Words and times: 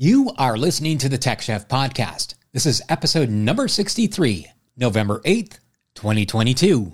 You 0.00 0.30
are 0.38 0.56
listening 0.56 0.98
to 0.98 1.08
the 1.08 1.18
Tech 1.18 1.42
Chef 1.42 1.66
podcast. 1.66 2.34
This 2.52 2.66
is 2.66 2.80
episode 2.88 3.30
number 3.30 3.66
63, 3.66 4.46
November 4.76 5.18
8th, 5.24 5.58
2022. 5.96 6.92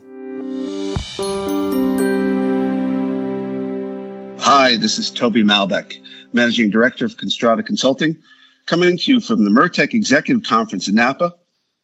Hi, 4.41 4.79
this 4.79 4.99
is 4.99 5.11
Toby 5.11 5.43
Malbec, 5.43 6.03
Managing 6.33 6.71
Director 6.71 7.05
of 7.05 7.19
Constrata 7.19 7.63
Consulting, 7.63 8.17
coming 8.65 8.97
to 8.97 9.13
you 9.13 9.21
from 9.21 9.45
the 9.45 9.51
MURTEC 9.51 9.93
Executive 9.93 10.43
Conference 10.43 10.89
in 10.89 10.95
Napa. 10.95 11.35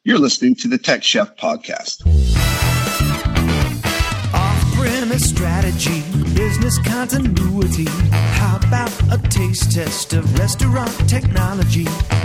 You're 0.04 0.18
listening 0.18 0.54
to 0.54 0.68
the 0.68 0.78
Tech 0.78 1.02
Chef 1.02 1.36
podcast. 1.36 2.29
Off-premise 5.10 5.30
strategy, 5.30 6.02
business 6.36 6.78
continuity. 6.78 7.86
How 8.38 8.58
about 8.58 8.92
a 9.10 9.18
taste 9.28 9.72
test 9.72 10.12
of 10.12 10.38
restaurant 10.38 10.92
technology? 11.08 11.82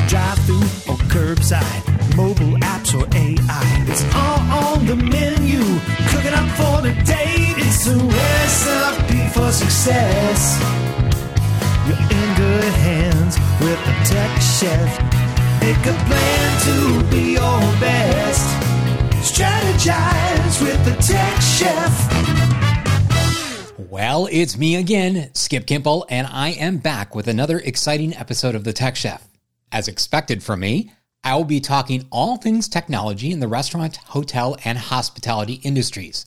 Drive-through 0.07 0.67
or 0.87 0.97
curbside, 1.09 1.81
mobile 2.15 2.59
apps 2.59 2.93
or 2.93 3.07
AI. 3.15 3.85
It's 3.89 4.03
all 4.13 4.39
on 4.69 4.85
the 4.85 4.95
menu. 4.95 5.63
Cooking 6.11 6.35
up 6.35 6.47
for 6.59 6.83
the 6.83 6.93
day. 7.05 7.55
It's 7.57 7.87
a 7.87 7.97
recipe 7.97 9.29
for 9.33 9.51
success. 9.51 10.61
You're 11.87 11.97
in 11.97 12.35
good 12.35 12.73
hands 12.85 13.39
with 13.61 13.79
the 13.87 13.95
tech 14.13 14.41
chef. 14.41 15.01
Make 15.59 15.85
a 15.87 15.97
plan 16.05 16.61
to 16.67 17.09
be 17.09 17.33
your 17.33 17.61
best. 17.81 18.45
Strategize 19.25 20.61
with 20.61 20.85
the 20.85 20.95
tech 21.01 21.41
chef. 21.41 22.64
Well, 23.89 24.27
it's 24.31 24.57
me 24.57 24.77
again, 24.77 25.29
Skip 25.35 25.67
Kimpel, 25.67 26.05
and 26.09 26.25
I 26.25 26.49
am 26.49 26.77
back 26.77 27.13
with 27.13 27.27
another 27.27 27.59
exciting 27.59 28.15
episode 28.15 28.55
of 28.55 28.63
The 28.63 28.73
Tech 28.73 28.95
Chef. 28.95 29.27
As 29.71 29.87
expected 29.87 30.41
from 30.41 30.61
me, 30.61 30.91
I 31.23 31.35
will 31.35 31.43
be 31.43 31.59
talking 31.59 32.07
all 32.11 32.37
things 32.37 32.67
technology 32.67 33.31
in 33.31 33.41
the 33.41 33.47
restaurant, 33.47 33.97
hotel, 33.97 34.57
and 34.65 34.79
hospitality 34.79 35.55
industries. 35.61 36.25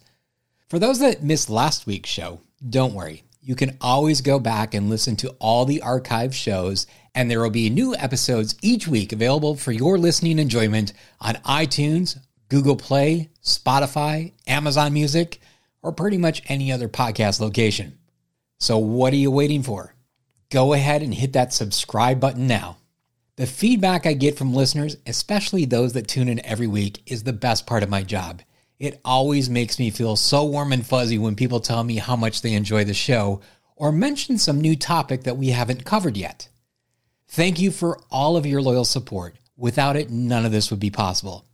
For 0.68 0.78
those 0.78 1.00
that 1.00 1.24
missed 1.24 1.50
last 1.50 1.84
week's 1.84 2.08
show, 2.08 2.42
don't 2.70 2.94
worry. 2.94 3.24
You 3.42 3.56
can 3.56 3.76
always 3.80 4.20
go 4.20 4.38
back 4.38 4.72
and 4.72 4.88
listen 4.88 5.16
to 5.16 5.34
all 5.40 5.64
the 5.64 5.82
archive 5.82 6.36
shows, 6.36 6.86
and 7.12 7.28
there 7.28 7.40
will 7.40 7.50
be 7.50 7.70
new 7.70 7.92
episodes 7.96 8.54
each 8.62 8.86
week 8.86 9.12
available 9.12 9.56
for 9.56 9.72
your 9.72 9.98
listening 9.98 10.38
enjoyment 10.38 10.92
on 11.20 11.34
iTunes, 11.36 12.20
Google 12.48 12.76
Play, 12.76 13.30
Spotify, 13.42 14.32
Amazon 14.46 14.92
Music, 14.92 15.40
or 15.82 15.92
pretty 15.92 16.18
much 16.18 16.42
any 16.46 16.72
other 16.72 16.88
podcast 16.88 17.40
location. 17.40 17.98
So, 18.58 18.78
what 18.78 19.12
are 19.12 19.16
you 19.16 19.30
waiting 19.30 19.62
for? 19.62 19.94
Go 20.50 20.72
ahead 20.72 21.02
and 21.02 21.14
hit 21.14 21.34
that 21.34 21.52
subscribe 21.52 22.20
button 22.20 22.46
now. 22.46 22.78
The 23.36 23.46
feedback 23.46 24.04
I 24.04 24.14
get 24.14 24.36
from 24.36 24.52
listeners, 24.52 24.96
especially 25.06 25.64
those 25.64 25.92
that 25.92 26.08
tune 26.08 26.28
in 26.28 26.44
every 26.44 26.66
week, 26.66 27.02
is 27.06 27.22
the 27.22 27.32
best 27.32 27.66
part 27.66 27.82
of 27.82 27.88
my 27.88 28.02
job. 28.02 28.42
It 28.78 29.00
always 29.04 29.48
makes 29.48 29.78
me 29.78 29.90
feel 29.90 30.16
so 30.16 30.44
warm 30.44 30.72
and 30.72 30.86
fuzzy 30.86 31.18
when 31.18 31.36
people 31.36 31.60
tell 31.60 31.84
me 31.84 31.96
how 31.96 32.16
much 32.16 32.42
they 32.42 32.54
enjoy 32.54 32.84
the 32.84 32.94
show 32.94 33.40
or 33.76 33.92
mention 33.92 34.38
some 34.38 34.60
new 34.60 34.74
topic 34.74 35.22
that 35.22 35.36
we 35.36 35.50
haven't 35.50 35.84
covered 35.84 36.16
yet. 36.16 36.48
Thank 37.28 37.60
you 37.60 37.70
for 37.70 38.00
all 38.10 38.36
of 38.36 38.46
your 38.46 38.62
loyal 38.62 38.84
support. 38.84 39.36
Without 39.56 39.96
it, 39.96 40.10
none 40.10 40.44
of 40.44 40.52
this 40.52 40.70
would 40.70 40.80
be 40.80 40.90
possible. 40.90 41.44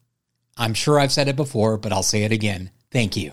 I'm 0.56 0.75
sure 0.75 0.98
I've 0.98 1.12
said 1.12 1.28
it 1.28 1.36
before, 1.36 1.77
but 1.77 1.92
I'll 1.92 2.03
say 2.03 2.22
it 2.25 2.33
again. 2.33 2.70
Thank 2.91 3.16
you. 3.16 3.33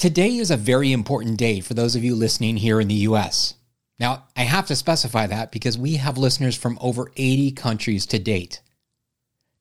Today 0.00 0.38
is 0.38 0.50
a 0.50 0.56
very 0.56 0.92
important 0.92 1.36
day 1.36 1.60
for 1.60 1.74
those 1.74 1.94
of 1.94 2.02
you 2.02 2.14
listening 2.14 2.56
here 2.56 2.80
in 2.80 2.88
the 2.88 3.04
US. 3.10 3.52
Now, 3.98 4.24
I 4.34 4.44
have 4.44 4.66
to 4.68 4.74
specify 4.74 5.26
that 5.26 5.52
because 5.52 5.76
we 5.76 5.96
have 5.96 6.16
listeners 6.16 6.56
from 6.56 6.78
over 6.80 7.12
80 7.18 7.52
countries 7.52 8.06
to 8.06 8.18
date. 8.18 8.62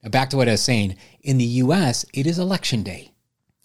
Now, 0.02 0.12
back 0.12 0.30
to 0.30 0.38
what 0.38 0.48
I 0.48 0.52
was 0.52 0.62
saying, 0.62 0.96
in 1.22 1.40
the 1.40 1.60
US, 1.66 2.06
it 2.14 2.26
is 2.26 2.40
election 2.40 2.84
day. 2.84 3.12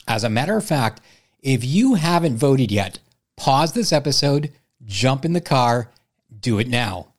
As 0.08 0.24
a 0.24 0.28
matter 0.28 0.56
of 0.56 0.64
fact, 0.64 1.00
if 1.38 1.64
you 1.64 1.94
haven't 1.94 2.38
voted 2.38 2.72
yet, 2.72 2.98
pause 3.36 3.72
this 3.72 3.92
episode, 3.92 4.50
jump 4.84 5.24
in 5.24 5.32
the 5.32 5.40
car, 5.40 5.92
do 6.40 6.58
it 6.58 6.66
now. 6.66 7.14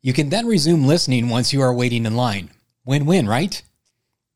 You 0.00 0.14
can 0.14 0.30
then 0.30 0.46
resume 0.46 0.86
listening 0.86 1.28
once 1.28 1.52
you 1.52 1.60
are 1.60 1.74
waiting 1.74 2.06
in 2.06 2.16
line. 2.16 2.48
Win 2.86 3.04
win, 3.04 3.28
right? 3.28 3.60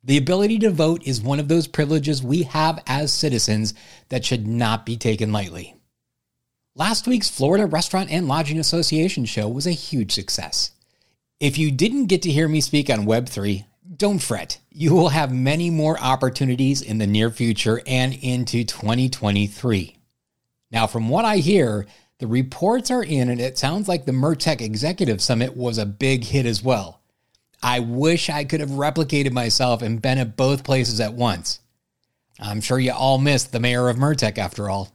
The 0.09 0.17
ability 0.17 0.61
to 0.61 0.71
vote 0.71 1.07
is 1.07 1.21
one 1.21 1.39
of 1.39 1.49
those 1.49 1.67
privileges 1.67 2.23
we 2.23 2.45
have 2.45 2.83
as 2.87 3.13
citizens 3.13 3.75
that 4.09 4.25
should 4.25 4.47
not 4.47 4.87
be 4.87 4.97
taken 4.97 5.33
lightly. 5.33 5.77
Last 6.75 7.07
week's 7.07 7.29
Florida 7.29 7.67
Restaurant 7.67 8.11
and 8.11 8.27
Lodging 8.27 8.59
Association 8.59 9.27
show 9.27 9.51
was 9.51 9.67
a 9.67 9.73
huge 9.73 10.13
success. 10.13 10.71
If 11.41 11.59
you 11.59 11.71
didn't 11.71 12.07
get 12.07 12.23
to 12.23 12.31
hear 12.31 12.49
me 12.49 12.63
speak 12.63 12.89
on 12.89 13.05
Web3, 13.05 13.67
don't 13.99 14.21
fret. 14.21 14.59
You 14.71 14.95
will 14.95 15.11
have 15.11 15.31
many 15.31 15.69
more 15.69 16.01
opportunities 16.01 16.81
in 16.81 16.97
the 16.97 17.07
near 17.07 17.31
future 17.31 17.83
and 17.87 18.15
into 18.15 18.65
2023. 18.65 19.99
Now, 20.71 20.87
from 20.87 21.11
what 21.11 21.27
I 21.27 21.37
hear, 21.37 21.87
the 22.19 22.27
reports 22.27 22.91
are 22.91 23.05
in, 23.05 23.29
and 23.29 23.43
it 23.43 23.59
sounds 23.59 23.89
like 23.89 24.07
the 24.07 24.13
MURTEC 24.13 24.63
Executive 24.63 25.21
Summit 25.21 25.55
was 25.55 25.77
a 25.77 25.85
big 25.85 26.25
hit 26.25 26.47
as 26.47 26.63
well. 26.63 26.99
I 27.63 27.81
wish 27.81 28.31
I 28.31 28.45
could 28.45 28.61
have 28.61 28.71
replicated 28.71 29.33
myself 29.33 29.83
and 29.83 30.01
been 30.01 30.19
at 30.19 30.37
both 30.37 30.65
places 30.65 31.01
at 31.01 31.15
once. 31.15 31.61
I'm 32.41 32.61
sure 32.61 32.79
you 32.79 32.93
all 32.93 33.19
missed 33.19 33.51
the 33.51 33.61
mayor 33.61 33.89
of 33.89 33.97
MURTEC 33.97 34.39
after 34.39 34.71
all. 34.71 34.93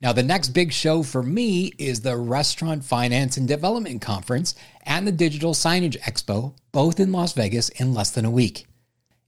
Now, 0.00 0.12
the 0.12 0.24
next 0.24 0.48
big 0.48 0.72
show 0.72 1.04
for 1.04 1.22
me 1.22 1.72
is 1.78 2.00
the 2.00 2.16
Restaurant 2.16 2.84
Finance 2.84 3.36
and 3.36 3.46
Development 3.46 4.02
Conference 4.02 4.56
and 4.82 5.06
the 5.06 5.12
Digital 5.12 5.54
Signage 5.54 5.96
Expo, 6.00 6.54
both 6.72 6.98
in 6.98 7.12
Las 7.12 7.34
Vegas 7.34 7.68
in 7.68 7.94
less 7.94 8.10
than 8.10 8.24
a 8.24 8.30
week. 8.30 8.66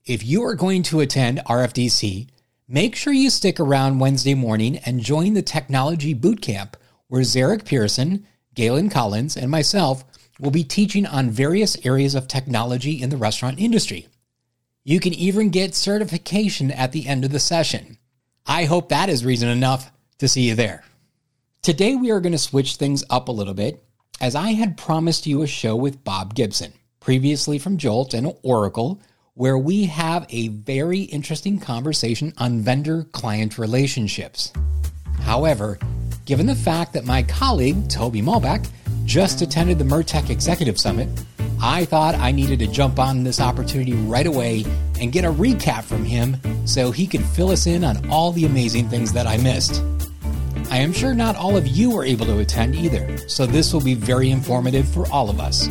If 0.05 0.27
you 0.27 0.43
are 0.43 0.57
going 0.57 0.83
to 0.85 0.99
attend 0.99 1.43
RFDC, 1.47 2.27
make 2.67 2.97
sure 2.97 3.13
you 3.13 3.31
stick 3.31 3.61
around 3.61 4.01
Wednesday 4.01 4.35
morning 4.35 4.79
and 4.79 4.99
join 4.99 5.35
the 5.35 5.43
Technology 5.43 6.13
Bootcamp, 6.13 6.75
where 7.07 7.23
Zarek 7.23 7.65
Pearson, 7.65 8.27
Galen 8.55 8.91
Collins, 8.91 9.37
and 9.37 9.53
myself 9.53 10.05
will 10.39 10.51
be 10.51 10.65
teaching 10.65 11.07
on 11.07 11.31
various 11.31 11.77
areas 11.85 12.15
of 12.15 12.29
technology 12.29 13.01
in 13.01 13.11
the 13.11 13.17
restaurant 13.17 13.59
industry. 13.59 14.09
You 14.83 15.01
can 15.01 15.15
even 15.15 15.51
get 15.51 15.75
certification 15.75 16.71
at 16.71 16.93
the 16.93 17.07
end 17.07 17.25
of 17.25 17.33
the 17.33 17.39
session. 17.39 17.99
I 18.47 18.65
hope 18.65 18.89
that 18.89 19.09
is 19.09 19.25
reason 19.25 19.49
enough 19.49 19.91
to 20.19 20.29
see 20.29 20.49
you 20.49 20.55
there. 20.55 20.85
Today, 21.63 21.97
we 21.97 22.11
are 22.11 22.21
going 22.21 22.33
to 22.33 22.39
switch 22.39 22.77
things 22.77 23.03
up 23.09 23.29
a 23.29 23.33
little 23.33 23.55
bit, 23.55 23.83
as 24.21 24.35
I 24.35 24.51
had 24.51 24.77
promised 24.77 25.27
you 25.27 25.41
a 25.43 25.47
show 25.47 25.75
with 25.75 26.05
Bob 26.05 26.35
Gibson, 26.35 26.75
previously 27.01 27.59
from 27.59 27.79
Jolt 27.79 28.13
and 28.13 28.35
Oracle, 28.43 29.01
where 29.33 29.57
we 29.57 29.87
have 29.87 30.27
a 30.29 30.49
very 30.49 31.01
interesting 31.01 31.59
conversation 31.59 32.35
on 32.37 32.61
vendor 32.61 33.05
client 33.13 33.59
relationships. 33.59 34.53
However, 35.21 35.79
given 36.27 36.47
the 36.47 36.55
fact 36.55 36.93
that 36.93 37.07
my 37.07 37.23
colleague, 37.23 37.89
Toby 37.89 38.21
Malbec, 38.21 38.69
just 39.05 39.43
attended 39.43 39.79
the 39.79 39.85
MURTEC 39.85 40.31
Executive 40.31 40.79
Summit, 40.79 41.09
I 41.61 41.85
thought 41.85 42.15
I 42.15 42.31
needed 42.31 42.59
to 42.61 42.67
jump 42.67 42.99
on 42.99 43.25
this 43.25 43.41
opportunity 43.41 43.93
right 43.93 44.27
away 44.27 44.65
and 45.01 45.13
get 45.13 45.25
a 45.25 45.33
recap 45.33 45.85
from 45.85 46.05
him 46.05 46.37
so 46.67 46.91
he 46.91 47.07
could 47.07 47.25
fill 47.25 47.51
us 47.51 47.67
in 47.67 47.85
on 47.85 48.11
all 48.11 48.33
the 48.33 48.45
amazing 48.45 48.89
things 48.89 49.13
that 49.13 49.27
I 49.27 49.37
missed. 49.39 49.83
I 50.71 50.79
am 50.79 50.93
sure 50.93 51.15
not 51.15 51.37
all 51.37 51.57
of 51.57 51.67
you 51.67 51.91
were 51.91 52.05
able 52.05 52.27
to 52.27 52.39
attend 52.39 52.75
either, 52.75 53.17
so 53.29 53.47
this 53.47 53.73
will 53.73 53.81
be 53.81 53.95
very 53.95 54.31
informative 54.31 54.89
for 54.89 55.11
all 55.11 55.31
of 55.31 55.41
us. 55.41 55.69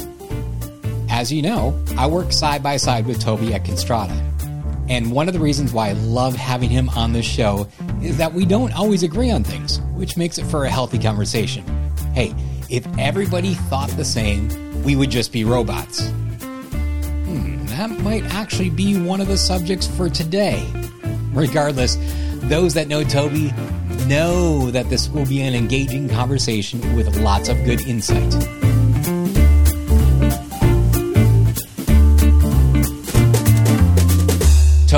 As 1.10 1.32
you 1.32 1.42
know, 1.42 1.80
I 1.98 2.08
work 2.08 2.32
side 2.32 2.64
by 2.64 2.78
side 2.78 3.06
with 3.06 3.20
Toby 3.20 3.54
at 3.54 3.64
Constrata. 3.64 4.18
And 4.90 5.12
one 5.12 5.28
of 5.28 5.34
the 5.34 5.40
reasons 5.40 5.74
why 5.74 5.90
I 5.90 5.94
love 5.94 6.36
having 6.36 6.70
him 6.70 6.90
on 6.90 7.14
this 7.14 7.26
show 7.26 7.68
is 8.02 8.18
that 8.18 8.34
we 8.34 8.46
don't 8.46 8.74
always 8.74 9.04
agree 9.04 9.32
on 9.32 9.44
things, 9.44 9.80
which 9.94 10.18
makes 10.18 10.38
it 10.38 10.46
for 10.46 10.66
a 10.66 10.70
healthy 10.70 11.00
conversation. 11.00 11.64
Hey, 12.14 12.34
if 12.74 12.88
everybody 12.98 13.54
thought 13.54 13.90
the 13.92 14.04
same, 14.04 14.50
we 14.82 14.96
would 14.96 15.12
just 15.12 15.32
be 15.32 15.46
robots. 15.46 16.08
Hmm, 16.10 17.64
that 17.68 17.92
might 18.02 18.24
actually 18.34 18.72
be 18.72 19.00
one 19.00 19.22
of 19.22 19.28
the 19.28 19.38
subjects 19.38 19.86
for 19.86 20.10
today. 20.10 20.68
Regardless, 21.34 21.98
those 22.50 22.74
that 22.74 22.88
know 22.88 23.04
Toby 23.04 23.54
know 24.08 24.72
that 24.72 24.90
this 24.90 25.08
will 25.08 25.28
be 25.28 25.42
an 25.42 25.54
engaging 25.54 26.10
conversation 26.10 26.96
with 26.96 27.16
lots 27.18 27.48
of 27.48 27.64
good 27.64 27.82
insight. 27.82 28.63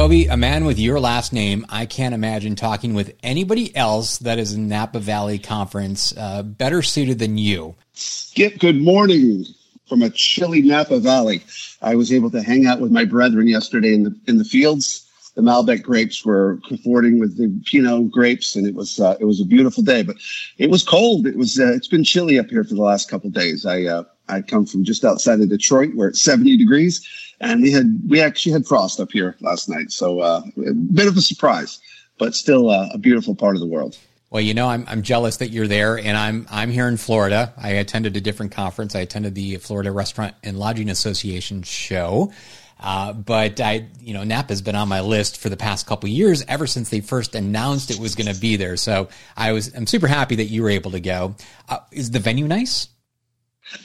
Toby, 0.05 0.27
a 0.27 0.37
man 0.37 0.65
with 0.65 0.77
your 0.77 0.99
last 0.99 1.33
name, 1.33 1.65
I 1.67 1.87
can't 1.87 2.13
imagine 2.13 2.55
talking 2.55 2.93
with 2.93 3.15
anybody 3.23 3.75
else 3.75 4.19
that 4.19 4.37
is 4.37 4.53
in 4.53 4.67
Napa 4.67 4.99
Valley 4.99 5.39
Conference 5.39 6.15
uh, 6.15 6.43
better 6.43 6.83
suited 6.83 7.17
than 7.17 7.39
you. 7.39 7.73
Skip, 7.93 8.59
good 8.59 8.79
morning 8.79 9.45
from 9.89 10.03
a 10.03 10.11
chilly 10.11 10.61
Napa 10.61 10.99
Valley. 10.99 11.41
I 11.81 11.95
was 11.95 12.13
able 12.13 12.29
to 12.29 12.43
hang 12.43 12.67
out 12.67 12.79
with 12.81 12.91
my 12.91 13.03
brethren 13.03 13.47
yesterday 13.47 13.95
in 13.95 14.03
the 14.03 14.15
in 14.27 14.37
the 14.37 14.43
fields. 14.43 15.09
The 15.33 15.41
Malbec 15.41 15.81
grapes 15.81 16.23
were 16.23 16.59
cavorting 16.67 17.19
with 17.19 17.37
the 17.39 17.59
Pinot 17.65 18.11
grapes, 18.11 18.55
and 18.55 18.67
it 18.67 18.75
was 18.75 18.99
uh, 18.99 19.17
it 19.19 19.25
was 19.25 19.41
a 19.41 19.45
beautiful 19.45 19.81
day. 19.81 20.03
But 20.03 20.17
it 20.59 20.69
was 20.69 20.83
cold. 20.83 21.25
It 21.25 21.35
was 21.35 21.59
uh, 21.59 21.73
it's 21.73 21.87
been 21.87 22.03
chilly 22.03 22.37
up 22.37 22.51
here 22.51 22.63
for 22.63 22.75
the 22.75 22.83
last 22.83 23.09
couple 23.09 23.31
days. 23.31 23.65
I 23.65 23.85
uh, 23.85 24.03
I 24.27 24.41
come 24.41 24.65
from 24.65 24.83
just 24.83 25.05
outside 25.05 25.39
of 25.39 25.49
Detroit, 25.49 25.95
where 25.95 26.07
it's 26.07 26.21
70 26.21 26.57
degrees, 26.57 27.07
and 27.39 27.61
we 27.61 27.71
had 27.71 27.99
we 28.07 28.21
actually 28.21 28.53
had 28.53 28.65
frost 28.65 28.99
up 28.99 29.11
here 29.11 29.35
last 29.41 29.69
night, 29.69 29.91
so 29.91 30.19
uh, 30.19 30.41
a 30.65 30.73
bit 30.73 31.07
of 31.07 31.17
a 31.17 31.21
surprise, 31.21 31.79
but 32.17 32.35
still 32.35 32.69
uh, 32.69 32.89
a 32.93 32.97
beautiful 32.97 33.35
part 33.35 33.55
of 33.55 33.61
the 33.61 33.67
world. 33.67 33.97
Well, 34.29 34.41
you 34.41 34.53
know, 34.53 34.67
I'm, 34.67 34.83
I'm 34.89 35.01
jealous 35.01 35.37
that 35.37 35.49
you're 35.49 35.67
there, 35.67 35.97
and 35.97 36.17
I'm 36.17 36.47
I'm 36.49 36.71
here 36.71 36.87
in 36.87 36.97
Florida. 36.97 37.53
I 37.57 37.69
attended 37.69 38.17
a 38.17 38.21
different 38.21 38.51
conference. 38.51 38.95
I 38.95 38.99
attended 38.99 39.35
the 39.35 39.57
Florida 39.57 39.91
Restaurant 39.91 40.35
and 40.43 40.57
Lodging 40.57 40.89
Association 40.89 41.63
show. 41.63 42.31
Uh, 42.79 43.13
but 43.13 43.61
I, 43.61 43.87
you 44.01 44.13
know, 44.13 44.23
Napa's 44.23 44.61
been 44.61 44.75
on 44.75 44.89
my 44.89 45.01
list 45.01 45.37
for 45.37 45.49
the 45.49 45.57
past 45.57 45.87
couple 45.87 46.09
years, 46.09 46.43
ever 46.47 46.67
since 46.67 46.89
they 46.89 46.99
first 46.99 47.33
announced 47.33 47.89
it 47.89 47.99
was 47.99 48.15
going 48.15 48.33
to 48.33 48.39
be 48.39 48.57
there. 48.57 48.75
So 48.75 49.07
I 49.37 49.53
was, 49.53 49.73
I'm 49.73 49.87
super 49.87 50.07
happy 50.07 50.35
that 50.35 50.45
you 50.45 50.61
were 50.61 50.69
able 50.69 50.91
to 50.91 50.99
go. 50.99 51.35
Uh, 51.69 51.79
is 51.91 52.11
the 52.11 52.19
venue 52.19 52.47
nice? 52.47 52.89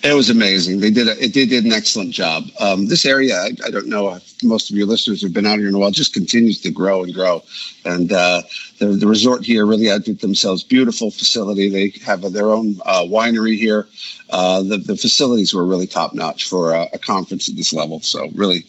It 0.02 0.14
was 0.14 0.30
amazing. 0.30 0.80
They 0.80 0.90
did 0.90 1.08
a, 1.08 1.24
it, 1.24 1.34
they 1.34 1.46
did 1.46 1.64
an 1.64 1.72
excellent 1.72 2.12
job. 2.12 2.44
Um, 2.58 2.86
this 2.86 3.06
area, 3.06 3.34
I, 3.34 3.52
I, 3.64 3.70
don't 3.70 3.88
know 3.88 4.14
if 4.14 4.44
most 4.44 4.70
of 4.70 4.76
your 4.76 4.86
listeners 4.86 5.22
have 5.22 5.32
been 5.32 5.46
out 5.46 5.58
here 5.58 5.68
in 5.68 5.74
a 5.74 5.78
while, 5.78 5.90
just 5.90 6.12
continues 6.12 6.60
to 6.62 6.70
grow 6.70 7.02
and 7.02 7.14
grow. 7.14 7.42
And 7.84 8.12
uh, 8.12 8.42
the, 8.78 8.86
the 8.88 9.06
resort 9.06 9.44
here 9.44 9.66
really 9.66 9.90
outdid 9.90 10.20
themselves. 10.20 10.62
Beautiful 10.62 11.10
facility. 11.10 11.68
They 11.68 11.98
have 12.04 12.30
their 12.32 12.50
own 12.50 12.76
uh, 12.84 13.02
winery 13.02 13.56
here. 13.56 13.88
Uh, 14.28 14.62
the, 14.62 14.76
the 14.78 14.96
facilities 14.96 15.54
were 15.54 15.64
really 15.64 15.86
top 15.86 16.14
notch 16.14 16.48
for 16.48 16.72
a, 16.72 16.86
a 16.92 16.98
conference 16.98 17.48
at 17.48 17.56
this 17.56 17.72
level. 17.72 18.00
So 18.00 18.28
really, 18.34 18.66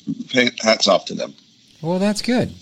hats 0.61 0.87
off 0.87 1.05
to 1.05 1.13
them. 1.13 1.33
Well, 1.81 1.99
that's 1.99 2.21
good. 2.21 2.53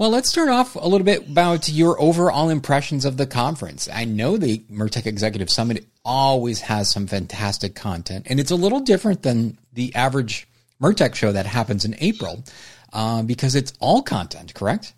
Well, 0.00 0.08
let's 0.08 0.30
start 0.30 0.48
off 0.48 0.76
a 0.76 0.88
little 0.88 1.04
bit 1.04 1.28
about 1.28 1.68
your 1.68 2.00
overall 2.00 2.48
impressions 2.48 3.04
of 3.04 3.18
the 3.18 3.26
conference. 3.26 3.86
I 3.92 4.06
know 4.06 4.38
the 4.38 4.60
MURTEC 4.70 5.04
Executive 5.04 5.50
Summit 5.50 5.84
always 6.06 6.62
has 6.62 6.88
some 6.88 7.06
fantastic 7.06 7.74
content, 7.74 8.26
and 8.30 8.40
it's 8.40 8.50
a 8.50 8.56
little 8.56 8.80
different 8.80 9.22
than 9.22 9.58
the 9.74 9.94
average 9.94 10.48
MURTEC 10.80 11.14
show 11.14 11.32
that 11.32 11.44
happens 11.44 11.84
in 11.84 11.96
April 11.98 12.42
uh, 12.94 13.22
because 13.24 13.54
it's 13.54 13.74
all 13.78 14.00
content, 14.00 14.54
correct? 14.54 14.94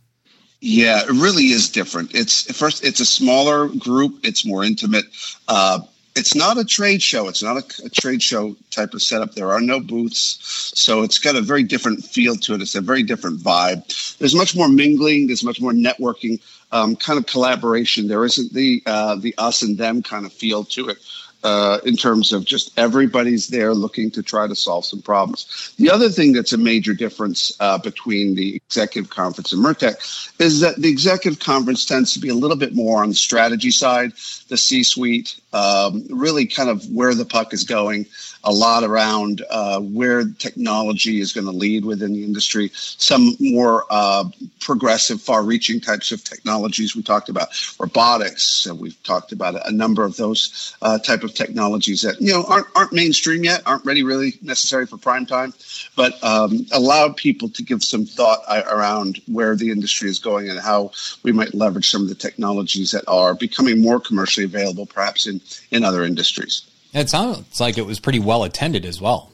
Yeah, 0.60 1.02
it 1.02 1.10
really 1.10 1.46
is 1.46 1.68
different. 1.70 2.14
It's 2.14 2.56
first, 2.56 2.84
it's 2.84 3.00
a 3.00 3.04
smaller 3.04 3.66
group. 3.70 4.20
It's 4.22 4.46
more 4.46 4.62
intimate. 4.62 5.06
Uh, 5.48 5.80
it's 6.14 6.34
not 6.34 6.58
a 6.58 6.64
trade 6.64 7.02
show. 7.02 7.28
It's 7.28 7.42
not 7.42 7.56
a, 7.56 7.86
a, 7.86 7.88
trade 7.88 8.22
show 8.22 8.54
type 8.70 8.94
of 8.94 9.02
setup. 9.02 9.34
There 9.34 9.52
are 9.52 9.60
no 9.60 9.80
booths, 9.80 10.38
so 10.74 11.02
it's 11.02 11.18
got 11.18 11.36
a 11.36 11.40
very 11.40 11.62
different 11.62 12.04
feel 12.04 12.36
to 12.36 12.54
it. 12.54 12.62
It's 12.62 12.74
a 12.74 12.80
very 12.80 13.02
different 13.02 13.40
vibe. 13.40 14.18
There's 14.18 14.34
much 14.34 14.54
more 14.54 14.68
mingling. 14.68 15.26
There's 15.26 15.44
much 15.44 15.60
more 15.60 15.72
networking, 15.72 16.40
um, 16.70 16.96
kind 16.96 17.18
of 17.18 17.26
collaboration. 17.26 18.08
There 18.08 18.24
isn't 18.24 18.52
the 18.52 18.82
uh, 18.86 19.16
the 19.16 19.34
us 19.38 19.62
and 19.62 19.78
them 19.78 20.02
kind 20.02 20.26
of 20.26 20.32
feel 20.32 20.64
to 20.64 20.88
it 20.88 20.98
uh, 21.42 21.78
in 21.84 21.96
terms 21.96 22.32
of 22.32 22.44
just 22.44 22.76
everybody's 22.78 23.48
there 23.48 23.74
looking 23.74 24.10
to 24.12 24.22
try 24.22 24.46
to 24.46 24.54
solve 24.54 24.84
some 24.84 25.02
problems. 25.02 25.74
The 25.78 25.90
other 25.90 26.08
thing 26.08 26.32
that's 26.32 26.52
a 26.52 26.58
major 26.58 26.94
difference 26.94 27.52
uh, 27.60 27.78
between 27.78 28.34
the 28.34 28.56
executive 28.56 29.10
conference 29.10 29.52
and 29.52 29.62
MURTEC 29.62 30.40
is 30.40 30.60
that 30.60 30.76
the 30.76 30.88
executive 30.88 31.40
conference 31.40 31.84
tends 31.84 32.14
to 32.14 32.20
be 32.20 32.28
a 32.28 32.34
little 32.34 32.56
bit 32.56 32.74
more 32.74 33.02
on 33.02 33.08
the 33.08 33.14
strategy 33.14 33.70
side, 33.70 34.12
the 34.48 34.56
C 34.56 34.82
suite, 34.82 35.40
um, 35.52 36.06
really 36.10 36.46
kind 36.46 36.70
of 36.70 36.84
where 36.90 37.14
the 37.14 37.24
puck 37.24 37.52
is 37.52 37.64
going, 37.64 38.06
a 38.44 38.52
lot 38.52 38.82
around 38.82 39.44
uh, 39.50 39.80
where 39.80 40.24
technology 40.38 41.20
is 41.20 41.32
going 41.32 41.46
to 41.46 41.52
lead 41.52 41.84
within 41.84 42.12
the 42.12 42.24
industry, 42.24 42.70
some 42.74 43.36
more 43.38 43.84
uh, 43.90 44.24
progressive, 44.60 45.20
far 45.20 45.44
reaching 45.44 45.80
types 45.80 46.12
of 46.12 46.24
technologies. 46.24 46.96
We 46.96 47.02
talked 47.02 47.28
about 47.28 47.48
robotics, 47.78 48.66
and 48.66 48.80
we've 48.80 49.00
talked 49.02 49.32
about 49.32 49.66
a 49.66 49.72
number 49.72 50.04
of 50.04 50.16
those 50.16 50.74
uh, 50.82 50.98
type 50.98 51.22
of 51.22 51.34
technologies 51.34 52.02
that 52.02 52.20
you 52.20 52.32
know 52.32 52.44
aren't, 52.48 52.66
aren't 52.74 52.92
mainstream 52.92 53.44
yet, 53.44 53.62
aren't 53.66 53.84
ready 53.84 54.02
really 54.02 54.34
necessary 54.42 54.86
for 54.86 54.96
prime 54.96 55.26
time, 55.26 55.54
but 55.96 56.22
um, 56.24 56.66
allow 56.72 57.12
people 57.12 57.48
to 57.50 57.62
give 57.62 57.82
some 57.82 58.04
thought 58.04 58.40
uh, 58.48 58.62
around 58.68 59.20
where 59.26 59.54
the 59.54 59.70
industry 59.70 60.08
is 60.08 60.18
going 60.18 60.50
and 60.50 60.60
how 60.60 60.90
we 61.22 61.32
might 61.32 61.54
leverage 61.54 61.88
some 61.88 62.02
of 62.02 62.08
the 62.08 62.14
technologies 62.14 62.90
that 62.90 63.04
are 63.06 63.34
becoming 63.34 63.80
more 63.80 64.00
commercially 64.00 64.44
available, 64.44 64.86
perhaps 64.86 65.26
in 65.26 65.40
in 65.70 65.84
other 65.84 66.02
industries. 66.02 66.62
It 66.92 67.08
sounds 67.08 67.60
like 67.60 67.78
it 67.78 67.86
was 67.86 68.00
pretty 68.00 68.18
well 68.18 68.44
attended 68.44 68.84
as 68.84 69.00
well. 69.00 69.32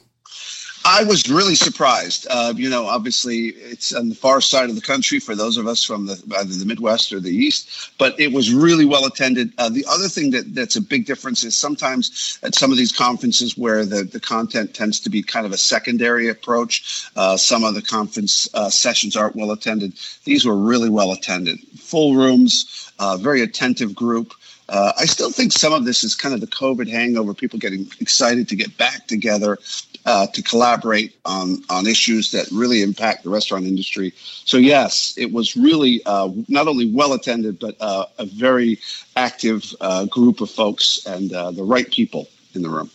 I 0.85 1.03
was 1.03 1.29
really 1.29 1.55
surprised. 1.55 2.25
Uh, 2.29 2.53
you 2.55 2.69
know, 2.69 2.85
obviously 2.85 3.47
it's 3.47 3.93
on 3.93 4.09
the 4.09 4.15
far 4.15 4.39
side 4.39 4.69
of 4.69 4.75
the 4.75 4.81
country 4.81 5.19
for 5.19 5.35
those 5.35 5.57
of 5.57 5.67
us 5.67 5.83
from 5.83 6.05
the, 6.05 6.13
either 6.37 6.53
the 6.53 6.65
Midwest 6.65 7.11
or 7.11 7.19
the 7.19 7.29
East, 7.29 7.91
but 7.97 8.17
it 8.19 8.31
was 8.31 8.53
really 8.53 8.85
well 8.85 9.05
attended. 9.05 9.51
Uh, 9.57 9.69
the 9.69 9.85
other 9.89 10.07
thing 10.07 10.31
that, 10.31 10.55
that's 10.55 10.77
a 10.77 10.81
big 10.81 11.05
difference 11.05 11.43
is 11.43 11.57
sometimes 11.57 12.39
at 12.43 12.55
some 12.55 12.71
of 12.71 12.77
these 12.77 12.93
conferences 12.93 13.57
where 13.57 13.85
the, 13.85 14.03
the 14.03 14.21
content 14.21 14.73
tends 14.73 15.01
to 15.01 15.09
be 15.09 15.21
kind 15.21 15.45
of 15.45 15.51
a 15.51 15.57
secondary 15.57 16.29
approach, 16.29 17.05
uh, 17.17 17.35
some 17.35 17.65
of 17.65 17.75
the 17.75 17.81
conference 17.81 18.47
uh, 18.53 18.69
sessions 18.69 19.17
aren't 19.17 19.35
well 19.35 19.51
attended. 19.51 19.93
These 20.23 20.45
were 20.45 20.55
really 20.55 20.89
well 20.89 21.11
attended. 21.11 21.59
Full 21.77 22.15
rooms, 22.15 22.91
uh, 22.99 23.17
very 23.17 23.41
attentive 23.41 23.93
group. 23.93 24.33
Uh, 24.69 24.93
I 24.99 25.05
still 25.05 25.31
think 25.31 25.51
some 25.51 25.73
of 25.73 25.83
this 25.83 26.03
is 26.03 26.13
kind 26.13 26.35
of 26.35 26.41
the 26.41 26.47
COVID 26.47 26.87
hangover, 26.87 27.33
people 27.33 27.57
getting 27.57 27.89
excited 27.99 28.47
to 28.49 28.55
get 28.55 28.77
back 28.77 29.07
together 29.07 29.57
uh, 30.05 30.27
to 30.27 30.43
collaborate 30.43 31.15
on, 31.25 31.63
on 31.69 31.87
issues 31.87 32.31
that 32.31 32.47
really 32.51 32.83
impact 32.83 33.23
the 33.23 33.31
restaurant 33.31 33.65
industry. 33.65 34.13
So, 34.15 34.57
yes, 34.57 35.15
it 35.17 35.31
was 35.31 35.57
really 35.57 36.01
uh, 36.05 36.29
not 36.47 36.67
only 36.67 36.91
well 36.91 37.13
attended, 37.13 37.59
but 37.59 37.77
uh, 37.79 38.05
a 38.19 38.25
very 38.25 38.79
active 39.15 39.73
uh, 39.81 40.05
group 40.05 40.39
of 40.39 40.51
folks 40.51 41.03
and 41.05 41.33
uh, 41.33 41.49
the 41.51 41.63
right 41.63 41.89
people 41.89 42.29
in 42.53 42.61
the 42.61 42.69
room. 42.69 42.91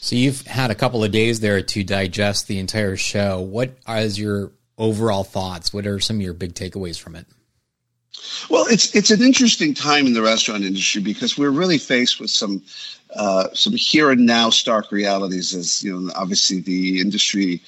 So, 0.00 0.16
you've 0.16 0.46
had 0.46 0.70
a 0.70 0.74
couple 0.74 1.04
of 1.04 1.12
days 1.12 1.40
there 1.40 1.60
to 1.60 1.84
digest 1.84 2.48
the 2.48 2.58
entire 2.58 2.96
show. 2.96 3.40
What 3.40 3.76
is 3.86 4.18
your 4.18 4.50
overall 4.78 5.24
thoughts? 5.24 5.74
What 5.74 5.86
are 5.86 6.00
some 6.00 6.16
of 6.16 6.22
your 6.22 6.34
big 6.34 6.54
takeaways 6.54 6.98
from 6.98 7.16
it? 7.16 7.26
Well, 8.50 8.66
it's 8.68 8.94
it's 8.94 9.10
an 9.10 9.22
interesting 9.22 9.74
time 9.74 10.06
in 10.06 10.12
the 10.12 10.22
restaurant 10.22 10.64
industry 10.64 11.00
because 11.00 11.38
we're 11.38 11.50
really 11.50 11.78
faced 11.78 12.20
with 12.20 12.30
some 12.30 12.62
uh, 13.14 13.48
some 13.54 13.72
here 13.74 14.10
and 14.10 14.26
now 14.26 14.50
stark 14.50 14.92
realities. 14.92 15.54
As 15.54 15.82
you 15.82 15.98
know, 15.98 16.12
obviously 16.14 16.60
the 16.60 17.00
industry 17.00 17.62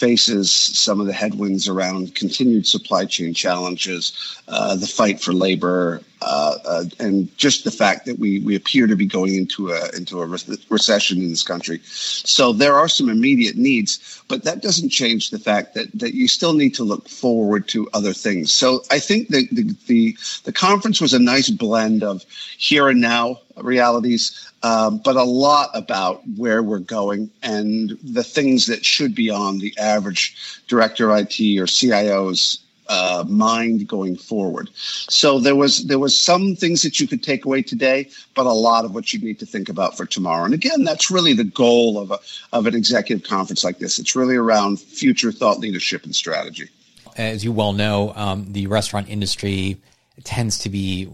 faces 0.00 0.50
some 0.50 0.98
of 0.98 1.06
the 1.06 1.12
headwinds 1.12 1.68
around 1.68 2.14
continued 2.14 2.66
supply 2.66 3.04
chain 3.04 3.34
challenges, 3.34 4.40
uh, 4.48 4.74
the 4.74 4.86
fight 4.86 5.20
for 5.20 5.34
labor, 5.34 6.00
uh, 6.22 6.54
uh, 6.64 6.84
and 6.98 7.36
just 7.36 7.64
the 7.64 7.70
fact 7.70 8.06
that 8.06 8.18
we 8.18 8.40
we 8.40 8.54
appear 8.54 8.86
to 8.86 8.96
be 8.96 9.06
going 9.06 9.34
into 9.34 9.70
a 9.70 9.88
into 9.96 10.20
a 10.20 10.26
re- 10.26 10.38
recession 10.68 11.18
in 11.18 11.28
this 11.28 11.42
country. 11.42 11.80
So 11.84 12.52
there 12.52 12.76
are 12.76 12.88
some 12.88 13.08
immediate 13.08 13.56
needs, 13.56 14.22
but 14.28 14.44
that 14.44 14.62
doesn't 14.62 14.90
change 14.90 15.30
the 15.30 15.38
fact 15.38 15.74
that 15.74 15.88
that 15.98 16.14
you 16.14 16.28
still 16.28 16.54
need 16.54 16.74
to 16.74 16.84
look 16.84 17.08
forward 17.08 17.68
to 17.68 17.88
other 17.94 18.12
things. 18.12 18.52
So 18.52 18.82
I 18.90 18.98
think 18.98 19.28
the 19.28 19.48
the, 19.86 20.16
the 20.44 20.52
conference 20.52 21.00
was 21.00 21.14
a 21.14 21.18
nice 21.18 21.50
blend 21.50 22.02
of 22.02 22.24
here 22.58 22.88
and 22.88 23.00
now 23.00 23.40
realities 23.56 24.50
um, 24.62 24.98
but 24.98 25.16
a 25.16 25.24
lot 25.24 25.70
about 25.74 26.22
where 26.36 26.62
we're 26.62 26.78
going 26.78 27.30
and 27.42 27.98
the 28.02 28.24
things 28.24 28.66
that 28.66 28.84
should 28.84 29.14
be 29.14 29.30
on 29.30 29.58
the 29.58 29.74
average 29.78 30.62
director 30.68 31.16
IT 31.16 31.40
or 31.58 31.66
CIO's 31.66 32.60
uh, 32.88 33.24
mind 33.28 33.86
going 33.86 34.16
forward. 34.16 34.68
So 34.74 35.38
there 35.38 35.54
was 35.54 35.86
there 35.86 36.00
was 36.00 36.18
some 36.18 36.56
things 36.56 36.82
that 36.82 36.98
you 36.98 37.06
could 37.06 37.22
take 37.22 37.44
away 37.44 37.62
today, 37.62 38.10
but 38.34 38.46
a 38.46 38.52
lot 38.52 38.84
of 38.84 38.92
what 38.94 39.12
you 39.12 39.20
need 39.20 39.38
to 39.38 39.46
think 39.46 39.68
about 39.68 39.96
for 39.96 40.04
tomorrow. 40.04 40.44
And 40.44 40.52
again, 40.52 40.82
that's 40.82 41.08
really 41.08 41.32
the 41.32 41.44
goal 41.44 41.98
of 41.98 42.10
a 42.10 42.18
of 42.52 42.66
an 42.66 42.74
executive 42.74 43.26
conference 43.26 43.62
like 43.62 43.78
this. 43.78 44.00
It's 44.00 44.16
really 44.16 44.34
around 44.34 44.80
future 44.80 45.30
thought 45.30 45.60
leadership 45.60 46.04
and 46.04 46.14
strategy. 46.14 46.68
As 47.16 47.44
you 47.44 47.52
well 47.52 47.72
know, 47.72 48.12
um, 48.16 48.52
the 48.52 48.66
restaurant 48.66 49.08
industry 49.08 49.80
tends 50.24 50.58
to 50.60 50.68
be 50.68 51.08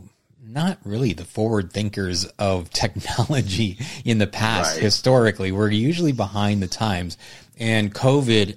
not 0.57 0.79
really 0.85 1.13
the 1.13 1.25
forward 1.25 1.73
thinkers 1.73 2.25
of 2.39 2.71
technology 2.71 3.79
in 4.05 4.19
the 4.19 4.27
past. 4.27 4.75
Right. 4.75 4.83
Historically, 4.83 5.53
we're 5.53 5.71
usually 5.71 6.13
behind 6.13 6.63
the 6.63 6.67
times, 6.67 7.17
and 7.59 7.95
COVID 7.95 8.57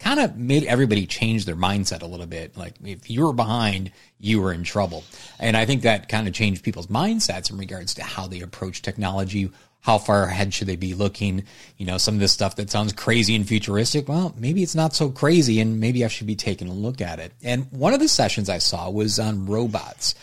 kind 0.00 0.18
of 0.18 0.36
made 0.36 0.64
everybody 0.64 1.06
change 1.06 1.44
their 1.44 1.56
mindset 1.56 2.02
a 2.02 2.06
little 2.06 2.26
bit. 2.26 2.56
Like 2.56 2.74
if 2.82 3.10
you 3.10 3.26
were 3.26 3.32
behind, 3.32 3.92
you 4.18 4.40
were 4.40 4.52
in 4.52 4.64
trouble. 4.64 5.04
And 5.38 5.56
I 5.56 5.66
think 5.66 5.82
that 5.82 6.08
kind 6.08 6.26
of 6.26 6.32
changed 6.34 6.64
people's 6.64 6.86
mindsets 6.86 7.50
in 7.50 7.58
regards 7.58 7.94
to 7.94 8.02
how 8.02 8.26
they 8.26 8.40
approach 8.40 8.82
technology. 8.82 9.50
How 9.82 9.98
far 9.98 10.24
ahead 10.24 10.52
should 10.52 10.68
they 10.68 10.76
be 10.76 10.94
looking? 10.94 11.44
You 11.78 11.86
know, 11.86 11.98
some 11.98 12.14
of 12.14 12.20
this 12.20 12.32
stuff 12.32 12.56
that 12.56 12.70
sounds 12.70 12.92
crazy 12.92 13.34
and 13.34 13.46
futuristic. 13.46 14.08
Well, 14.08 14.34
maybe 14.38 14.62
it's 14.62 14.74
not 14.74 14.94
so 14.94 15.10
crazy 15.10 15.60
and 15.60 15.80
maybe 15.80 16.04
I 16.04 16.08
should 16.08 16.26
be 16.26 16.36
taking 16.36 16.68
a 16.68 16.72
look 16.72 17.00
at 17.00 17.18
it. 17.18 17.32
And 17.42 17.70
one 17.70 17.94
of 17.94 18.00
the 18.00 18.08
sessions 18.08 18.48
I 18.48 18.58
saw 18.58 18.90
was 18.90 19.18
on 19.18 19.46
robots. 19.46 20.14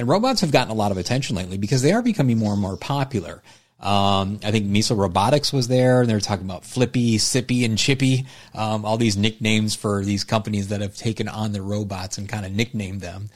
And 0.00 0.08
robots 0.08 0.40
have 0.40 0.50
gotten 0.50 0.70
a 0.70 0.74
lot 0.74 0.92
of 0.92 0.96
attention 0.96 1.36
lately 1.36 1.58
because 1.58 1.82
they 1.82 1.92
are 1.92 2.00
becoming 2.00 2.38
more 2.38 2.54
and 2.54 2.62
more 2.62 2.78
popular. 2.78 3.42
Um, 3.78 4.40
I 4.42 4.50
think 4.50 4.64
Miso 4.64 4.96
Robotics 4.96 5.52
was 5.52 5.68
there, 5.68 6.00
and 6.00 6.08
they 6.08 6.14
were 6.14 6.20
talking 6.20 6.46
about 6.46 6.64
Flippy, 6.64 7.18
Sippy, 7.18 7.66
and 7.66 7.76
Chippy, 7.76 8.26
um, 8.54 8.86
all 8.86 8.96
these 8.96 9.18
nicknames 9.18 9.74
for 9.74 10.02
these 10.02 10.24
companies 10.24 10.68
that 10.68 10.80
have 10.80 10.96
taken 10.96 11.28
on 11.28 11.52
the 11.52 11.60
robots 11.60 12.16
and 12.16 12.30
kind 12.30 12.46
of 12.46 12.52
nicknamed 12.52 13.02
them. 13.02 13.28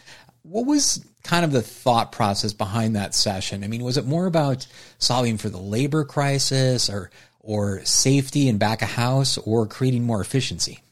What 0.43 0.65
was 0.65 1.05
kind 1.23 1.45
of 1.45 1.53
the 1.53 1.61
thought 1.61 2.13
process 2.13 2.55
behind 2.55 2.97
that 2.97 3.15
session? 3.15 3.63
I 3.63 3.69
mean, 3.69 3.85
was 3.85 3.99
it 3.99 4.07
more 4.07 4.25
about 4.25 4.67
solving 4.99 5.37
for 5.37 5.51
the 5.51 5.61
labor 5.61 6.03
crisis, 6.03 6.89
or 6.89 7.11
or 7.41 7.85
safety 7.85 8.49
in 8.49 8.57
back 8.57 8.81
of 8.81 8.89
house 8.89 9.37
or 9.37 9.67
creating 9.67 10.05
more 10.05 10.23
efficiency? 10.23 10.84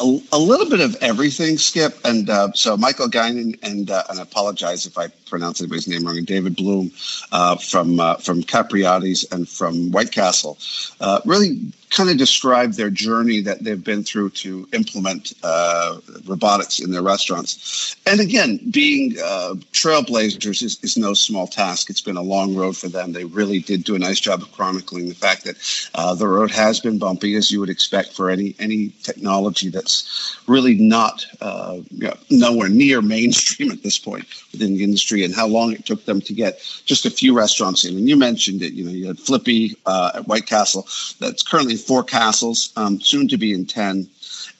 A, 0.00 0.20
a, 0.32 0.38
little 0.38 0.68
bit 0.68 0.80
of 0.80 0.96
everything, 1.02 1.58
Skip. 1.58 1.98
And 2.04 2.30
uh, 2.30 2.52
so 2.54 2.76
Michael 2.76 3.08
Guinan 3.08 3.58
and 3.62 3.90
uh, 3.90 4.02
and 4.08 4.18
I 4.18 4.22
apologize 4.22 4.86
if 4.86 4.96
I 4.96 5.08
pronounce 5.28 5.60
anybody's 5.60 5.86
name 5.86 6.04
wrong. 6.04 6.16
And 6.16 6.26
David 6.26 6.56
Bloom 6.56 6.90
uh, 7.32 7.56
from 7.56 8.00
uh, 8.00 8.14
from 8.14 8.42
Capriotti's 8.42 9.24
and 9.30 9.48
from 9.48 9.90
White 9.90 10.10
Castle 10.10 10.58
uh, 11.00 11.20
really 11.26 11.72
kind 11.90 12.08
of 12.08 12.16
describe 12.16 12.72
their 12.74 12.90
journey 12.90 13.40
that 13.40 13.64
they've 13.64 13.82
been 13.82 14.02
through 14.04 14.30
to 14.30 14.68
implement 14.72 15.32
uh, 15.42 15.98
robotics 16.24 16.78
in 16.78 16.90
their 16.90 17.02
restaurants. 17.02 17.96
And 18.06 18.20
again, 18.20 18.60
being 18.70 19.12
trailblazers 19.72 20.62
is, 20.62 20.78
is 20.82 20.96
no 20.96 21.14
small 21.14 21.46
task. 21.46 21.90
It's 21.90 22.00
been 22.00 22.16
a 22.16 22.22
long 22.22 22.54
road 22.54 22.76
for 22.76 22.88
them. 22.88 23.12
They 23.12 23.24
really 23.24 23.58
did 23.58 23.84
do 23.84 23.94
a 23.94 23.98
nice 23.98 24.20
job 24.20 24.42
of 24.42 24.52
chronicling 24.52 25.08
the 25.08 25.14
fact 25.14 25.44
that 25.44 25.56
the 26.18 26.28
road 26.28 26.50
has 26.50 26.80
been 26.80 26.98
bumpy, 26.98 27.34
as 27.34 27.50
you 27.50 27.60
would 27.60 27.70
expect 27.70 28.12
for 28.12 28.30
any 28.30 28.54
any 28.58 28.92
technology 29.02 29.68
that's 29.68 30.38
really 30.46 30.74
not 30.74 31.24
uh, 31.40 31.78
you 31.90 32.08
know, 32.08 32.14
nowhere 32.30 32.68
near 32.68 33.02
mainstream 33.02 33.70
at 33.70 33.82
this 33.82 33.98
point 33.98 34.26
within 34.52 34.74
the 34.74 34.84
industry, 34.84 35.24
and 35.24 35.34
how 35.34 35.46
long 35.46 35.72
it 35.72 35.84
took 35.86 36.04
them 36.04 36.20
to 36.20 36.34
get 36.34 36.60
just 36.84 37.04
a 37.06 37.10
few 37.10 37.36
restaurants 37.36 37.84
in. 37.84 37.96
And 37.96 38.08
you 38.08 38.16
mentioned 38.16 38.62
it. 38.62 38.72
You 38.72 38.84
know, 38.84 38.92
you 38.92 39.06
had 39.06 39.18
Flippy 39.18 39.76
uh, 39.86 40.12
at 40.16 40.28
White 40.28 40.46
Castle. 40.46 40.86
That's 41.18 41.42
currently 41.42 41.76
four 41.80 42.04
castles, 42.04 42.72
um, 42.76 43.00
soon 43.00 43.28
to 43.28 43.36
be 43.36 43.52
in 43.52 43.66
ten. 43.66 44.08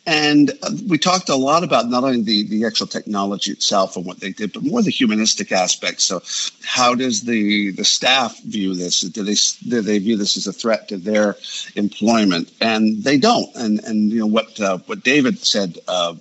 And 0.07 0.53
we 0.89 0.99
talked 0.99 1.29
a 1.29 1.37
lot 1.37 1.63
about 1.63 1.89
not 1.89 2.05
only 2.05 2.23
the, 2.23 2.49
the 2.49 2.65
actual 2.65 2.87
technology 2.87 3.53
itself 3.53 3.97
and 3.97 4.05
what 4.05 4.19
they 4.19 4.31
did, 4.33 4.53
but 4.53 4.65
more 4.65 4.83
the 4.83 4.91
humanistic 4.91 5.53
aspect. 5.53 6.01
So, 6.01 6.23
how 6.65 6.95
does 6.95 7.23
the, 7.23 7.71
the 7.73 7.85
staff 7.85 8.41
view 8.43 8.75
this? 8.75 9.03
Do 9.03 9.23
they 9.23 9.37
do 9.69 9.83
they 9.83 9.99
view 9.99 10.17
this 10.17 10.37
as 10.37 10.47
a 10.47 10.53
threat 10.53 10.89
to 10.89 10.97
their 10.97 11.37
employment? 11.77 12.51
And 12.61 13.05
they 13.05 13.19
don't. 13.19 13.55
And 13.55 13.79
and 13.85 14.11
you 14.11 14.21
know 14.21 14.27
what 14.27 14.59
uh, 14.59 14.79
what 14.87 15.05
David 15.05 15.39
said. 15.39 15.79
Uh, 15.87 16.15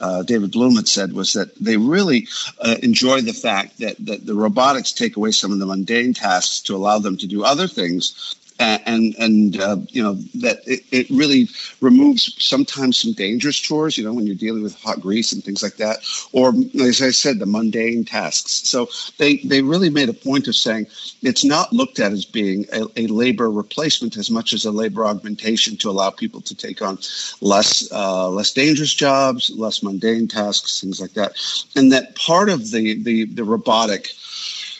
uh, 0.00 0.22
David 0.22 0.52
Bloom 0.52 0.76
had 0.76 0.88
said 0.88 1.12
was 1.12 1.34
that 1.34 1.54
they 1.56 1.76
really 1.76 2.26
uh, 2.60 2.76
enjoy 2.82 3.20
the 3.20 3.34
fact 3.34 3.78
that, 3.78 3.96
that 4.06 4.24
the 4.24 4.34
robotics 4.34 4.92
take 4.92 5.16
away 5.16 5.30
some 5.30 5.52
of 5.52 5.58
the 5.58 5.66
mundane 5.66 6.14
tasks 6.14 6.60
to 6.60 6.74
allow 6.74 6.98
them 6.98 7.18
to 7.18 7.26
do 7.26 7.44
other 7.44 7.68
things 7.68 8.36
and 8.58 9.14
and 9.18 9.60
uh, 9.60 9.76
you 9.88 10.02
know 10.02 10.14
that 10.34 10.60
it, 10.66 10.82
it 10.90 11.10
really 11.10 11.48
removes 11.80 12.34
sometimes 12.42 12.98
some 12.98 13.12
dangerous 13.12 13.56
chores 13.56 13.96
you 13.96 14.04
know 14.04 14.12
when 14.12 14.26
you're 14.26 14.34
dealing 14.36 14.62
with 14.62 14.74
hot 14.82 15.00
grease 15.00 15.32
and 15.32 15.44
things 15.44 15.62
like 15.62 15.76
that. 15.76 15.98
Or 16.32 16.52
as 16.80 17.02
i 17.02 17.10
said 17.10 17.38
the 17.38 17.46
mundane 17.46 18.04
tasks. 18.04 18.68
So 18.68 18.88
they 19.18 19.36
they 19.38 19.62
really 19.62 19.90
made 19.90 20.08
a 20.08 20.14
point 20.14 20.48
of 20.48 20.56
saying 20.56 20.86
it's 21.22 21.44
not 21.44 21.72
looked 21.72 22.00
at 22.00 22.12
as 22.12 22.24
being 22.24 22.66
a, 22.72 22.86
a 22.96 23.06
labor 23.06 23.50
replacement 23.50 24.16
as 24.16 24.30
much 24.30 24.52
as 24.52 24.64
a 24.64 24.72
labor 24.72 25.04
augmentation 25.04 25.76
to 25.78 25.90
allow 25.90 26.10
people 26.10 26.40
to 26.42 26.54
take 26.54 26.82
on 26.82 26.98
less 27.40 27.90
uh, 27.92 28.28
less 28.28 28.52
dangerous 28.52 28.94
jobs 28.94 29.50
less 29.56 29.82
mundane 29.82 30.28
tasks 30.28 30.80
things 30.80 31.00
like 31.00 31.12
that. 31.14 31.32
And 31.76 31.92
that 31.92 32.14
part 32.16 32.48
of 32.48 32.70
the 32.70 33.02
the, 33.02 33.24
the 33.26 33.44
robotic 33.44 34.08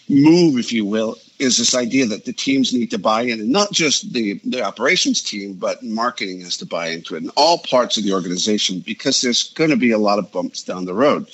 move, 0.09 0.59
if 0.59 0.73
you 0.73 0.85
will, 0.85 1.17
is 1.39 1.57
this 1.57 1.75
idea 1.75 2.07
that 2.07 2.25
the 2.25 2.33
teams 2.33 2.73
need 2.73 2.91
to 2.91 2.99
buy 2.99 3.23
in, 3.23 3.41
and 3.41 3.51
not 3.51 3.73
just 3.73 4.13
the, 4.13 4.41
the 4.45 4.63
operations 4.63 5.23
team, 5.23 5.55
but 5.55 5.83
marketing 5.83 6.41
has 6.41 6.57
to 6.57 6.67
buy 6.67 6.89
into 6.89 7.15
it, 7.15 7.23
and 7.23 7.31
all 7.37 7.59
parts 7.59 7.97
of 7.97 8.05
the 8.05 8.13
organization, 8.13 8.81
because 8.81 9.21
there's 9.21 9.53
going 9.53 9.71
to 9.71 9.77
be 9.77 9.93
a 9.93 9.99
lot 9.99 10.19
of 10.19 10.31
bumps 10.33 10.63
down 10.63 10.85
the 10.85 10.95
road. 10.95 11.29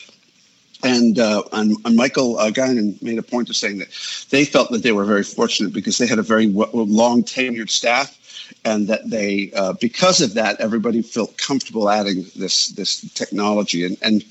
And, 0.83 1.19
uh, 1.19 1.43
and, 1.53 1.77
and, 1.87 1.97
Michael 1.97 2.39
uh, 2.39 2.51
Guinan 2.51 3.01
made 3.03 3.17
a 3.17 3.23
point 3.23 3.49
of 3.49 3.57
saying 3.57 3.79
that 3.79 3.89
they 4.29 4.45
felt 4.45 4.71
that 4.71 4.83
they 4.83 4.93
were 4.93 5.07
very 5.07 5.23
fortunate 5.23 5.73
because 5.73 5.97
they 5.97 6.07
had 6.07 6.19
a 6.19 6.23
very 6.23 6.47
w- 6.47 6.69
long 6.73 7.23
tenured 7.23 7.71
staff 7.71 8.19
and 8.65 8.89
that 8.89 9.09
they, 9.09 9.53
uh, 9.55 9.75
because 9.75 10.21
of 10.21 10.35
that, 10.35 10.61
everybody 10.61 11.03
felt 11.03 11.37
comfortable 11.37 11.89
adding 11.91 12.27
this 12.37 12.69
this 12.69 13.01
technology. 13.13 13.85
And, 13.85 13.97
and 14.03 14.25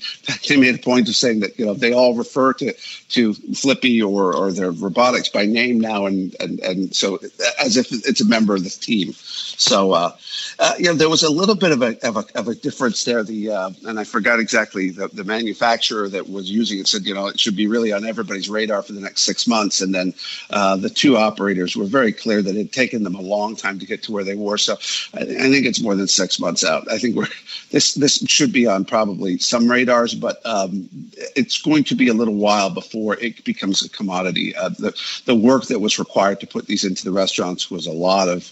they 0.48 0.56
made 0.56 0.74
a 0.74 0.78
point 0.78 1.08
of 1.08 1.16
saying 1.16 1.40
that 1.40 1.58
you 1.58 1.66
know 1.66 1.74
they 1.74 1.92
all 1.92 2.14
refer 2.14 2.52
to 2.54 2.72
to 3.10 3.34
Flippy 3.34 4.02
or 4.02 4.34
or 4.34 4.52
their 4.52 4.70
robotics 4.70 5.28
by 5.28 5.46
name 5.46 5.80
now, 5.80 6.06
and 6.06 6.34
and 6.40 6.60
and 6.60 6.94
so 6.94 7.18
as 7.60 7.76
if 7.76 7.92
it's 7.92 8.20
a 8.20 8.28
member 8.28 8.54
of 8.54 8.64
the 8.64 8.70
team. 8.70 9.12
So 9.12 9.92
uh, 9.92 10.16
uh, 10.58 10.74
you 10.78 10.86
know 10.86 10.94
there 10.94 11.08
was 11.08 11.22
a 11.22 11.30
little 11.30 11.54
bit 11.54 11.72
of 11.72 11.82
a 11.82 12.06
of 12.06 12.16
a, 12.16 12.24
of 12.34 12.48
a 12.48 12.54
difference 12.54 13.04
there. 13.04 13.22
The 13.22 13.50
uh, 13.50 13.70
and 13.84 14.00
I 14.00 14.04
forgot 14.04 14.40
exactly 14.40 14.90
the, 14.90 15.08
the 15.08 15.24
manufacturer 15.24 16.08
that 16.08 16.28
was 16.28 16.50
using 16.50 16.78
it 16.78 16.88
said 16.88 17.04
you 17.06 17.14
know 17.14 17.26
it 17.26 17.38
should 17.38 17.56
be 17.56 17.66
really 17.66 17.92
on 17.92 18.04
everybody's 18.04 18.48
radar 18.50 18.82
for 18.82 18.92
the 18.92 19.00
next 19.00 19.22
six 19.22 19.46
months, 19.46 19.80
and 19.80 19.94
then 19.94 20.14
uh, 20.50 20.76
the 20.76 20.90
two 20.90 21.16
operators 21.16 21.76
were 21.76 21.84
very 21.84 22.12
clear 22.12 22.42
that 22.42 22.54
it 22.54 22.58
had 22.58 22.72
taken 22.72 23.02
them 23.02 23.14
a 23.14 23.20
long 23.20 23.56
time 23.56 23.78
to 23.78 23.86
get 23.86 23.93
to 24.02 24.12
where 24.12 24.24
they 24.24 24.34
were. 24.34 24.58
So 24.58 24.74
I, 25.14 25.20
I, 25.20 25.50
think 25.50 25.66
it's 25.66 25.82
more 25.82 25.94
than 25.94 26.08
six 26.08 26.38
months 26.40 26.64
out. 26.64 26.90
I 26.90 26.98
think 26.98 27.16
we're 27.16 27.28
this 27.70 27.94
this 27.94 28.18
should 28.26 28.52
be 28.52 28.66
on 28.66 28.84
probably 28.84 29.38
some 29.38 29.70
radars, 29.70 30.14
but 30.14 30.44
um, 30.44 30.88
it's 31.34 31.60
going 31.60 31.84
to 31.84 31.94
be 31.94 32.08
a 32.08 32.14
little 32.14 32.34
while 32.34 32.70
before 32.70 33.16
it 33.16 33.44
becomes 33.44 33.84
a 33.84 33.88
commodity. 33.88 34.54
Uh, 34.54 34.68
the 34.70 34.94
the 35.26 35.34
work 35.34 35.64
that 35.66 35.80
was 35.80 35.98
required 35.98 36.40
to 36.40 36.46
put 36.46 36.66
these 36.66 36.84
into 36.84 37.04
the 37.04 37.12
restaurants 37.12 37.70
was 37.70 37.86
a 37.86 37.92
lot 37.92 38.28
of 38.28 38.50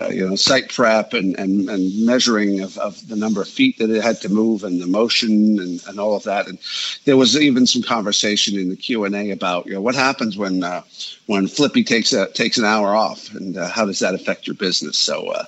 uh, 0.00 0.08
you 0.08 0.28
know 0.28 0.36
site 0.36 0.72
prep 0.72 1.12
and 1.12 1.38
and, 1.38 1.68
and 1.68 2.06
measuring 2.06 2.60
of, 2.60 2.76
of 2.78 3.06
the 3.08 3.16
number 3.16 3.42
of 3.42 3.48
feet 3.48 3.78
that 3.78 3.90
it 3.90 4.02
had 4.02 4.20
to 4.20 4.28
move 4.28 4.64
and 4.64 4.80
the 4.80 4.86
motion 4.86 5.58
and, 5.58 5.82
and 5.86 6.00
all 6.00 6.16
of 6.16 6.24
that. 6.24 6.46
And 6.48 6.58
there 7.04 7.16
was 7.16 7.36
even 7.40 7.66
some 7.66 7.82
conversation 7.82 8.58
in 8.58 8.70
the 8.70 8.76
Q 8.76 9.04
and 9.04 9.14
A 9.14 9.30
about 9.30 9.66
you 9.66 9.74
know 9.74 9.80
what 9.80 9.94
happens 9.94 10.36
when 10.36 10.62
uh, 10.62 10.82
when 11.26 11.46
Flippy 11.48 11.84
takes 11.84 12.12
a 12.12 12.26
takes 12.26 12.58
an 12.58 12.64
hour 12.64 12.94
off, 12.94 13.32
and 13.34 13.56
uh, 13.56 13.68
how 13.68 13.86
does 13.86 14.00
that 14.00 14.14
affect 14.14 14.46
your 14.46 14.56
business? 14.56 14.83
So, 14.92 15.28
uh, 15.28 15.44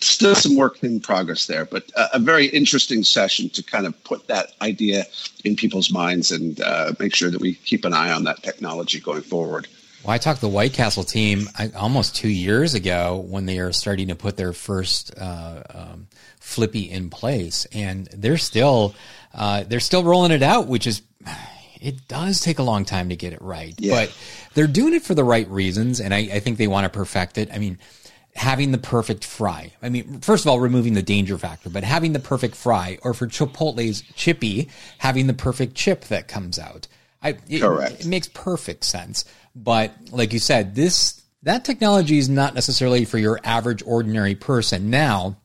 still 0.00 0.34
some 0.34 0.56
work 0.56 0.82
in 0.82 1.00
progress 1.00 1.46
there, 1.46 1.64
but 1.64 1.90
a 2.12 2.18
very 2.18 2.46
interesting 2.46 3.02
session 3.02 3.48
to 3.50 3.62
kind 3.62 3.86
of 3.86 4.04
put 4.04 4.26
that 4.28 4.52
idea 4.60 5.04
in 5.44 5.56
people's 5.56 5.90
minds 5.90 6.30
and 6.30 6.60
uh, 6.60 6.92
make 6.98 7.14
sure 7.14 7.30
that 7.30 7.40
we 7.40 7.54
keep 7.54 7.84
an 7.84 7.92
eye 7.92 8.12
on 8.12 8.24
that 8.24 8.42
technology 8.42 9.00
going 9.00 9.22
forward. 9.22 9.66
Well, 10.04 10.14
I 10.14 10.18
talked 10.18 10.40
to 10.40 10.46
the 10.46 10.52
White 10.52 10.72
Castle 10.72 11.02
team 11.02 11.48
almost 11.74 12.14
two 12.14 12.28
years 12.28 12.74
ago 12.74 13.24
when 13.28 13.46
they 13.46 13.58
are 13.58 13.72
starting 13.72 14.08
to 14.08 14.14
put 14.14 14.36
their 14.36 14.52
first 14.52 15.12
uh, 15.18 15.62
um, 15.74 16.06
Flippy 16.38 16.88
in 16.88 17.10
place, 17.10 17.66
and 17.72 18.06
they're 18.12 18.36
still 18.36 18.94
uh, 19.34 19.64
they're 19.64 19.80
still 19.80 20.04
rolling 20.04 20.30
it 20.30 20.44
out, 20.44 20.68
which 20.68 20.86
is 20.86 21.02
it 21.80 22.06
does 22.06 22.40
take 22.40 22.60
a 22.60 22.62
long 22.62 22.84
time 22.84 23.08
to 23.08 23.16
get 23.16 23.32
it 23.32 23.42
right, 23.42 23.74
yeah. 23.78 23.94
but 23.94 24.16
they're 24.54 24.68
doing 24.68 24.94
it 24.94 25.02
for 25.02 25.14
the 25.14 25.24
right 25.24 25.48
reasons. 25.50 26.00
And 26.00 26.14
I, 26.14 26.18
I 26.18 26.40
think 26.40 26.58
they 26.58 26.68
want 26.68 26.84
to 26.84 26.88
perfect 26.88 27.36
it. 27.36 27.50
I 27.52 27.58
mean, 27.58 27.78
having 28.36 28.70
the 28.70 28.78
perfect 28.78 29.24
fry. 29.24 29.72
I 29.82 29.88
mean, 29.88 30.20
first 30.20 30.44
of 30.44 30.50
all, 30.50 30.60
removing 30.60 30.94
the 30.94 31.02
danger 31.02 31.38
factor, 31.38 31.70
but 31.70 31.84
having 31.84 32.12
the 32.12 32.20
perfect 32.20 32.54
fry, 32.54 32.98
or 33.02 33.14
for 33.14 33.26
Chipotle's 33.26 34.02
chippy, 34.14 34.68
having 34.98 35.26
the 35.26 35.34
perfect 35.34 35.74
chip 35.74 36.04
that 36.04 36.28
comes 36.28 36.58
out. 36.58 36.86
I, 37.22 37.38
it, 37.48 37.60
Correct. 37.60 38.00
It 38.00 38.06
makes 38.06 38.28
perfect 38.28 38.84
sense. 38.84 39.24
But 39.54 39.92
like 40.10 40.32
you 40.32 40.38
said, 40.38 40.74
this 40.74 41.22
that 41.42 41.64
technology 41.64 42.18
is 42.18 42.28
not 42.28 42.54
necessarily 42.54 43.04
for 43.04 43.18
your 43.18 43.40
average 43.42 43.82
ordinary 43.86 44.34
person. 44.34 44.90
Now, 44.90 45.36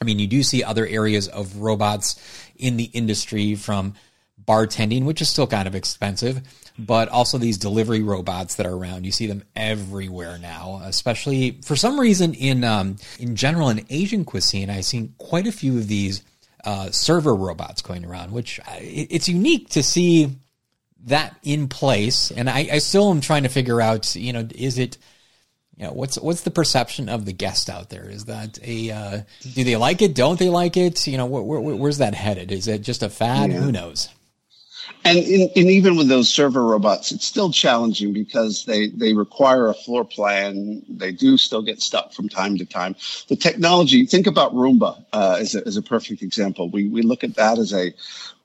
I 0.00 0.04
mean, 0.04 0.18
you 0.18 0.26
do 0.26 0.42
see 0.42 0.62
other 0.62 0.86
areas 0.86 1.28
of 1.28 1.56
robots 1.56 2.20
in 2.56 2.76
the 2.76 2.84
industry 2.84 3.54
from 3.54 3.94
bartending, 4.44 5.04
which 5.04 5.22
is 5.22 5.28
still 5.28 5.46
kind 5.46 5.66
of 5.66 5.74
expensive, 5.74 6.42
but 6.78 7.08
also 7.08 7.38
these 7.38 7.58
delivery 7.58 8.02
robots 8.02 8.56
that 8.56 8.66
are 8.66 8.74
around. 8.74 9.04
You 9.04 9.12
see 9.12 9.26
them 9.26 9.42
everywhere 9.54 10.38
now, 10.38 10.80
especially 10.84 11.60
for 11.64 11.76
some 11.76 11.98
reason 11.98 12.34
in 12.34 12.64
um, 12.64 12.96
in 13.18 13.36
general 13.36 13.70
in 13.70 13.84
Asian 13.90 14.24
cuisine. 14.24 14.70
I've 14.70 14.84
seen 14.84 15.14
quite 15.18 15.46
a 15.46 15.52
few 15.52 15.78
of 15.78 15.88
these 15.88 16.22
uh, 16.64 16.90
server 16.90 17.34
robots 17.34 17.82
going 17.82 18.04
around, 18.04 18.32
which 18.32 18.60
uh, 18.60 18.76
it's 18.78 19.28
unique 19.28 19.70
to 19.70 19.82
see 19.82 20.36
that 21.04 21.36
in 21.42 21.68
place. 21.68 22.30
And 22.30 22.50
I, 22.50 22.68
I 22.72 22.78
still 22.78 23.10
am 23.10 23.20
trying 23.20 23.44
to 23.44 23.48
figure 23.48 23.80
out, 23.80 24.14
you 24.16 24.32
know, 24.32 24.46
is 24.54 24.78
it 24.78 24.98
you 25.76 25.84
know, 25.84 25.92
what's 25.92 26.18
what's 26.18 26.40
the 26.40 26.50
perception 26.50 27.08
of 27.08 27.26
the 27.26 27.32
guest 27.32 27.68
out 27.68 27.90
there? 27.90 28.08
Is 28.08 28.24
that 28.26 28.58
a 28.62 28.90
uh, 28.90 29.20
do 29.42 29.62
they 29.62 29.76
like 29.76 30.00
it? 30.00 30.14
Don't 30.14 30.38
they 30.38 30.48
like 30.48 30.76
it? 30.76 31.06
You 31.06 31.18
know, 31.18 31.26
where, 31.26 31.42
where, 31.42 31.76
where's 31.76 31.98
that 31.98 32.14
headed? 32.14 32.50
Is 32.50 32.66
it 32.66 32.80
just 32.80 33.02
a 33.02 33.10
fad? 33.10 33.52
Yeah. 33.52 33.58
Who 33.58 33.70
knows? 33.70 34.08
And, 35.04 35.18
in, 35.18 35.50
even 35.68 35.96
with 35.96 36.08
those 36.08 36.28
server 36.28 36.64
robots, 36.64 37.12
it's 37.12 37.24
still 37.24 37.50
challenging 37.50 38.12
because 38.12 38.64
they, 38.64 38.88
they 38.88 39.14
require 39.14 39.68
a 39.68 39.74
floor 39.74 40.04
plan. 40.04 40.82
They 40.88 41.12
do 41.12 41.36
still 41.36 41.62
get 41.62 41.80
stuck 41.80 42.12
from 42.12 42.28
time 42.28 42.58
to 42.58 42.64
time. 42.64 42.96
The 43.28 43.36
technology, 43.36 44.06
think 44.06 44.26
about 44.26 44.54
Roomba 44.54 45.04
uh, 45.12 45.38
as, 45.38 45.54
a, 45.54 45.66
as 45.66 45.76
a 45.76 45.82
perfect 45.82 46.22
example. 46.22 46.68
We, 46.70 46.88
we 46.88 47.02
look 47.02 47.24
at 47.24 47.36
that 47.36 47.58
as 47.58 47.72
a 47.72 47.92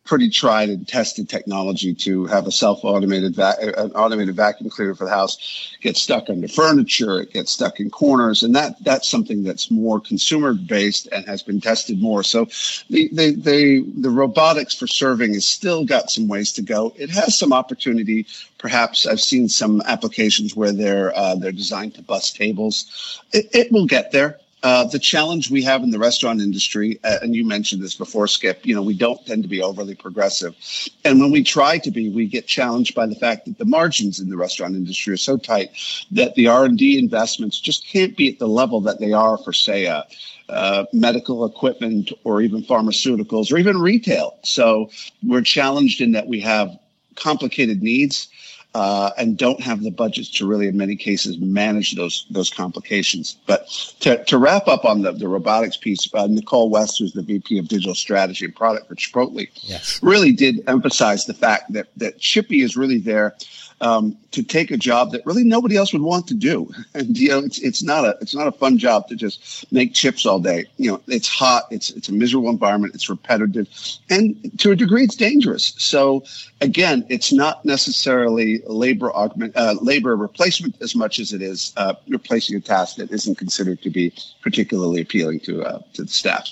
pretty 0.04 0.30
tried 0.30 0.70
and 0.70 0.88
tested 0.88 1.30
technology 1.30 1.94
to 1.94 2.26
have 2.26 2.48
a 2.48 2.52
self-automated 2.52 3.36
va- 3.36 3.56
an 3.78 3.92
automated 3.92 4.36
vacuum 4.36 4.70
cleaner 4.70 4.96
for 4.96 5.06
the 5.06 5.12
house 5.12 5.74
get 5.82 5.96
stuck 5.96 6.30
under 6.30 6.48
furniture 6.48 7.22
it 7.22 7.32
gets 7.32 7.52
stuck 7.52 7.80
in 7.80 7.90
corners 7.90 8.44
and 8.44 8.56
that 8.56 8.76
that's 8.84 9.08
something 9.08 9.44
that's 9.44 9.70
more 9.70 10.00
consumer 10.00 10.54
based 10.54 11.08
and 11.12 11.26
has 11.26 11.44
been 11.44 11.62
tested 11.62 12.02
more. 12.02 12.24
So 12.24 12.46
the 12.90 13.10
the 13.12 13.36
the, 13.36 13.86
the 13.98 14.10
robotics 14.10 14.74
for 14.74 14.88
serving 14.88 15.34
has 15.34 15.46
still 15.46 15.86
got 15.86 16.10
some 16.10 16.28
ways 16.28 16.52
to 16.54 16.62
go. 16.62 16.94
It 16.98 17.10
has 17.12 17.38
some 17.38 17.54
opportunity. 17.54 18.26
Perhaps 18.58 19.08
i've 19.08 19.22
seen 19.22 19.50
some 19.50 19.82
applications 19.82 20.56
where 20.56 20.72
they're 20.72 21.16
uh, 21.18 21.36
they're 21.36 21.52
designed 21.52 21.96
to 21.96 22.02
bus 22.02 22.32
tables. 22.32 23.22
It, 23.34 23.48
it 23.54 23.72
will 23.72 23.86
get 23.86 24.12
there 24.12 24.40
uh, 24.64 24.86
the 24.86 25.00
challenge 25.00 25.50
we 25.50 25.64
have 25.64 25.82
in 25.82 25.90
the 25.90 25.98
restaurant 25.98 26.40
industry, 26.40 27.00
uh, 27.04 27.18
and 27.22 27.36
you 27.36 27.46
mentioned 27.46 27.82
this 27.82 27.96
before, 27.96 28.28
Skip, 28.28 28.66
you 28.66 28.76
know, 28.76 28.84
we 28.84 28.96
don't 28.96 29.26
tend 29.26 29.44
to 29.44 29.50
be 29.50 29.62
overly 29.62 29.96
progressive. 29.96 30.56
And 31.04 31.20
when 31.20 31.32
we 31.32 31.44
try 31.44 31.80
to 31.80 31.90
be, 31.90 32.10
we 32.10 32.28
get 32.28 32.46
challenged 32.46 32.94
by 32.94 33.08
the 33.08 33.16
fact 33.16 33.46
that 33.46 33.58
the 33.58 33.66
margins 33.66 34.20
in 34.20 34.30
the 34.30 34.38
restaurant 34.38 34.76
industry 34.76 35.14
are 35.14 35.18
so 35.18 35.38
tight 35.38 35.72
that 36.12 36.36
the 36.36 36.48
R&D 36.48 37.00
investments 37.00 37.60
just 37.60 37.88
can't 37.88 38.16
be 38.16 38.32
at 38.32 38.40
the 38.40 38.48
level 38.48 38.82
that 38.82 39.00
they 39.00 39.14
are 39.14 39.38
for, 39.38 39.52
say, 39.52 39.86
a, 39.86 40.06
uh, 40.50 40.86
medical 40.92 41.46
equipment 41.46 42.12
or 42.24 42.42
even 42.42 42.62
pharmaceuticals 42.62 43.52
or 43.52 43.58
even 43.58 43.80
retail. 43.80 44.38
So 44.44 44.92
we're 45.24 45.42
challenged 45.42 46.02
in 46.02 46.12
that 46.12 46.28
we 46.28 46.42
have 46.42 46.78
complicated 47.16 47.82
needs 47.82 48.28
uh, 48.74 49.12
and 49.18 49.38
don't 49.38 49.60
have 49.60 49.84
the 49.84 49.92
budgets 49.92 50.30
to 50.30 50.48
really, 50.48 50.68
in 50.68 50.78
many 50.78 50.96
cases, 50.96 51.38
manage 51.38 51.94
those 51.96 52.26
those 52.30 52.50
complications. 52.50 53.38
But 53.46 53.68
to, 54.02 54.24
to 54.26 54.38
wrap 54.38 54.68
up 54.68 54.86
on 54.86 55.02
the, 55.02 55.12
the 55.12 55.28
robotics 55.28 55.78
piece, 55.78 56.08
uh, 56.14 56.28
Nicole 56.28 56.70
West, 56.70 57.00
who's 57.00 57.14
the 57.14 57.22
VP 57.22 57.58
of 57.60 57.68
Digital 57.68 57.96
Strategy 57.96 58.46
and 58.46 58.56
Product 58.56 58.88
for 58.88 58.96
Chipotle, 58.96 59.50
yes. 59.64 60.00
really 60.02 60.32
did 60.32 60.64
emphasize 60.68 61.26
the 61.26 61.34
fact 61.34 61.74
that 61.74 61.88
that 61.98 62.20
Chippy 62.20 62.62
is 62.62 62.78
really 62.78 63.00
there 63.00 63.36
um, 63.82 64.16
to 64.32 64.44
take 64.44 64.72
a 64.72 64.78
job 64.78 65.12
that 65.12 65.26
really 65.26 65.44
nobody 65.44 65.76
else 65.76 65.92
would 65.92 66.02
want 66.02 66.28
to 66.28 66.34
do. 66.34 66.72
And 66.94 67.18
you 67.18 67.30
know, 67.30 67.40
it's 67.40 67.60
it's 67.60 67.84
not 67.84 68.06
a 68.06 68.18
it's 68.22 68.34
not 68.34 68.48
a 68.48 68.52
fun 68.52 68.78
job 68.78 69.08
to 69.10 69.16
just 69.16 69.72
make 69.72 69.94
chips 69.94 70.26
all 70.26 70.40
day. 70.40 70.66
You 70.78 70.92
know, 70.92 71.02
it's 71.08 71.28
hot, 71.28 71.66
it's 71.72 71.90
it's 71.90 72.08
a 72.08 72.14
miserable 72.14 72.50
environment, 72.50 72.96
it's 72.96 73.10
repetitive, 73.10 73.68
and 74.10 74.60
to 74.60 74.72
a 74.72 74.76
degree, 74.76 75.04
it's 75.04 75.16
dangerous. 75.16 75.74
So 75.78 76.24
again, 76.62 77.06
it's 77.10 77.34
not 77.34 77.66
necessarily 77.66 78.62
labor 78.66 79.12
augment 79.12 79.58
uh, 79.58 79.76
labor 79.82 80.16
replacement 80.16 80.82
as 80.82 80.96
much 80.96 81.20
as 81.20 81.34
it 81.34 81.42
is 81.42 81.74
uh, 81.78 81.96
replacing 82.08 82.56
a 82.56 82.62
task 82.62 82.98
that 82.98 83.12
isn't 83.12 83.36
considered 83.36 83.82
to 83.82 83.90
be 83.90 84.14
particularly 84.42 85.02
appealing 85.02 85.40
to 85.42 85.64
uh, 85.64 85.80
to 85.94 86.04
the 86.04 86.10
staff. 86.10 86.48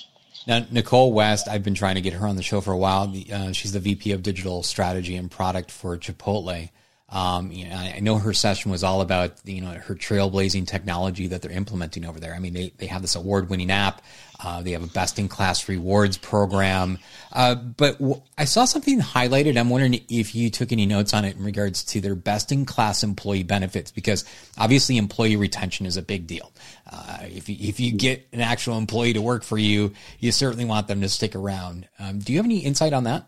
Now, 0.46 0.64
Nicole 0.70 1.12
West, 1.12 1.48
I've 1.48 1.62
been 1.62 1.74
trying 1.74 1.96
to 1.96 2.00
get 2.00 2.14
her 2.14 2.26
on 2.26 2.36
the 2.36 2.42
show 2.42 2.62
for 2.62 2.72
a 2.72 2.76
while. 2.76 3.14
Uh, 3.30 3.52
she's 3.52 3.72
the 3.72 3.78
VP 3.78 4.10
of 4.12 4.22
Digital 4.22 4.62
Strategy 4.62 5.14
and 5.14 5.30
Product 5.30 5.70
for 5.70 5.98
Chipotle. 5.98 6.70
Um, 7.12 7.50
you 7.50 7.68
know, 7.68 7.74
I 7.76 7.98
know 8.00 8.18
her 8.18 8.32
session 8.32 8.70
was 8.70 8.84
all 8.84 9.00
about 9.00 9.32
you 9.44 9.60
know 9.60 9.70
her 9.70 9.94
trailblazing 9.94 10.66
technology 10.68 11.26
that 11.28 11.42
they're 11.42 11.50
implementing 11.50 12.04
over 12.04 12.20
there. 12.20 12.34
I 12.34 12.38
mean, 12.38 12.54
they 12.54 12.72
they 12.78 12.86
have 12.86 13.02
this 13.02 13.16
award-winning 13.16 13.70
app. 13.70 14.02
Uh, 14.42 14.62
they 14.62 14.70
have 14.70 14.82
a 14.82 14.86
best-in-class 14.86 15.68
rewards 15.68 16.16
program. 16.16 16.98
Uh, 17.30 17.54
but 17.54 17.98
w- 17.98 18.22
I 18.38 18.46
saw 18.46 18.64
something 18.64 18.98
highlighted. 18.98 19.58
I'm 19.58 19.68
wondering 19.68 20.00
if 20.08 20.34
you 20.34 20.48
took 20.48 20.72
any 20.72 20.86
notes 20.86 21.12
on 21.12 21.26
it 21.26 21.36
in 21.36 21.44
regards 21.44 21.84
to 21.84 22.00
their 22.00 22.14
best-in-class 22.14 23.02
employee 23.02 23.42
benefits, 23.42 23.90
because 23.90 24.24
obviously 24.56 24.96
employee 24.96 25.36
retention 25.36 25.84
is 25.84 25.98
a 25.98 26.02
big 26.02 26.26
deal. 26.26 26.52
Uh, 26.90 27.18
if 27.24 27.50
you, 27.50 27.56
if 27.60 27.80
you 27.80 27.92
get 27.92 28.26
an 28.32 28.40
actual 28.40 28.78
employee 28.78 29.12
to 29.12 29.20
work 29.20 29.42
for 29.42 29.58
you, 29.58 29.92
you 30.20 30.32
certainly 30.32 30.64
want 30.64 30.88
them 30.88 31.02
to 31.02 31.08
stick 31.10 31.34
around. 31.34 31.86
Um, 31.98 32.20
do 32.20 32.32
you 32.32 32.38
have 32.38 32.46
any 32.46 32.60
insight 32.60 32.94
on 32.94 33.04
that? 33.04 33.26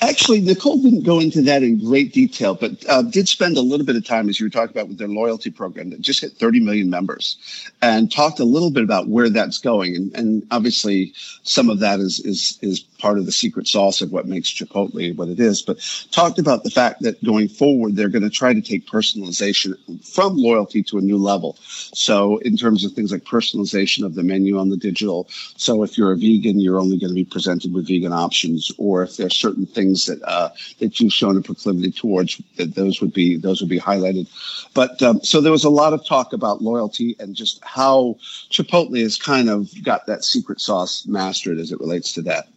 Actually, 0.00 0.40
Nicole 0.40 0.80
didn't 0.82 1.02
go 1.02 1.20
into 1.20 1.42
that 1.42 1.62
in 1.62 1.78
great 1.78 2.12
detail, 2.12 2.54
but 2.54 2.72
uh, 2.88 3.02
did 3.02 3.28
spend 3.28 3.56
a 3.56 3.60
little 3.60 3.86
bit 3.86 3.96
of 3.96 4.04
time, 4.04 4.28
as 4.28 4.40
you 4.40 4.46
were 4.46 4.50
talking 4.50 4.70
about, 4.70 4.88
with 4.88 4.98
their 4.98 5.08
loyalty 5.08 5.50
program 5.50 5.90
that 5.90 6.00
just 6.00 6.20
hit 6.20 6.32
30 6.32 6.60
million 6.60 6.90
members, 6.90 7.36
and 7.82 8.10
talked 8.10 8.40
a 8.40 8.44
little 8.44 8.70
bit 8.70 8.82
about 8.82 9.08
where 9.08 9.28
that's 9.28 9.58
going. 9.58 9.94
And, 9.94 10.14
and 10.14 10.46
obviously, 10.50 11.12
some 11.42 11.68
of 11.70 11.80
that 11.80 12.00
is 12.00 12.20
is 12.20 12.58
is 12.62 12.80
part 13.04 13.18
of 13.18 13.26
the 13.26 13.32
secret 13.32 13.68
sauce 13.68 14.00
of 14.00 14.10
what 14.12 14.26
makes 14.26 14.48
Chipotle 14.48 15.14
what 15.14 15.28
it 15.28 15.38
is. 15.38 15.60
But 15.60 15.78
talked 16.10 16.38
about 16.38 16.64
the 16.64 16.70
fact 16.70 17.02
that 17.02 17.22
going 17.22 17.48
forward, 17.48 17.96
they're 17.96 18.08
going 18.08 18.22
to 18.22 18.30
try 18.30 18.54
to 18.54 18.62
take 18.62 18.86
personalization 18.86 19.76
from 20.02 20.38
loyalty 20.38 20.82
to 20.84 20.96
a 20.96 21.02
new 21.02 21.18
level. 21.18 21.58
So, 21.60 22.38
in 22.38 22.56
terms 22.56 22.82
of 22.82 22.92
things 22.92 23.12
like 23.12 23.24
personalization 23.24 24.06
of 24.06 24.14
the 24.14 24.22
menu 24.22 24.58
on 24.58 24.70
the 24.70 24.78
digital, 24.78 25.28
so 25.58 25.82
if 25.82 25.98
you're 25.98 26.12
a 26.12 26.16
vegan, 26.16 26.58
you're 26.58 26.80
only 26.80 26.96
going 26.98 27.10
to 27.10 27.14
be 27.14 27.26
presented 27.26 27.74
with 27.74 27.86
vegan 27.86 28.14
options, 28.14 28.72
or 28.78 29.02
if 29.02 29.18
there's 29.18 29.36
certain 29.36 29.66
things 29.66 30.06
that 30.06 30.22
uh, 30.22 30.48
that 30.78 30.98
you've 30.98 31.12
shown 31.12 31.36
a 31.36 31.42
proclivity 31.42 31.92
towards, 31.92 32.40
that 32.56 32.74
those 32.74 33.02
would 33.02 33.12
be 33.12 33.36
those 33.36 33.60
would 33.60 33.68
be 33.68 33.78
highlighted. 33.78 34.28
But 34.72 35.02
um, 35.02 35.20
so 35.22 35.42
there 35.42 35.52
was 35.52 35.64
a 35.64 35.76
lot 35.82 35.92
of 35.92 36.06
talk 36.06 36.32
about 36.32 36.62
loyalty 36.62 37.16
and 37.18 37.36
just 37.36 37.62
how 37.62 38.16
Chipotle 38.50 39.02
has 39.02 39.18
kind 39.18 39.50
of 39.50 39.68
got 39.84 40.06
that 40.06 40.24
secret 40.24 40.58
sauce 40.58 41.04
mastered 41.06 41.58
as 41.58 41.70
it 41.70 41.80
relates 41.80 42.14
to 42.14 42.22
that. 42.22 42.48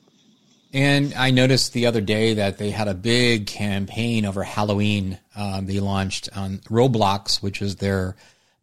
And 0.73 1.13
I 1.13 1.31
noticed 1.31 1.73
the 1.73 1.85
other 1.85 2.01
day 2.01 2.35
that 2.35 2.57
they 2.57 2.71
had 2.71 2.87
a 2.87 2.93
big 2.93 3.47
campaign 3.47 4.25
over 4.25 4.43
Halloween. 4.43 5.17
Um, 5.35 5.65
they 5.65 5.79
launched 5.79 6.29
on 6.35 6.57
Roblox, 6.69 7.41
which 7.41 7.61
is 7.61 7.77
their 7.77 8.15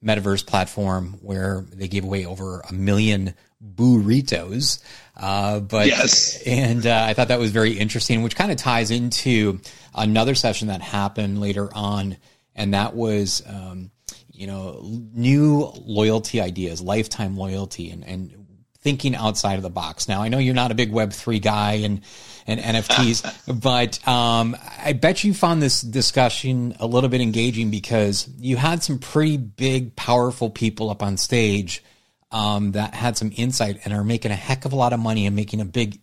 metaverse 0.05 0.47
platform, 0.47 1.19
where 1.23 1.65
they 1.73 1.89
gave 1.89 2.05
away 2.05 2.27
over 2.27 2.61
a 2.69 2.73
million 2.73 3.35
burritos. 3.75 4.83
Uh, 5.17 5.61
but 5.61 5.87
yes, 5.87 6.43
and 6.47 6.87
uh, 6.87 7.05
I 7.09 7.15
thought 7.15 7.29
that 7.29 7.39
was 7.39 7.53
very 7.53 7.73
interesting, 7.73 8.23
which 8.23 8.37
kind 8.37 8.53
of 8.53 8.59
ties 8.59 8.91
into 8.91 9.61
another 9.95 10.35
session 10.35 10.69
that 10.69 10.83
happened 10.83 11.41
later 11.41 11.71
on, 11.75 12.17
and 12.55 12.75
that 12.75 12.95
was 12.95 13.43
um, 13.47 13.91
you 14.31 14.47
know 14.47 14.81
new 15.15 15.73
loyalty 15.87 16.41
ideas, 16.41 16.83
lifetime 16.83 17.37
loyalty, 17.37 17.91
and 17.91 18.05
and 18.05 18.44
thinking 18.85 19.17
outside 19.17 19.57
of 19.57 19.63
the 19.63 19.71
box. 19.71 20.09
Now 20.09 20.23
I 20.23 20.29
know 20.29 20.39
you're 20.39 20.55
not 20.55 20.71
a 20.71 20.75
big 20.75 20.93
Web 20.93 21.13
three 21.13 21.41
guy 21.41 21.73
and 21.73 22.03
and 22.47 22.61
NFTs, 22.61 23.61
but 23.63 24.07
um, 24.07 24.55
I 24.85 24.93
bet 24.93 25.25
you 25.25 25.33
found 25.33 25.63
this 25.63 25.81
discussion 25.81 26.77
a 26.79 26.87
little 26.87 27.09
bit 27.09 27.23
engaging 27.23 27.71
because 27.71 28.29
you 28.39 28.57
had 28.57 28.83
some 28.83 28.99
pretty 28.99 29.39
big, 29.39 29.97
powerful 29.97 30.51
people 30.51 30.91
up 30.91 31.03
on 31.03 31.17
stage 31.17 31.83
um, 32.31 32.73
that 32.73 32.95
had 32.95 33.17
some 33.17 33.33
insight 33.35 33.81
and 33.85 33.95
are 33.95 34.05
making 34.05 34.31
a 34.31 34.37
heck 34.37 34.67
of 34.67 34.75
a 34.75 34.77
lot 34.77 34.93
of 34.93 35.01
money 35.01 35.27
and 35.27 35.35
making 35.35 35.63
a 35.63 35.65
big, 35.65 35.99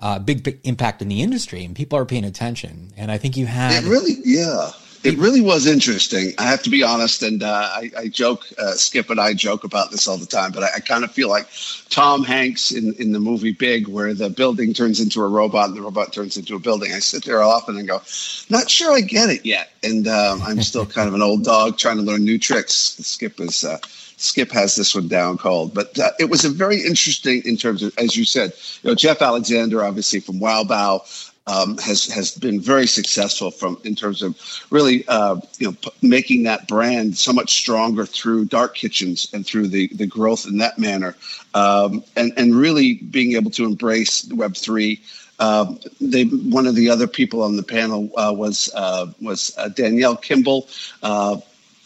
uh, 0.00 0.18
big, 0.18 0.42
big 0.42 0.58
impact 0.64 1.00
in 1.00 1.08
the 1.08 1.22
industry, 1.22 1.64
and 1.64 1.76
people 1.76 1.96
are 1.96 2.04
paying 2.04 2.24
attention. 2.24 2.90
And 2.96 3.12
I 3.12 3.18
think 3.18 3.36
you 3.36 3.46
had 3.46 3.84
it 3.84 3.88
really, 3.88 4.16
yeah. 4.24 4.72
It 5.04 5.18
really 5.18 5.42
was 5.42 5.66
interesting. 5.66 6.32
I 6.38 6.44
have 6.44 6.62
to 6.62 6.70
be 6.70 6.82
honest, 6.82 7.22
and 7.22 7.42
uh, 7.42 7.68
I, 7.70 7.90
I, 7.94 8.08
joke. 8.08 8.46
Uh, 8.58 8.72
Skip 8.72 9.10
and 9.10 9.20
I 9.20 9.34
joke 9.34 9.62
about 9.62 9.90
this 9.90 10.08
all 10.08 10.16
the 10.16 10.24
time, 10.24 10.50
but 10.50 10.62
I, 10.62 10.76
I 10.76 10.80
kind 10.80 11.04
of 11.04 11.12
feel 11.12 11.28
like 11.28 11.46
Tom 11.90 12.24
Hanks 12.24 12.72
in, 12.72 12.94
in 12.94 13.12
the 13.12 13.20
movie 13.20 13.52
Big, 13.52 13.86
where 13.86 14.14
the 14.14 14.30
building 14.30 14.72
turns 14.72 15.00
into 15.00 15.20
a 15.20 15.28
robot 15.28 15.68
and 15.68 15.76
the 15.76 15.82
robot 15.82 16.14
turns 16.14 16.38
into 16.38 16.56
a 16.56 16.58
building. 16.58 16.90
I 16.92 17.00
sit 17.00 17.22
there 17.22 17.42
often 17.42 17.76
and 17.76 17.86
go, 17.86 18.00
"Not 18.48 18.70
sure 18.70 18.96
I 18.96 19.02
get 19.02 19.28
it 19.28 19.44
yet," 19.44 19.72
and 19.82 20.08
um, 20.08 20.40
I'm 20.42 20.62
still 20.62 20.86
kind 20.86 21.06
of 21.06 21.12
an 21.12 21.20
old 21.20 21.44
dog 21.44 21.76
trying 21.76 21.96
to 21.96 22.02
learn 22.02 22.24
new 22.24 22.38
tricks. 22.38 22.72
Skip 22.72 23.38
is 23.40 23.62
uh, 23.62 23.76
Skip 24.16 24.52
has 24.52 24.76
this 24.76 24.94
one 24.94 25.08
down 25.08 25.38
cold. 25.38 25.74
But 25.74 25.98
uh, 25.98 26.10
it 26.18 26.30
was 26.30 26.44
a 26.44 26.48
very 26.48 26.82
interesting 26.82 27.42
in 27.44 27.56
terms 27.56 27.82
of, 27.82 27.96
as 27.98 28.16
you 28.16 28.24
said, 28.24 28.52
you 28.82 28.90
know, 28.90 28.94
Geoff 28.94 29.22
Alexander, 29.22 29.84
obviously 29.84 30.20
from 30.20 30.38
Wow 30.38 30.64
Bao, 30.64 31.23
um, 31.46 31.76
has 31.78 32.06
has 32.06 32.34
been 32.36 32.60
very 32.60 32.86
successful 32.86 33.50
from 33.50 33.78
in 33.84 33.94
terms 33.94 34.22
of 34.22 34.38
really 34.70 35.06
uh, 35.08 35.36
you 35.58 35.68
know 35.68 35.76
p- 35.80 35.90
making 36.02 36.44
that 36.44 36.66
brand 36.66 37.16
so 37.16 37.32
much 37.32 37.54
stronger 37.54 38.06
through 38.06 38.46
dark 38.46 38.74
kitchens 38.74 39.28
and 39.32 39.46
through 39.46 39.68
the 39.68 39.88
the 39.88 40.06
growth 40.06 40.46
in 40.46 40.58
that 40.58 40.78
manner, 40.78 41.14
um, 41.54 42.02
and 42.16 42.32
and 42.36 42.54
really 42.54 42.94
being 42.94 43.32
able 43.32 43.50
to 43.50 43.64
embrace 43.64 44.30
Web 44.32 44.56
three. 44.56 45.00
Uh, 45.38 45.74
they 46.00 46.24
one 46.24 46.66
of 46.66 46.76
the 46.76 46.88
other 46.88 47.08
people 47.08 47.42
on 47.42 47.56
the 47.56 47.62
panel 47.62 48.10
uh, 48.16 48.32
was 48.34 48.70
uh, 48.74 49.06
was 49.20 49.54
uh, 49.58 49.68
Danielle 49.68 50.16
Kimball 50.16 50.68
uh, 51.02 51.36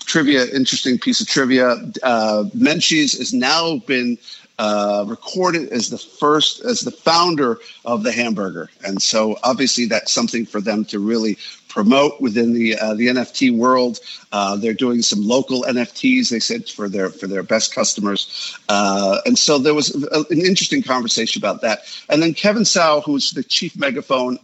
trivia, 0.08 0.46
interesting 0.54 0.98
piece 0.98 1.20
of 1.20 1.28
trivia. 1.28 1.72
Uh, 2.02 2.44
Menches 2.56 3.16
has 3.18 3.32
now 3.32 3.78
been 3.86 4.18
uh, 4.58 5.04
recorded 5.06 5.68
as 5.70 5.90
the 5.90 5.98
first, 5.98 6.64
as 6.64 6.80
the 6.80 6.90
founder 6.90 7.58
of 7.84 8.02
the 8.02 8.10
hamburger, 8.10 8.68
and 8.84 9.00
so 9.00 9.38
obviously 9.44 9.86
that's 9.86 10.12
something 10.12 10.44
for 10.44 10.60
them 10.60 10.84
to 10.84 10.98
really 10.98 11.38
promote 11.68 12.20
within 12.20 12.52
the 12.54 12.76
uh, 12.76 12.94
the 12.94 13.06
NFT 13.06 13.56
world. 13.56 14.00
Uh, 14.32 14.56
they're 14.56 14.74
doing 14.74 15.00
some 15.02 15.26
local 15.26 15.62
NFTs. 15.62 16.30
They 16.30 16.40
said 16.40 16.68
for 16.68 16.88
their 16.88 17.08
for 17.08 17.28
their 17.28 17.44
best 17.44 17.72
customers, 17.72 18.58
uh, 18.68 19.20
and 19.24 19.38
so 19.38 19.58
there 19.58 19.74
was 19.74 19.94
a, 20.10 20.24
an 20.30 20.40
interesting 20.44 20.82
conversation 20.82 21.40
about 21.40 21.60
that. 21.60 21.82
And 22.08 22.20
then 22.20 22.34
Kevin 22.34 22.64
Tsao, 22.64 23.00
who's 23.00 23.30
the 23.30 23.44
chief 23.44 23.76
megaphone. 23.76 24.38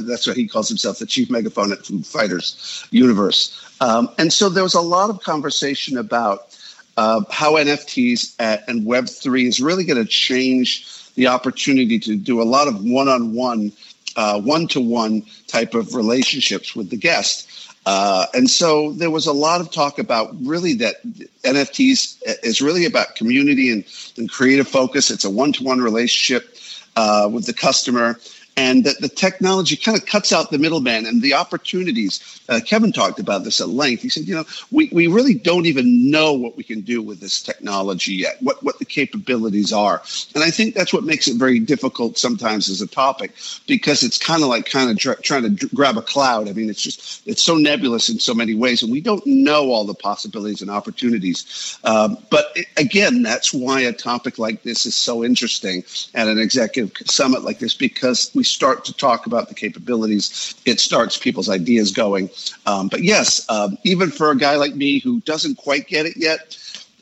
That's 0.00 0.26
what 0.26 0.36
he 0.36 0.46
calls 0.48 0.68
himself, 0.68 0.98
the 0.98 1.06
chief 1.06 1.30
megaphone 1.30 1.72
at 1.72 1.86
Fighters 1.86 2.86
universe. 2.90 3.64
Um, 3.80 4.10
and 4.18 4.32
so 4.32 4.48
there 4.48 4.62
was 4.62 4.74
a 4.74 4.80
lot 4.80 5.08
of 5.10 5.20
conversation 5.20 5.96
about 5.98 6.54
uh, 6.96 7.22
how 7.30 7.54
NFTs 7.54 8.34
and 8.38 8.86
Web3 8.86 9.46
is 9.46 9.60
really 9.60 9.84
going 9.84 10.02
to 10.02 10.08
change 10.08 11.12
the 11.14 11.28
opportunity 11.28 11.98
to 12.00 12.16
do 12.16 12.42
a 12.42 12.44
lot 12.44 12.68
of 12.68 12.84
one 12.84 13.08
on 13.08 13.34
one 13.34 13.72
one 14.14 14.68
to 14.68 14.80
one 14.80 15.24
type 15.46 15.74
of 15.74 15.94
relationships 15.94 16.74
with 16.76 16.90
the 16.90 16.96
guest. 16.96 17.50
Uh, 17.86 18.26
and 18.32 18.48
so 18.48 18.92
there 18.92 19.10
was 19.10 19.26
a 19.26 19.32
lot 19.32 19.60
of 19.60 19.70
talk 19.70 19.98
about 19.98 20.34
really 20.40 20.74
that 20.74 21.02
NFTs 21.42 22.16
is 22.42 22.62
really 22.62 22.86
about 22.86 23.14
community 23.14 23.70
and, 23.70 23.84
and 24.16 24.30
creative 24.30 24.66
focus. 24.66 25.10
It's 25.10 25.24
a 25.24 25.30
one 25.30 25.52
to 25.54 25.64
one 25.64 25.80
relationship 25.80 26.56
uh, 26.96 27.28
with 27.30 27.46
the 27.46 27.52
customer 27.52 28.18
and 28.56 28.84
that 28.84 29.00
the 29.00 29.08
technology 29.08 29.76
kind 29.76 29.98
of 29.98 30.06
cuts 30.06 30.32
out 30.32 30.50
the 30.50 30.58
middleman 30.58 31.06
and 31.06 31.22
the 31.22 31.34
opportunities. 31.34 32.40
Uh, 32.48 32.60
Kevin 32.64 32.92
talked 32.92 33.18
about 33.18 33.42
this 33.42 33.60
at 33.60 33.68
length. 33.68 34.02
He 34.02 34.08
said, 34.08 34.24
you 34.24 34.34
know, 34.34 34.44
we, 34.70 34.88
we 34.92 35.06
really 35.06 35.34
don't 35.34 35.66
even 35.66 36.10
know 36.10 36.32
what 36.32 36.56
we 36.56 36.62
can 36.62 36.82
do 36.82 37.02
with 37.02 37.20
this 37.20 37.42
technology 37.42 38.14
yet, 38.14 38.36
what, 38.40 38.62
what 38.62 38.78
the 38.78 38.84
capabilities 38.84 39.72
are. 39.72 40.02
And 40.34 40.44
I 40.44 40.50
think 40.50 40.74
that's 40.74 40.92
what 40.92 41.04
makes 41.04 41.26
it 41.26 41.36
very 41.36 41.58
difficult 41.58 42.18
sometimes 42.18 42.68
as 42.68 42.80
a 42.80 42.86
topic 42.86 43.32
because 43.66 44.02
it's 44.02 44.18
kind 44.18 44.42
of 44.42 44.48
like 44.48 44.66
kind 44.66 44.90
of 44.90 44.98
trying 45.22 45.42
to 45.42 45.50
dr- 45.50 45.74
grab 45.74 45.96
a 45.96 46.02
cloud. 46.02 46.48
I 46.48 46.52
mean, 46.52 46.70
it's 46.70 46.82
just, 46.82 47.26
it's 47.26 47.42
so 47.42 47.56
nebulous 47.56 48.08
in 48.08 48.18
so 48.18 48.34
many 48.34 48.54
ways 48.54 48.82
and 48.82 48.92
we 48.92 49.00
don't 49.00 49.26
know 49.26 49.72
all 49.72 49.84
the 49.84 49.94
possibilities 49.94 50.62
and 50.62 50.70
opportunities. 50.70 51.78
Um, 51.84 52.18
but 52.30 52.52
it, 52.54 52.66
again, 52.76 53.22
that's 53.22 53.52
why 53.52 53.80
a 53.80 53.92
topic 53.92 54.38
like 54.38 54.62
this 54.62 54.86
is 54.86 54.94
so 54.94 55.24
interesting 55.24 55.82
at 56.14 56.28
an 56.28 56.38
executive 56.38 56.92
summit 57.06 57.42
like 57.42 57.58
this 57.58 57.74
because 57.74 58.30
we 58.34 58.43
start 58.44 58.84
to 58.86 58.92
talk 58.92 59.26
about 59.26 59.48
the 59.48 59.54
capabilities, 59.54 60.54
it 60.64 60.80
starts 60.80 61.18
people's 61.18 61.48
ideas 61.48 61.90
going. 61.90 62.30
Um, 62.66 62.88
but 62.88 63.02
yes, 63.02 63.48
um, 63.48 63.76
even 63.84 64.10
for 64.10 64.30
a 64.30 64.36
guy 64.36 64.56
like 64.56 64.74
me 64.74 64.98
who 64.98 65.20
doesn't 65.22 65.56
quite 65.56 65.86
get 65.86 66.06
it 66.06 66.16
yet, 66.16 66.56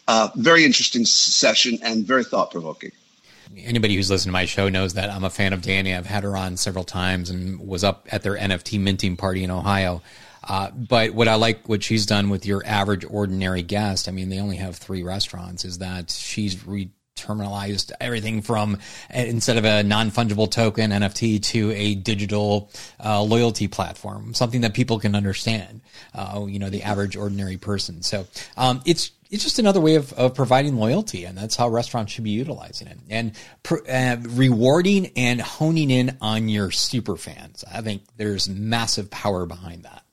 uh, 0.09 0.29
very 0.37 0.65
interesting 0.65 1.05
session 1.05 1.79
and 1.83 2.05
very 2.05 2.25
thought 2.25 2.51
provoking. 2.51 2.93
Anybody 3.57 3.97
who's 3.97 4.11
listened 4.11 4.31
to 4.31 4.33
my 4.33 4.47
show 4.47 4.69
knows 4.69 4.95
that 4.95 5.11
I'm 5.11 5.25
a 5.25 5.31
fan 5.31 5.53
of 5.53 5.61
Dani. 5.61 5.97
I've 5.97 6.07
had 6.07 6.25
her 6.25 6.37
on 6.37 6.57
several 6.57 6.85
times 6.85 7.29
and 7.29 7.67
was 7.67 7.85
up 7.85 8.09
at 8.11 8.23
their 8.23 8.37
NFT 8.37 8.81
minting 8.81 9.17
party 9.17 9.45
in 9.45 9.51
Ohio. 9.51 10.03
Uh, 10.43 10.71
but 10.71 11.13
what 11.13 11.29
I 11.29 11.35
like 11.37 11.69
what 11.69 11.83
she's 11.83 12.07
done 12.07 12.31
with 12.31 12.47
your 12.47 12.63
average 12.67 13.05
ordinary 13.05 13.63
guest, 13.63 14.09
I 14.09 14.13
mean, 14.13 14.29
they 14.29 14.41
only 14.41 14.57
have 14.57 14.77
three 14.77 15.03
restaurants, 15.03 15.65
is 15.65 15.79
that 15.79 16.11
she's 16.11 16.67
re- 16.67 16.91
terminalized 17.23 17.93
everything 18.01 18.43
from 18.43 18.75
uh, 18.75 19.19
instead 19.19 19.57
of 19.57 19.65
a 19.65 19.83
non-fungible 19.83 20.51
token 20.51 20.91
NFT 20.91 21.43
to 21.43 21.71
a 21.73 21.95
digital 21.95 22.71
uh, 23.05 23.23
loyalty 23.23 23.69
platform, 23.69 24.35
something 24.35 24.63
that 24.63 24.75
people 24.75 24.99
can 24.99 25.15
understand. 25.15 25.81
Uh, 26.15 26.47
you 26.49 26.59
know, 26.59 26.71
the 26.71 26.83
average 26.83 27.17
ordinary 27.17 27.57
person. 27.57 28.03
So 28.03 28.27
um, 28.57 28.83
it's 28.85 29.13
it's 29.33 29.43
just 29.43 29.59
another 29.59 29.81
way 29.81 29.95
of, 29.95 30.13
of 30.13 30.35
providing 30.35 30.77
loyalty, 30.77 31.25
and 31.25 31.37
that's 31.37 31.57
how 31.57 31.69
restaurants 31.69 32.13
should 32.13 32.25
be 32.25 32.31
utilizing 32.31 32.87
it 32.87 32.99
and 33.09 33.33
pr- 33.63 33.89
uh, 33.89 34.17
rewarding 34.21 35.11
and 35.17 35.41
honing 35.41 35.91
in 35.91 36.19
on 36.21 36.51
your 36.51 36.71
super 36.71 37.17
fans. 37.17 37.65
I 37.73 37.81
think 37.81 38.03
there's 38.19 38.49
massive 38.49 39.11
power 39.11 39.47
behind 39.47 39.85
that. 39.85 40.05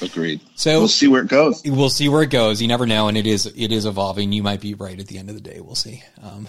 Agreed. 0.00 0.40
So 0.56 0.78
we'll 0.78 0.88
see 0.88 1.08
where 1.08 1.22
it 1.22 1.28
goes. 1.28 1.62
We'll 1.64 1.90
see 1.90 2.08
where 2.08 2.22
it 2.22 2.30
goes. 2.30 2.60
You 2.60 2.68
never 2.68 2.86
know, 2.86 3.08
and 3.08 3.16
it 3.16 3.26
is 3.26 3.46
it 3.46 3.72
is 3.72 3.86
evolving. 3.86 4.32
You 4.32 4.42
might 4.42 4.60
be 4.60 4.74
right 4.74 4.98
at 4.98 5.06
the 5.06 5.18
end 5.18 5.28
of 5.28 5.34
the 5.34 5.40
day. 5.40 5.60
We'll 5.60 5.74
see. 5.74 6.02
Um, 6.22 6.48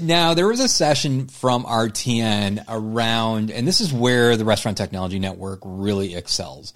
now 0.02 0.34
there 0.34 0.48
was 0.48 0.60
a 0.60 0.68
session 0.68 1.28
from 1.28 1.64
RTN 1.64 2.64
around, 2.68 3.50
and 3.50 3.66
this 3.66 3.80
is 3.80 3.92
where 3.92 4.36
the 4.36 4.44
Restaurant 4.44 4.76
Technology 4.76 5.18
Network 5.18 5.60
really 5.64 6.16
excels, 6.16 6.72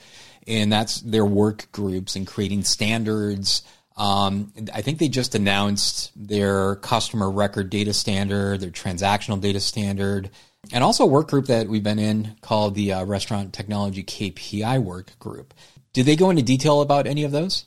and 0.46 0.72
that's 0.72 1.00
their 1.00 1.26
work 1.26 1.68
groups 1.72 2.14
and 2.14 2.26
creating 2.26 2.64
standards. 2.64 3.62
Um, 3.96 4.52
I 4.72 4.82
think 4.82 4.98
they 4.98 5.08
just 5.08 5.34
announced 5.34 6.12
their 6.16 6.76
customer 6.76 7.30
record 7.30 7.70
data 7.70 7.92
standard, 7.92 8.60
their 8.60 8.70
transactional 8.70 9.40
data 9.40 9.60
standard 9.60 10.30
and 10.72 10.84
also 10.84 11.04
a 11.04 11.06
work 11.06 11.28
group 11.28 11.46
that 11.46 11.68
we've 11.68 11.82
been 11.82 11.98
in 11.98 12.36
called 12.40 12.74
the 12.74 12.92
uh, 12.92 13.04
Restaurant 13.04 13.52
Technology 13.52 14.02
KPI 14.02 14.82
Work 14.82 15.18
Group. 15.18 15.54
Did 15.92 16.06
they 16.06 16.16
go 16.16 16.30
into 16.30 16.42
detail 16.42 16.80
about 16.80 17.06
any 17.06 17.24
of 17.24 17.32
those? 17.32 17.64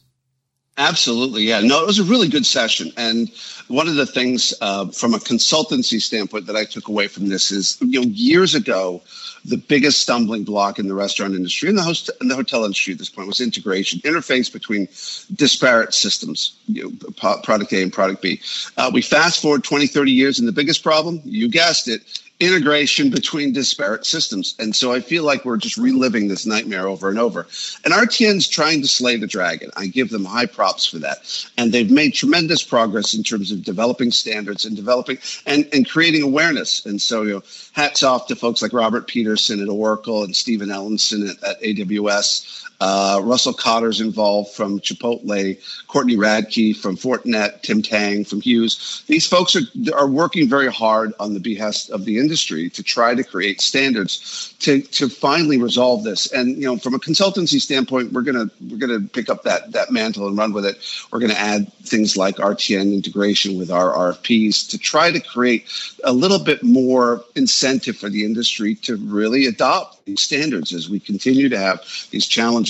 Absolutely, 0.77 1.43
yeah. 1.43 1.59
No, 1.61 1.81
it 1.81 1.87
was 1.87 1.97
a 1.97 2.03
really 2.03 2.27
good 2.27 2.45
session, 2.45 2.91
and 2.97 3.31
one 3.67 3.87
of 3.87 3.95
the 3.95 4.05
things 4.05 4.53
uh, 4.61 4.85
from 4.89 5.15
a 5.15 5.17
consultancy 5.17 5.99
standpoint 5.99 6.45
that 6.45 6.55
I 6.55 6.65
took 6.65 6.87
away 6.87 7.07
from 7.07 7.29
this 7.29 7.51
is, 7.51 7.77
you 7.81 7.99
know, 7.99 8.07
years 8.07 8.53
ago, 8.53 9.01
the 9.43 9.57
biggest 9.57 10.01
stumbling 10.01 10.43
block 10.43 10.77
in 10.77 10.87
the 10.87 10.93
restaurant 10.93 11.33
industry 11.33 11.69
and 11.69 11.77
the 11.77 11.83
host 11.83 12.11
and 12.21 12.29
the 12.29 12.35
hotel 12.35 12.63
industry 12.63 12.93
at 12.93 12.99
this 12.99 13.09
point 13.09 13.27
was 13.27 13.41
integration, 13.41 13.99
interface 14.01 14.51
between 14.51 14.87
disparate 15.33 15.93
systems, 15.93 16.55
you 16.67 16.83
know, 16.83 17.39
product 17.41 17.73
A 17.73 17.81
and 17.81 17.91
product 17.91 18.21
B. 18.21 18.39
Uh, 18.77 18.91
we 18.93 19.01
fast 19.01 19.41
forward 19.41 19.63
20, 19.63 19.87
30 19.87 20.11
years, 20.11 20.37
and 20.37 20.47
the 20.47 20.51
biggest 20.51 20.83
problem, 20.83 21.21
you 21.23 21.47
guessed 21.47 21.87
it, 21.87 22.01
integration 22.39 23.09
between 23.09 23.51
disparate 23.51 24.05
systems. 24.05 24.55
And 24.59 24.75
so 24.75 24.93
I 24.93 24.99
feel 24.99 25.23
like 25.23 25.43
we're 25.43 25.57
just 25.57 25.77
reliving 25.77 26.27
this 26.27 26.45
nightmare 26.45 26.87
over 26.87 27.09
and 27.09 27.17
over. 27.17 27.47
And 27.83 27.93
RTN's 27.93 28.47
trying 28.47 28.81
to 28.83 28.87
slay 28.87 29.17
the 29.17 29.25
dragon. 29.25 29.71
I 29.75 29.87
give 29.87 30.09
them 30.09 30.23
high 30.23 30.45
props 30.45 30.85
for 30.85 30.99
that. 30.99 31.49
And 31.57 31.71
they've 31.71 31.89
made 31.89 32.13
tremendous 32.13 32.61
progress 32.61 33.15
in 33.15 33.23
terms 33.23 33.51
of 33.51 33.63
developing 33.63 34.11
standards 34.11 34.65
and 34.65 34.75
developing 34.75 35.17
and, 35.47 35.67
and 35.73 35.89
creating 35.89 36.21
awareness. 36.21 36.85
And 36.85 37.01
so, 37.01 37.23
you 37.23 37.33
know, 37.35 37.43
hats 37.73 38.03
off 38.03 38.27
to 38.27 38.35
folks 38.35 38.61
like 38.61 38.73
Robert 38.73 39.07
Peterson 39.07 39.61
at 39.61 39.69
Oracle 39.69 40.23
and 40.23 40.35
Stephen 40.35 40.69
Ellenson 40.69 41.29
at, 41.29 41.43
at 41.43 41.61
AWS. 41.61 42.66
Uh, 42.79 43.19
Russell 43.23 43.53
Cotter's 43.53 44.01
involved 44.01 44.51
from 44.51 44.79
Chipotle, 44.79 45.57
Courtney 45.87 46.15
Radke 46.15 46.75
from 46.75 46.95
Fortinet, 46.95 47.63
Tim 47.63 47.81
Tang 47.81 48.23
from 48.23 48.39
Hughes. 48.39 49.03
These 49.07 49.25
folks 49.25 49.55
are, 49.55 49.61
are 49.95 50.07
working 50.07 50.47
very 50.47 50.71
hard 50.71 51.13
on 51.19 51.33
the 51.33 51.39
behest 51.39 51.89
of 51.89 52.05
the 52.05 52.19
industry 52.19 52.69
to 52.71 52.83
try 52.83 53.15
to 53.15 53.23
create 53.23 53.61
standards 53.61 54.53
to, 54.59 54.81
to 54.81 55.09
finally 55.09 55.57
resolve 55.57 56.03
this. 56.03 56.31
And 56.31 56.57
you 56.57 56.65
know, 56.65 56.77
from 56.77 56.93
a 56.93 56.99
consultancy 56.99 57.59
standpoint, 57.59 58.13
we're 58.13 58.21
gonna 58.21 58.49
we're 58.69 58.77
gonna 58.77 58.99
pick 58.99 59.29
up 59.29 59.43
that 59.43 59.71
that 59.71 59.91
mantle 59.91 60.27
and 60.27 60.37
run 60.37 60.53
with 60.53 60.65
it. 60.65 60.77
We're 61.11 61.19
gonna 61.19 61.33
add 61.33 61.73
things 61.83 62.15
like 62.15 62.35
RTN 62.35 62.93
integration 62.93 63.57
with 63.57 63.71
our 63.71 63.91
RFPs 63.93 64.69
to 64.69 64.77
try 64.77 65.11
to 65.11 65.19
create 65.19 65.65
a 66.03 66.13
little 66.13 66.39
bit 66.39 66.63
more 66.63 67.23
incentive 67.35 67.97
for 67.97 68.09
the 68.09 68.23
industry 68.23 68.75
to 68.75 68.97
really 68.97 69.47
adopt 69.47 70.05
these 70.05 70.21
standards 70.21 70.73
as 70.73 70.89
we 70.89 70.99
continue 70.99 71.49
to 71.49 71.57
have 71.57 71.81
these 72.11 72.25
challenges. 72.25 72.66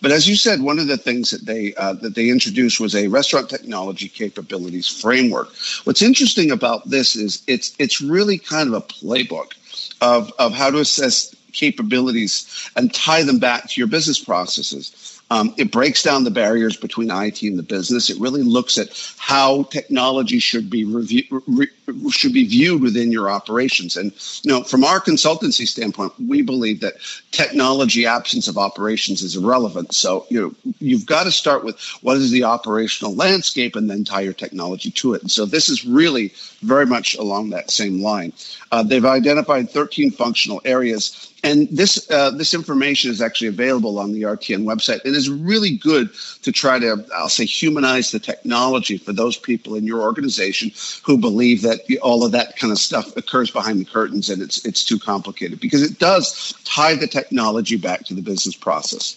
But 0.00 0.12
as 0.12 0.28
you 0.28 0.36
said, 0.36 0.60
one 0.60 0.78
of 0.78 0.86
the 0.86 0.96
things 0.96 1.30
that 1.30 1.46
they 1.46 1.74
uh, 1.74 1.94
that 1.94 2.14
they 2.14 2.28
introduced 2.28 2.80
was 2.80 2.94
a 2.94 3.08
restaurant 3.08 3.48
technology 3.48 4.08
capabilities 4.08 4.88
framework. 4.88 5.48
What's 5.84 6.02
interesting 6.02 6.50
about 6.50 6.88
this 6.88 7.16
is 7.16 7.42
it's 7.46 7.74
it's 7.78 8.00
really 8.00 8.38
kind 8.38 8.68
of 8.68 8.74
a 8.74 8.80
playbook 8.80 9.52
of 10.00 10.32
of 10.38 10.52
how 10.52 10.70
to 10.70 10.78
assess 10.78 11.34
capabilities 11.52 12.70
and 12.76 12.92
tie 12.94 13.22
them 13.22 13.38
back 13.38 13.68
to 13.68 13.80
your 13.80 13.88
business 13.88 14.22
processes. 14.22 15.19
Um, 15.30 15.54
it 15.56 15.70
breaks 15.70 16.02
down 16.02 16.24
the 16.24 16.30
barriers 16.30 16.76
between 16.76 17.10
IT 17.10 17.42
and 17.42 17.56
the 17.56 17.62
business. 17.62 18.10
It 18.10 18.18
really 18.18 18.42
looks 18.42 18.78
at 18.78 18.88
how 19.16 19.62
technology 19.64 20.40
should 20.40 20.68
be 20.68 20.84
review, 20.84 21.22
re, 21.46 21.68
should 22.10 22.32
be 22.32 22.46
viewed 22.46 22.82
within 22.82 23.12
your 23.12 23.30
operations. 23.30 23.96
And 23.96 24.12
you 24.42 24.50
know, 24.50 24.64
from 24.64 24.82
our 24.82 25.00
consultancy 25.00 25.68
standpoint, 25.68 26.12
we 26.18 26.42
believe 26.42 26.80
that 26.80 26.94
technology 27.30 28.06
absence 28.06 28.48
of 28.48 28.58
operations 28.58 29.22
is 29.22 29.36
irrelevant. 29.36 29.94
So 29.94 30.26
you 30.30 30.40
know, 30.40 30.72
you've 30.80 31.06
got 31.06 31.24
to 31.24 31.30
start 31.30 31.64
with 31.64 31.80
what 32.02 32.16
is 32.16 32.32
the 32.32 32.44
operational 32.44 33.14
landscape, 33.14 33.76
and 33.76 33.88
then 33.88 34.04
tie 34.04 34.22
your 34.22 34.32
technology 34.32 34.90
to 34.90 35.14
it. 35.14 35.22
And 35.22 35.30
so 35.30 35.46
this 35.46 35.68
is 35.68 35.86
really 35.86 36.32
very 36.62 36.86
much 36.86 37.14
along 37.14 37.50
that 37.50 37.70
same 37.70 38.02
line. 38.02 38.32
Uh, 38.72 38.82
they've 38.82 39.04
identified 39.04 39.70
13 39.70 40.10
functional 40.10 40.60
areas 40.64 41.29
and 41.42 41.68
this 41.70 42.10
uh, 42.10 42.30
this 42.30 42.54
information 42.54 43.10
is 43.10 43.20
actually 43.22 43.48
available 43.48 43.98
on 43.98 44.12
the 44.12 44.22
RTN 44.22 44.64
website. 44.64 45.00
It 45.04 45.14
is 45.14 45.30
really 45.30 45.76
good 45.76 46.10
to 46.42 46.52
try 46.52 46.78
to, 46.78 47.04
I'll 47.14 47.28
say, 47.28 47.44
humanize 47.44 48.10
the 48.10 48.18
technology 48.18 48.98
for 48.98 49.12
those 49.12 49.36
people 49.36 49.74
in 49.74 49.84
your 49.84 50.02
organization 50.02 50.70
who 51.04 51.16
believe 51.18 51.62
that 51.62 51.80
all 52.02 52.24
of 52.24 52.32
that 52.32 52.56
kind 52.56 52.72
of 52.72 52.78
stuff 52.78 53.16
occurs 53.16 53.50
behind 53.50 53.80
the 53.80 53.84
curtains 53.84 54.28
and 54.28 54.42
it's 54.42 54.64
it's 54.64 54.84
too 54.84 54.98
complicated 54.98 55.60
because 55.60 55.82
it 55.82 55.98
does 55.98 56.54
tie 56.64 56.94
the 56.94 57.06
technology 57.06 57.76
back 57.76 58.04
to 58.04 58.14
the 58.14 58.22
business 58.22 58.56
process. 58.56 59.16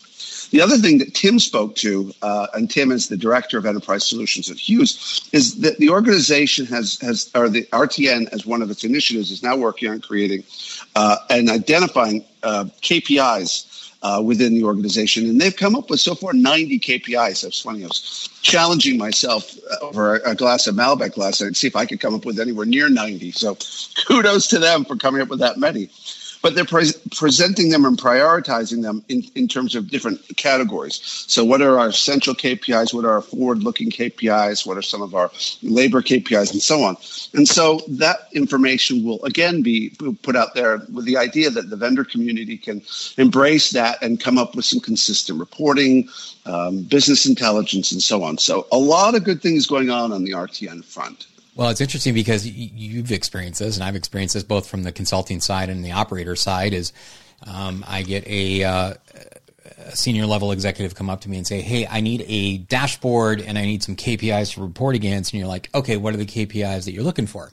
The 0.54 0.62
other 0.62 0.78
thing 0.78 1.00
that 1.00 1.16
Tim 1.16 1.40
spoke 1.40 1.76
to, 1.78 2.14
uh, 2.22 2.46
and 2.54 2.70
Tim 2.70 2.92
is 2.92 3.08
the 3.08 3.18
director 3.18 3.58
of 3.58 3.66
enterprise 3.66 4.08
solutions 4.08 4.52
at 4.52 4.58
Hughes, 4.58 5.28
is 5.34 5.56
that 5.62 5.80
the 5.80 5.90
organization 5.90 6.68
has 6.68 7.00
has 7.00 7.32
or 7.34 7.50
the 7.50 7.64
RTN 7.74 8.32
as 8.32 8.46
one 8.46 8.62
of 8.62 8.70
its 8.70 8.84
initiatives 8.84 9.32
is 9.32 9.42
now 9.42 9.58
working 9.58 9.90
on 9.90 10.00
creating 10.00 10.44
uh, 10.96 11.18
and 11.32 11.50
identifying 11.50 12.24
uh, 12.44 12.66
KPIs. 12.84 13.72
Uh, 14.06 14.22
within 14.22 14.54
the 14.54 14.66
organization, 14.66 15.30
and 15.30 15.40
they've 15.40 15.56
come 15.56 15.78
up 15.78 15.90
with 15.90 15.98
so 15.98 16.14
far 16.14 16.34
90 16.34 16.78
KPIs. 16.78 17.46
I 17.46 17.48
was 17.48 17.62
funny. 17.62 17.86
I 17.86 17.88
was 17.88 18.28
challenging 18.42 18.98
myself 18.98 19.56
over 19.82 20.18
a, 20.18 20.36
glass 20.36 20.68
of 20.68 20.76
Malbec 20.76 21.16
last 21.16 21.40
night 21.40 21.48
to 21.48 21.56
see 21.56 21.68
if 21.68 21.76
I 21.78 21.86
could 21.86 22.02
come 22.02 22.14
up 22.14 22.26
with 22.26 22.38
anywhere 22.38 22.66
near 22.66 22.90
90. 22.90 23.32
So, 23.32 23.58
kudos 24.06 24.48
to 24.48 24.60
them 24.60 24.84
for 24.84 24.98
coming 24.98 25.22
up 25.22 25.30
with 25.30 25.40
that 25.40 25.58
many. 25.58 25.90
But 26.44 26.56
they're 26.56 26.66
pre- 26.66 26.92
presenting 27.16 27.70
them 27.70 27.86
and 27.86 27.98
prioritizing 27.98 28.84
them 28.84 29.04
in, 29.08 29.24
in 29.34 29.48
terms 29.48 29.76
of 29.76 29.90
different 29.90 30.20
categories. 30.36 31.00
So, 31.28 31.44
what 31.44 31.62
are 31.62 31.80
our 31.80 31.88
essential 31.88 32.36
KPIs? 32.36 32.94
What 32.94 33.06
are 33.06 33.14
our 33.14 33.22
forward 33.22 33.64
looking 33.64 33.90
KPIs? 33.90 34.68
What 34.68 34.78
are 34.78 34.82
some 34.82 35.02
of 35.02 35.16
our 35.16 35.32
labor 35.64 36.02
KPIs 36.02 36.52
and 36.52 36.62
so 36.62 36.84
on? 36.84 36.98
And 37.34 37.48
so, 37.48 37.80
that 37.88 38.28
information 38.34 39.04
will 39.04 39.24
again 39.24 39.64
be 39.64 39.96
put 40.22 40.36
out 40.36 40.54
there 40.54 40.82
with 40.92 41.06
the 41.06 41.18
idea 41.18 41.50
that 41.50 41.70
the 41.70 41.78
vendor 41.78 42.04
community 42.04 42.58
can 42.58 42.82
embrace 43.18 43.72
that 43.72 44.04
and 44.04 44.20
come 44.20 44.38
up 44.38 44.54
with 44.54 44.66
some 44.66 44.82
consistent 44.82 45.40
reporting, 45.40 46.10
um, 46.46 46.84
business 46.84 47.26
intelligence, 47.26 47.94
and 47.94 48.04
so 48.04 48.22
on. 48.22 48.38
So, 48.38 48.68
a 48.72 48.78
lot 48.78 49.16
of 49.16 49.24
good 49.24 49.42
things 49.42 49.66
going 49.66 49.90
on 49.90 50.12
on 50.12 50.26
the 50.26 50.32
RTN 50.32 50.84
front. 50.84 51.26
Well, 51.56 51.70
it's 51.70 51.82
interesting 51.82 52.14
because 52.16 52.48
you've 52.48 53.12
experienced 53.12 53.60
this, 53.60 53.76
and 53.76 53.84
I've 53.84 53.96
experienced 53.96 54.34
this 54.34 54.44
both 54.44 54.68
from 54.68 54.84
the 54.84 54.92
consulting 54.92 55.40
side 55.40 55.70
and 55.70 55.86
the 55.86 55.92
operator 55.92 56.36
side. 56.36 56.74
Is 56.74 56.94
um, 57.46 57.86
I 57.88 58.02
get 58.02 58.26
a, 58.28 58.64
uh, 58.64 58.94
a, 59.86 59.96
senior 59.96 60.26
level 60.26 60.52
executive 60.52 60.96
come 60.96 61.12
up 61.12 61.22
to 61.22 61.30
me 61.30 61.38
and 61.38 61.46
say, 61.46 61.62
"Hey, 61.62 61.86
I 61.86 62.02
need 62.02 62.26
a 62.28 62.58
dashboard 62.58 63.40
and 63.40 63.58
I 63.58 63.66
need 63.66 63.84
some 63.84 63.96
KPIs 63.96 64.56
to 64.56 64.62
report 64.62 64.96
against." 64.96 65.32
And 65.32 65.40
you're 65.40 65.48
like, 65.48 65.70
"Okay, 65.76 65.96
what 65.96 66.16
are 66.16 66.18
the 66.18 66.26
KPIs 66.26 66.86
that 66.86 66.92
you're 66.92 67.04
looking 67.04 67.28
for?" 67.28 67.52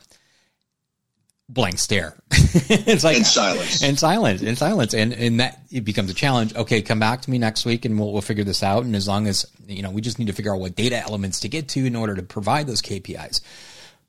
Blank 1.50 1.78
stare. 1.78 2.14
it's 2.30 3.04
like 3.04 3.16
and 3.16 3.26
silence 3.26 3.82
and 3.82 3.98
silence 3.98 4.40
and 4.40 4.56
silence, 4.56 4.94
and 4.94 5.12
and 5.12 5.40
that 5.40 5.60
it 5.70 5.84
becomes 5.84 6.10
a 6.10 6.14
challenge. 6.14 6.54
Okay, 6.54 6.80
come 6.80 7.00
back 7.00 7.20
to 7.22 7.30
me 7.30 7.36
next 7.36 7.66
week 7.66 7.84
and 7.84 7.98
we'll 7.98 8.12
we'll 8.12 8.22
figure 8.22 8.44
this 8.44 8.62
out. 8.62 8.84
And 8.84 8.96
as 8.96 9.06
long 9.06 9.26
as 9.26 9.44
you 9.66 9.82
know, 9.82 9.90
we 9.90 10.00
just 10.00 10.18
need 10.18 10.28
to 10.28 10.32
figure 10.32 10.54
out 10.54 10.60
what 10.60 10.74
data 10.74 10.96
elements 10.96 11.40
to 11.40 11.48
get 11.50 11.68
to 11.70 11.84
in 11.84 11.96
order 11.96 12.14
to 12.14 12.22
provide 12.22 12.66
those 12.66 12.80
KPIs. 12.80 13.42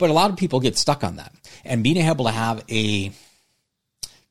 But 0.02 0.10
a 0.10 0.14
lot 0.14 0.32
of 0.32 0.36
people 0.36 0.60
get 0.60 0.80
stuck 0.80 1.04
on 1.04 1.18
that. 1.18 1.32
And 1.64 1.84
being 1.84 1.98
able 1.98 2.26
to 2.26 2.32
have 2.32 2.64
a 2.72 3.12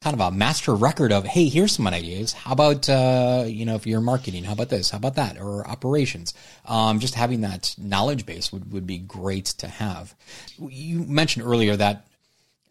kind 0.03 0.15
of 0.15 0.21
a 0.21 0.33
master 0.33 0.75
record 0.75 1.13
of, 1.13 1.25
hey, 1.25 1.49
here's 1.49 1.71
some 1.71 1.87
ideas. 1.87 2.33
How 2.33 2.55
about, 2.55 2.89
uh, 2.89 3.45
you 3.47 3.65
know, 3.65 3.77
if 3.77 3.87
you're 3.87 4.01
marketing, 4.01 4.43
how 4.43 4.55
about 4.55 4.69
this? 4.69 4.91
How 4.91 4.99
about 4.99 5.15
that? 5.15 5.39
Or 5.39 5.65
operations? 5.65 6.35
Um, 6.65 6.99
just 6.99 7.15
having 7.15 7.43
that 7.43 7.73
knowledge 7.79 8.27
base 8.27 8.53
would, 8.53 8.73
would 8.73 8.85
be 8.85 8.99
great 8.99 9.45
to 9.59 9.69
have. 9.69 10.13
You 10.59 11.05
mentioned 11.05 11.47
earlier 11.47 11.77
that 11.77 12.05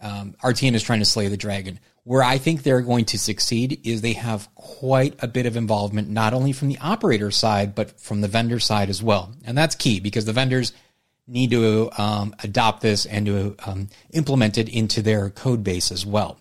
um, 0.01 0.35
RTN 0.43 0.73
is 0.73 0.83
trying 0.83 0.99
to 0.99 1.05
slay 1.05 1.29
the 1.29 1.37
dragon. 1.37 1.79
Where 2.03 2.23
I 2.23 2.37
think 2.37 2.63
they're 2.63 2.81
going 2.81 3.05
to 3.05 3.17
succeed 3.17 3.79
is 3.85 4.01
they 4.01 4.13
have 4.13 4.53
quite 4.55 5.15
a 5.23 5.27
bit 5.27 5.45
of 5.45 5.55
involvement, 5.55 6.09
not 6.09 6.33
only 6.33 6.51
from 6.51 6.67
the 6.67 6.79
operator 6.79 7.31
side, 7.31 7.75
but 7.75 7.97
from 8.01 8.19
the 8.19 8.27
vendor 8.27 8.59
side 8.59 8.89
as 8.89 9.01
well. 9.01 9.31
And 9.45 9.57
that's 9.57 9.75
key 9.75 10.01
because 10.01 10.25
the 10.25 10.33
vendors– 10.33 10.73
need 11.29 11.51
to 11.51 11.89
um, 11.97 12.35
adopt 12.43 12.81
this 12.81 13.05
and 13.05 13.25
to 13.25 13.55
um, 13.65 13.89
implement 14.11 14.57
it 14.57 14.69
into 14.69 15.01
their 15.01 15.29
code 15.29 15.63
base 15.63 15.91
as 15.91 16.05
well. 16.05 16.39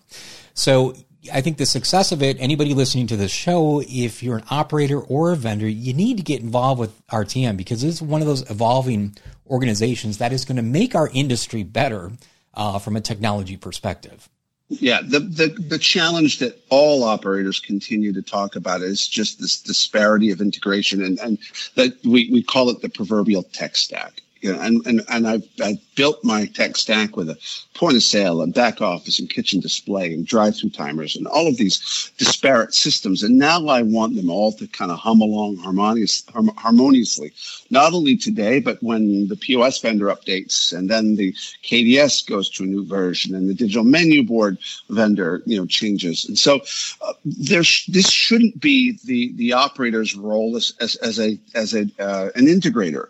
So 0.53 0.95
I 1.31 1.41
think 1.41 1.57
the 1.57 1.65
success 1.65 2.11
of 2.11 2.23
it, 2.23 2.37
anybody 2.39 2.73
listening 2.73 3.07
to 3.07 3.17
this 3.17 3.31
show, 3.31 3.81
if 3.87 4.23
you're 4.23 4.37
an 4.37 4.45
operator 4.49 4.99
or 4.99 5.31
a 5.31 5.35
vendor, 5.35 5.67
you 5.67 5.93
need 5.93 6.17
to 6.17 6.23
get 6.23 6.41
involved 6.41 6.79
with 6.79 7.07
RTN 7.07 7.57
because 7.57 7.83
it's 7.83 8.01
one 8.01 8.21
of 8.21 8.27
those 8.27 8.49
evolving 8.49 9.15
organizations 9.47 10.17
that 10.17 10.31
is 10.31 10.45
going 10.45 10.55
to 10.55 10.63
make 10.63 10.95
our 10.95 11.09
industry 11.13 11.63
better 11.63 12.11
uh, 12.53 12.79
from 12.79 12.95
a 12.95 13.01
technology 13.01 13.57
perspective. 13.57 14.29
Yeah, 14.71 15.01
the, 15.03 15.19
the 15.19 15.47
the 15.47 15.79
challenge 15.79 16.37
that 16.39 16.61
all 16.69 17.03
operators 17.03 17.59
continue 17.59 18.13
to 18.13 18.21
talk 18.21 18.55
about 18.55 18.81
is 18.81 19.07
just 19.07 19.41
this 19.41 19.59
disparity 19.59 20.29
of 20.29 20.41
integration, 20.41 21.03
and 21.03 21.19
and 21.19 21.39
that 21.73 21.97
we, 22.05 22.29
we 22.31 22.43
call 22.43 22.69
it 22.69 22.79
the 22.81 22.89
proverbial 22.89 23.41
tech 23.41 23.75
stack 23.75 24.21
you 24.41 24.53
know, 24.53 24.59
and, 24.61 24.85
and, 24.85 25.01
and 25.09 25.27
I've, 25.27 25.47
I've 25.61 25.95
built 25.95 26.23
my 26.23 26.45
tech 26.45 26.77
stack 26.77 27.17
with 27.17 27.29
a 27.29 27.37
point 27.73 27.95
of 27.95 28.03
sale 28.03 28.41
and 28.41 28.53
back 28.53 28.81
office 28.81 29.19
and 29.19 29.29
kitchen 29.29 29.59
display 29.59 30.13
and 30.13 30.25
drive 30.25 30.55
through 30.55 30.69
timers 30.69 31.15
and 31.15 31.27
all 31.27 31.47
of 31.47 31.57
these 31.57 32.11
disparate 32.17 32.73
systems. 32.73 33.23
And 33.23 33.37
now 33.37 33.67
I 33.67 33.81
want 33.81 34.15
them 34.15 34.29
all 34.29 34.51
to 34.53 34.67
kind 34.67 34.91
of 34.91 34.99
hum 34.99 35.21
along 35.21 35.57
harmonious, 35.57 36.23
harmoniously, 36.57 37.33
not 37.69 37.93
only 37.93 38.15
today, 38.15 38.59
but 38.59 38.81
when 38.81 39.27
the 39.27 39.35
POS 39.35 39.79
vendor 39.79 40.07
updates 40.07 40.77
and 40.77 40.89
then 40.89 41.15
the 41.15 41.33
KDS 41.63 42.27
goes 42.27 42.49
to 42.51 42.63
a 42.63 42.67
new 42.67 42.85
version 42.85 43.35
and 43.35 43.49
the 43.49 43.53
digital 43.53 43.83
menu 43.83 44.23
board 44.23 44.57
vendor, 44.89 45.41
you 45.45 45.57
know, 45.57 45.65
changes. 45.65 46.25
And 46.25 46.37
so 46.37 46.61
uh, 47.01 47.13
there's, 47.25 47.85
this 47.87 48.09
shouldn't 48.09 48.59
be 48.59 48.97
the, 49.03 49.33
the 49.33 49.53
operator's 49.53 50.15
role 50.15 50.55
as, 50.55 50.73
as, 50.79 50.95
as 50.97 51.19
a, 51.19 51.37
as 51.55 51.73
a, 51.73 51.89
uh, 51.99 52.29
an 52.35 52.45
integrator. 52.45 53.07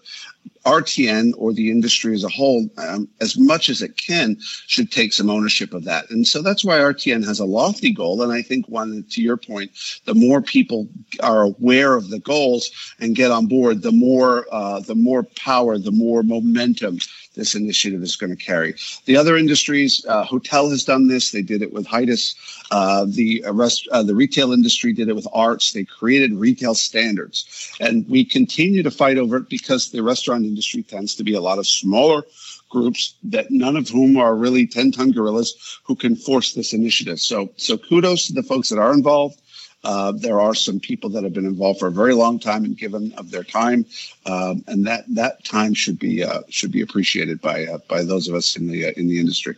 RTN 0.66 1.34
or 1.38 1.54
the 1.54 1.72
industry 1.72 2.14
as 2.14 2.24
a 2.24 2.30
whole, 2.30 2.70
um, 2.78 3.08
as 3.22 3.38
much 3.38 3.70
as 3.70 3.82
it 3.82 3.98
can, 3.98 4.38
should 4.68 4.92
take 4.92 5.14
some 5.14 5.30
ownership 5.30 5.74
of 5.74 5.86
that. 5.86 6.10
And 6.10 6.28
so 6.28 6.42
that's 6.42 6.64
why 6.64 6.78
RTN 6.78 7.26
has 7.26 7.40
a 7.40 7.46
lofty 7.46 7.92
goal. 7.92 8.22
And 8.22 8.32
I 8.32 8.42
think 8.42 8.68
one, 8.68 9.06
to 9.12 9.22
your 9.22 9.38
point, 9.38 9.72
the 10.06 10.16
more 10.16 10.42
people 10.42 10.88
are 11.22 11.44
aware 11.44 11.96
of 11.96 12.10
the 12.10 12.20
goals 12.20 12.70
and 13.00 13.16
get 13.16 13.32
on 13.32 13.48
board, 13.48 13.82
the 13.82 13.92
more, 13.92 14.46
uh, 14.52 14.80
the 14.82 14.96
more 14.96 15.24
power, 15.24 15.78
the 15.78 15.92
more 15.92 16.24
momentum 16.24 17.00
this 17.36 17.56
initiative 17.56 18.04
is 18.04 18.16
going 18.16 18.36
to 18.36 18.44
carry. 18.44 18.76
The 19.06 19.16
other 19.16 19.38
industries, 19.38 20.06
uh, 20.08 20.24
hotel 20.24 20.70
has 20.70 20.84
done 20.84 21.08
this. 21.08 21.32
They 21.32 21.42
did 21.42 21.62
it 21.62 21.74
with 21.74 21.88
HITIS. 21.88 22.36
Uh, 22.72 23.06
the 23.08 23.44
rest, 23.50 23.88
uh, 23.92 24.04
the 24.04 24.16
retail 24.16 24.52
industry 24.52 24.94
did 24.94 25.10
it 25.10 25.16
with 25.16 25.28
ARTS. 25.34 25.72
They 25.72 25.86
created 25.86 26.34
retail 26.34 26.76
standards, 26.76 27.74
and 27.80 28.08
we 28.08 28.24
continue 28.26 28.84
to 28.84 28.92
fight 28.92 29.18
over 29.18 29.38
it 29.38 29.50
because 29.50 29.90
the 29.90 30.04
restaurant 30.04 30.46
industry 30.50 30.84
tends 30.84 31.16
to 31.16 31.24
be 31.24 31.36
a 31.36 31.42
lot 31.42 31.60
of 31.60 31.68
smaller 31.68 32.24
groups 32.70 33.16
that 33.24 33.50
none 33.50 33.76
of 33.76 33.90
whom 33.90 34.18
are 34.18 34.36
really 34.36 34.68
10 34.68 34.92
ton 34.92 35.12
gorillas 35.12 35.80
who 35.84 35.96
can 35.96 36.16
force 36.16 36.54
this 36.54 36.74
initiative. 36.74 37.20
So, 37.20 37.50
so 37.58 37.78
kudos 37.78 38.28
to 38.28 38.34
the 38.34 38.44
folks 38.44 38.70
that 38.70 38.80
are 38.80 38.94
involved. 38.94 39.40
Uh, 39.82 40.12
there 40.12 40.42
are 40.42 40.54
some 40.54 40.80
people 40.80 41.10
that 41.12 41.24
have 41.24 41.32
been 41.32 41.46
involved 41.46 41.80
for 41.80 41.88
a 41.88 41.92
very 41.92 42.14
long 42.14 42.38
time 42.38 42.66
and 42.66 42.78
given 42.78 43.14
of 43.14 43.32
their 43.32 43.46
time, 43.46 43.86
um, 44.26 44.62
and 44.68 44.86
that 44.88 45.06
that 45.08 45.46
time 45.46 45.74
should 45.74 45.98
be 45.98 46.22
uh, 46.22 46.42
should 46.50 46.72
be 46.72 46.82
appreciated 46.82 47.40
by 47.40 47.66
uh, 47.66 47.78
by 47.88 48.04
those 48.04 48.28
of 48.28 48.36
us 48.36 48.58
in 48.58 48.68
the 48.68 48.88
uh, 48.88 48.92
in 48.98 49.08
the 49.08 49.18
industry. 49.18 49.56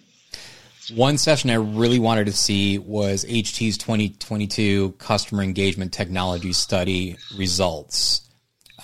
One 0.93 1.17
session 1.17 1.49
I 1.49 1.55
really 1.55 1.99
wanted 1.99 2.25
to 2.25 2.33
see 2.33 2.77
was 2.77 3.25
HT's 3.25 3.77
2022 3.77 4.91
Customer 4.99 5.41
Engagement 5.41 5.91
Technology 5.91 6.53
Study 6.53 7.17
results. 7.35 8.21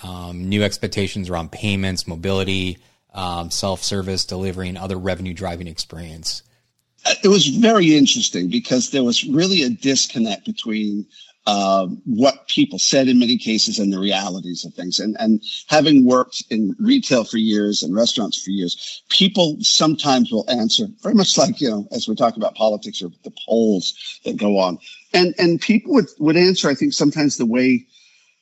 Um, 0.02 0.48
new 0.48 0.62
expectations 0.62 1.28
around 1.28 1.50
payments, 1.50 2.06
mobility, 2.06 2.78
um, 3.14 3.50
self 3.50 3.82
service, 3.82 4.24
delivery, 4.24 4.68
and 4.68 4.78
other 4.78 4.96
revenue 4.96 5.34
driving 5.34 5.66
experience. 5.66 6.42
It 7.24 7.28
was 7.28 7.46
very 7.46 7.96
interesting 7.96 8.48
because 8.48 8.90
there 8.90 9.04
was 9.04 9.24
really 9.24 9.62
a 9.62 9.70
disconnect 9.70 10.44
between 10.44 11.06
um, 11.48 12.02
what 12.04 12.46
people 12.46 12.78
said 12.78 13.08
in 13.08 13.18
many 13.18 13.38
cases 13.38 13.78
and 13.78 13.90
the 13.90 13.98
realities 13.98 14.66
of 14.66 14.74
things. 14.74 15.00
And, 15.00 15.16
and 15.18 15.42
having 15.66 16.04
worked 16.04 16.44
in 16.50 16.76
retail 16.78 17.24
for 17.24 17.38
years 17.38 17.82
and 17.82 17.94
restaurants 17.94 18.42
for 18.42 18.50
years, 18.50 19.02
people 19.08 19.56
sometimes 19.60 20.30
will 20.30 20.44
answer 20.50 20.88
very 21.02 21.14
much 21.14 21.38
like, 21.38 21.60
you 21.60 21.70
know, 21.70 21.88
as 21.90 22.06
we 22.06 22.14
talk 22.14 22.36
about 22.36 22.54
politics 22.54 23.00
or 23.00 23.10
the 23.24 23.32
polls 23.46 24.20
that 24.26 24.36
go 24.36 24.58
on. 24.58 24.78
And, 25.14 25.34
and 25.38 25.58
people 25.58 25.94
would, 25.94 26.08
would 26.18 26.36
answer, 26.36 26.68
I 26.68 26.74
think 26.74 26.92
sometimes 26.92 27.38
the 27.38 27.46
way 27.46 27.86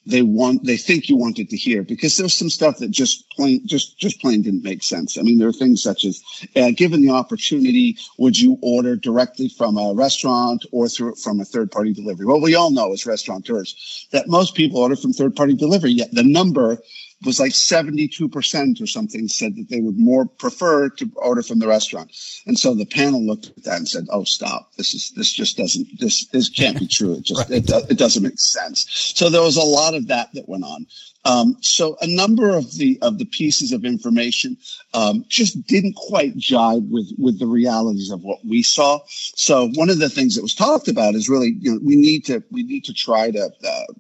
they 0.06 0.22
want 0.22 0.64
they 0.64 0.76
think 0.76 1.08
you 1.08 1.16
wanted 1.16 1.50
to 1.50 1.56
hear 1.56 1.82
because 1.82 2.16
there's 2.16 2.34
some 2.34 2.50
stuff 2.50 2.78
that 2.78 2.90
just 2.90 3.28
plain 3.30 3.66
just 3.66 3.98
just 3.98 4.20
plain 4.20 4.42
didn't 4.42 4.62
make 4.62 4.82
sense. 4.82 5.18
I 5.18 5.22
mean, 5.22 5.38
there 5.38 5.48
are 5.48 5.52
things 5.52 5.82
such 5.82 6.04
as, 6.04 6.22
uh, 6.54 6.70
given 6.76 7.02
the 7.02 7.10
opportunity, 7.10 7.96
would 8.18 8.38
you 8.38 8.58
order 8.62 8.96
directly 8.96 9.48
from 9.48 9.76
a 9.76 9.94
restaurant 9.94 10.64
or 10.72 10.88
through 10.88 11.16
from 11.16 11.40
a 11.40 11.44
third 11.44 11.70
party 11.70 11.92
delivery? 11.92 12.26
Well, 12.26 12.40
we 12.40 12.54
all 12.54 12.70
know 12.70 12.92
as 12.92 13.04
restaurateurs 13.04 14.08
that 14.12 14.28
most 14.28 14.54
people 14.54 14.80
order 14.80 14.96
from 14.96 15.12
third 15.12 15.34
party 15.34 15.54
delivery. 15.54 15.92
Yet 15.92 16.12
the 16.12 16.22
number 16.22 16.78
was 17.24 17.40
like 17.40 17.52
72% 17.52 18.80
or 18.80 18.86
something 18.86 19.28
said 19.28 19.56
that 19.56 19.68
they 19.70 19.80
would 19.80 19.98
more 19.98 20.26
prefer 20.26 20.90
to 20.90 21.10
order 21.16 21.42
from 21.42 21.58
the 21.58 21.66
restaurant. 21.66 22.14
And 22.46 22.58
so 22.58 22.74
the 22.74 22.84
panel 22.84 23.24
looked 23.24 23.46
at 23.46 23.64
that 23.64 23.78
and 23.78 23.88
said, 23.88 24.06
Oh, 24.10 24.24
stop. 24.24 24.72
This 24.76 24.94
is, 24.94 25.12
this 25.12 25.32
just 25.32 25.56
doesn't, 25.56 25.98
this, 25.98 26.26
this 26.26 26.50
can't 26.50 26.78
be 26.78 26.86
true. 26.86 27.14
It 27.14 27.24
just, 27.24 27.48
right. 27.50 27.62
it, 27.62 27.90
it 27.90 27.98
doesn't 27.98 28.22
make 28.22 28.38
sense. 28.38 28.86
So 29.16 29.30
there 29.30 29.42
was 29.42 29.56
a 29.56 29.62
lot 29.62 29.94
of 29.94 30.08
that 30.08 30.28
that 30.34 30.48
went 30.48 30.64
on. 30.64 30.86
Um, 31.26 31.56
so 31.60 31.96
a 32.00 32.06
number 32.06 32.56
of 32.56 32.72
the 32.76 32.98
of 33.02 33.18
the 33.18 33.24
pieces 33.24 33.72
of 33.72 33.84
information 33.84 34.56
um, 34.94 35.24
just 35.28 35.66
didn't 35.66 35.96
quite 35.96 36.36
jive 36.36 36.88
with 36.88 37.10
with 37.18 37.40
the 37.40 37.48
realities 37.48 38.12
of 38.12 38.22
what 38.22 38.38
we 38.48 38.62
saw. 38.62 39.00
So 39.08 39.68
one 39.74 39.90
of 39.90 39.98
the 39.98 40.08
things 40.08 40.36
that 40.36 40.42
was 40.42 40.54
talked 40.54 40.86
about 40.86 41.16
is 41.16 41.28
really 41.28 41.56
you 41.58 41.72
know 41.72 41.80
we 41.82 41.96
need 41.96 42.26
to 42.26 42.44
we 42.52 42.62
need 42.62 42.84
to 42.84 42.94
try 42.94 43.32
to 43.32 43.50
uh, 43.66 43.92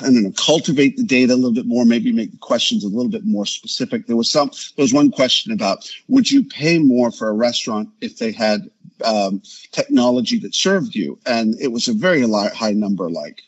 I 0.00 0.04
don't 0.04 0.22
know, 0.22 0.32
cultivate 0.32 0.96
the 0.96 1.04
data 1.04 1.34
a 1.34 1.36
little 1.36 1.52
bit 1.52 1.66
more, 1.66 1.84
maybe 1.84 2.12
make 2.12 2.30
the 2.30 2.38
questions 2.38 2.84
a 2.84 2.88
little 2.88 3.10
bit 3.10 3.24
more 3.24 3.46
specific. 3.46 4.06
There 4.06 4.16
was 4.16 4.30
some, 4.30 4.50
there 4.76 4.82
was 4.82 4.92
one 4.92 5.10
question 5.10 5.52
about, 5.52 5.90
would 6.08 6.30
you 6.30 6.44
pay 6.44 6.78
more 6.78 7.10
for 7.10 7.28
a 7.28 7.34
restaurant 7.34 7.90
if 8.00 8.18
they 8.18 8.32
had 8.32 8.70
um, 9.04 9.42
technology 9.72 10.38
that 10.40 10.54
served 10.54 10.94
you? 10.94 11.18
And 11.26 11.60
it 11.60 11.68
was 11.68 11.88
a 11.88 11.92
very 11.92 12.22
high 12.22 12.72
number, 12.72 13.10
like 13.10 13.42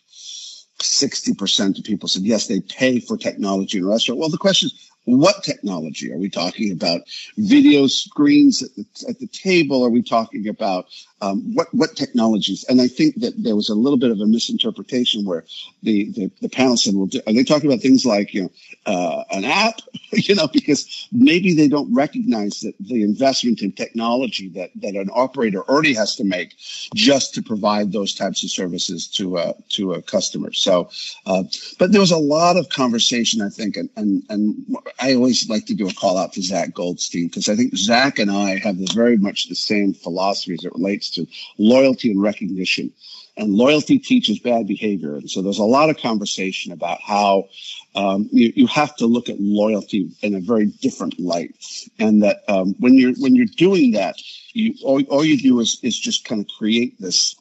60% 0.82 1.78
of 1.78 1.84
people 1.84 2.08
said, 2.08 2.22
yes, 2.22 2.46
they 2.46 2.60
pay 2.60 3.00
for 3.00 3.16
technology 3.16 3.78
in 3.78 3.84
a 3.84 3.88
restaurant. 3.88 4.20
Well, 4.20 4.28
the 4.28 4.38
question 4.38 4.66
is, 4.66 4.90
what 5.04 5.42
technology 5.42 6.12
are 6.12 6.18
we 6.18 6.30
talking 6.30 6.70
about? 6.70 7.00
Video 7.36 7.86
screens 7.88 8.62
at 8.62 8.74
the, 8.76 8.86
at 9.08 9.18
the 9.18 9.26
table? 9.26 9.84
Are 9.84 9.90
we 9.90 10.02
talking 10.02 10.46
about 10.46 10.86
um, 11.22 11.54
what 11.54 11.72
what 11.72 11.94
technologies. 11.96 12.64
And 12.68 12.80
I 12.80 12.88
think 12.88 13.20
that 13.20 13.40
there 13.42 13.54
was 13.54 13.68
a 13.68 13.74
little 13.74 13.98
bit 13.98 14.10
of 14.10 14.20
a 14.20 14.26
misinterpretation 14.26 15.24
where 15.24 15.44
the 15.82 16.10
the, 16.10 16.30
the 16.42 16.48
panel 16.48 16.76
said, 16.76 16.94
"Well, 16.94 17.08
are 17.26 17.32
they 17.32 17.44
talking 17.44 17.70
about 17.70 17.80
things 17.80 18.04
like 18.04 18.34
you 18.34 18.42
know 18.42 18.52
uh, 18.86 19.24
an 19.30 19.44
app?" 19.44 19.80
you 20.12 20.34
know, 20.34 20.48
because 20.48 21.08
maybe 21.12 21.54
they 21.54 21.68
don't 21.68 21.94
recognize 21.94 22.60
that 22.60 22.74
the 22.80 23.02
investment 23.04 23.62
in 23.62 23.72
technology 23.72 24.48
that 24.50 24.70
that 24.76 24.96
an 24.96 25.10
operator 25.14 25.62
already 25.62 25.94
has 25.94 26.16
to 26.16 26.24
make 26.24 26.54
just 26.94 27.34
to 27.34 27.42
provide 27.42 27.92
those 27.92 28.14
types 28.14 28.42
of 28.42 28.50
services 28.50 29.06
to 29.06 29.54
to 29.68 29.92
a 29.92 30.02
customer. 30.02 30.52
So, 30.52 30.90
uh, 31.24 31.44
but 31.78 31.92
there 31.92 32.00
was 32.00 32.10
a 32.10 32.18
lot 32.18 32.56
of 32.56 32.68
conversation, 32.68 33.42
I 33.42 33.48
think, 33.48 33.76
and 33.76 33.88
and 33.96 34.24
and 34.28 34.76
I 34.98 35.14
always 35.14 35.48
like 35.48 35.66
to 35.66 35.74
do 35.74 35.88
a 35.88 35.94
call 35.94 36.18
out 36.18 36.32
to 36.32 36.42
Zach 36.42 36.74
Goldstein 36.74 37.28
because 37.28 37.48
I 37.48 37.54
think 37.54 37.76
Zach 37.76 38.18
and 38.18 38.30
I 38.30 38.58
have 38.58 38.76
very 38.92 39.16
much 39.16 39.48
the 39.48 39.54
same 39.54 39.94
philosophy 39.94 40.54
as 40.54 40.64
it 40.64 40.72
relates 40.72 41.11
to 41.12 41.26
loyalty 41.58 42.10
and 42.10 42.22
recognition. 42.22 42.92
And 43.36 43.54
loyalty 43.54 43.98
teaches 43.98 44.38
bad 44.38 44.66
behavior. 44.66 45.14
And 45.14 45.30
so 45.30 45.40
there's 45.40 45.58
a 45.58 45.64
lot 45.64 45.88
of 45.88 45.96
conversation 45.96 46.70
about 46.70 47.00
how 47.00 47.48
um, 47.94 48.28
you, 48.30 48.52
you 48.54 48.66
have 48.66 48.94
to 48.96 49.06
look 49.06 49.30
at 49.30 49.40
loyalty 49.40 50.10
in 50.20 50.34
a 50.34 50.40
very 50.40 50.66
different 50.66 51.18
light. 51.18 51.54
And 51.98 52.22
that 52.22 52.42
um, 52.48 52.74
when 52.78 52.94
you're 52.94 53.14
when 53.14 53.34
you're 53.34 53.46
doing 53.56 53.92
that, 53.92 54.16
you 54.52 54.74
all, 54.84 55.02
all 55.04 55.24
you 55.24 55.38
do 55.38 55.60
is 55.60 55.78
is 55.82 55.98
just 55.98 56.26
kind 56.26 56.42
of 56.42 56.46
create 56.58 57.00
this 57.00 57.34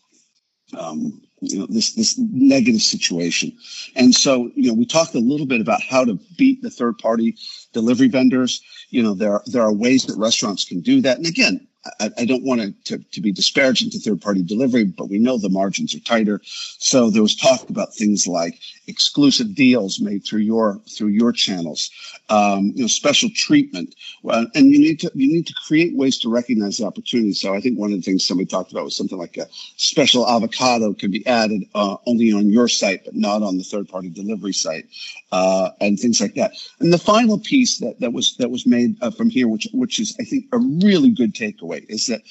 um, 0.77 1.21
you 1.41 1.59
know 1.59 1.65
this 1.67 1.93
this 1.93 2.17
negative 2.17 2.81
situation 2.81 3.51
and 3.95 4.13
so 4.13 4.51
you 4.55 4.67
know 4.67 4.73
we 4.73 4.85
talked 4.85 5.15
a 5.15 5.19
little 5.19 5.47
bit 5.47 5.59
about 5.59 5.81
how 5.81 6.05
to 6.05 6.19
beat 6.37 6.61
the 6.61 6.69
third 6.69 6.97
party 6.99 7.35
delivery 7.73 8.07
vendors 8.07 8.61
you 8.89 9.01
know 9.01 9.13
there 9.13 9.41
there 9.47 9.63
are 9.63 9.73
ways 9.73 10.05
that 10.05 10.17
restaurants 10.17 10.63
can 10.63 10.79
do 10.81 11.01
that 11.01 11.17
and 11.17 11.25
again 11.25 11.67
I, 11.99 12.11
I 12.19 12.25
don't 12.25 12.43
want 12.43 12.85
to, 12.85 12.97
to 12.99 13.21
be 13.21 13.31
disparaging 13.31 13.89
to 13.91 13.99
third 13.99 14.21
party 14.21 14.43
delivery, 14.43 14.83
but 14.83 15.09
we 15.09 15.17
know 15.17 15.37
the 15.37 15.49
margins 15.49 15.95
are 15.95 15.99
tighter. 15.99 16.39
So 16.43 17.09
there 17.09 17.23
was 17.23 17.35
talk 17.35 17.69
about 17.69 17.95
things 17.95 18.27
like 18.27 18.59
exclusive 18.87 19.55
deals 19.55 19.99
made 19.99 20.23
through 20.23 20.41
your 20.41 20.79
through 20.89 21.07
your 21.07 21.31
channels, 21.31 21.89
um, 22.29 22.71
you 22.75 22.83
know, 22.83 22.87
special 22.87 23.29
treatment, 23.33 23.95
and 24.23 24.67
you 24.67 24.79
need 24.79 24.99
to 24.99 25.11
you 25.15 25.31
need 25.31 25.47
to 25.47 25.55
create 25.65 25.95
ways 25.95 26.19
to 26.19 26.29
recognize 26.29 26.77
the 26.77 26.85
opportunity. 26.85 27.33
So 27.33 27.55
I 27.55 27.61
think 27.61 27.79
one 27.79 27.91
of 27.91 27.97
the 27.97 28.03
things 28.03 28.25
somebody 28.25 28.45
talked 28.45 28.71
about 28.71 28.83
was 28.83 28.95
something 28.95 29.17
like 29.17 29.37
a 29.37 29.47
special 29.77 30.27
avocado 30.27 30.93
can 30.93 31.09
be 31.09 31.25
added 31.25 31.63
uh, 31.73 31.97
only 32.05 32.31
on 32.31 32.49
your 32.49 32.67
site, 32.67 33.05
but 33.05 33.15
not 33.15 33.41
on 33.41 33.57
the 33.57 33.63
third 33.63 33.89
party 33.89 34.09
delivery 34.09 34.53
site, 34.53 34.85
uh, 35.31 35.71
and 35.79 35.99
things 35.99 36.21
like 36.21 36.35
that. 36.35 36.51
And 36.79 36.93
the 36.93 36.99
final 36.99 37.39
piece 37.39 37.79
that 37.79 37.99
that 38.01 38.13
was 38.13 38.35
that 38.37 38.51
was 38.51 38.67
made 38.67 39.01
uh, 39.01 39.09
from 39.09 39.31
here, 39.31 39.47
which 39.47 39.67
which 39.73 39.99
is 39.99 40.15
I 40.19 40.25
think 40.25 40.45
a 40.51 40.59
really 40.59 41.09
good 41.09 41.33
takeaway 41.33 41.70
is 41.71 42.07
that 42.07 42.21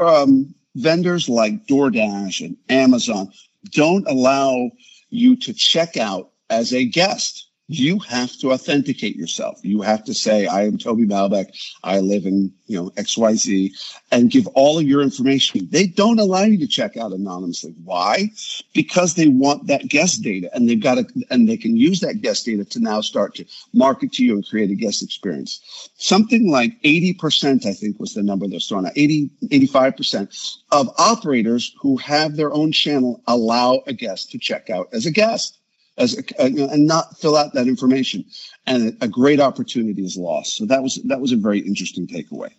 um, 0.00 0.54
vendors 0.74 1.28
like 1.28 1.66
DoorDash 1.66 2.44
and 2.44 2.56
Amazon 2.68 3.32
don't 3.70 4.06
allow 4.08 4.70
you 5.10 5.36
to 5.36 5.52
check 5.52 5.96
out 5.96 6.30
as 6.50 6.72
a 6.72 6.84
guest 6.84 7.45
you 7.68 7.98
have 7.98 8.32
to 8.38 8.52
authenticate 8.52 9.16
yourself. 9.16 9.58
You 9.62 9.82
have 9.82 10.04
to 10.04 10.14
say, 10.14 10.46
I 10.46 10.64
am 10.64 10.78
Toby 10.78 11.04
Malbec. 11.04 11.46
I 11.82 11.98
live 11.98 12.24
in, 12.24 12.52
you 12.66 12.76
know, 12.76 12.90
XYZ 12.90 13.72
and 14.12 14.30
give 14.30 14.46
all 14.48 14.78
of 14.78 14.86
your 14.86 15.02
information. 15.02 15.68
They 15.70 15.86
don't 15.86 16.20
allow 16.20 16.42
you 16.42 16.58
to 16.58 16.68
check 16.68 16.96
out 16.96 17.12
anonymously. 17.12 17.74
Why? 17.82 18.30
Because 18.72 19.14
they 19.14 19.26
want 19.26 19.66
that 19.66 19.88
guest 19.88 20.22
data 20.22 20.48
and 20.54 20.68
they've 20.68 20.80
got 20.80 20.94
to, 20.94 21.06
and 21.30 21.48
they 21.48 21.56
can 21.56 21.76
use 21.76 22.00
that 22.00 22.22
guest 22.22 22.46
data 22.46 22.64
to 22.64 22.80
now 22.80 23.00
start 23.00 23.34
to 23.36 23.44
market 23.72 24.12
to 24.12 24.24
you 24.24 24.34
and 24.34 24.48
create 24.48 24.70
a 24.70 24.76
guest 24.76 25.02
experience. 25.02 25.90
Something 25.96 26.48
like 26.48 26.80
80%, 26.82 27.66
I 27.66 27.72
think 27.72 27.98
was 27.98 28.14
the 28.14 28.22
number 28.22 28.46
they're 28.46 28.60
throwing 28.60 28.86
out, 28.86 28.92
80, 28.94 29.30
85% 29.44 30.56
of 30.70 30.88
operators 30.98 31.74
who 31.80 31.96
have 31.96 32.36
their 32.36 32.52
own 32.52 32.70
channel 32.70 33.22
allow 33.26 33.82
a 33.88 33.92
guest 33.92 34.30
to 34.30 34.38
check 34.38 34.70
out 34.70 34.88
as 34.92 35.06
a 35.06 35.10
guest 35.10 35.58
as 35.98 36.18
a, 36.18 36.44
and 36.44 36.86
not 36.86 37.18
fill 37.18 37.36
out 37.36 37.54
that 37.54 37.66
information, 37.66 38.24
and 38.66 38.96
a 39.00 39.08
great 39.08 39.40
opportunity 39.40 40.04
is 40.04 40.16
lost. 40.16 40.56
So 40.56 40.66
that 40.66 40.82
was 40.82 40.96
that 41.04 41.20
was 41.20 41.32
a 41.32 41.36
very 41.36 41.60
interesting 41.60 42.06
takeaway. 42.06 42.52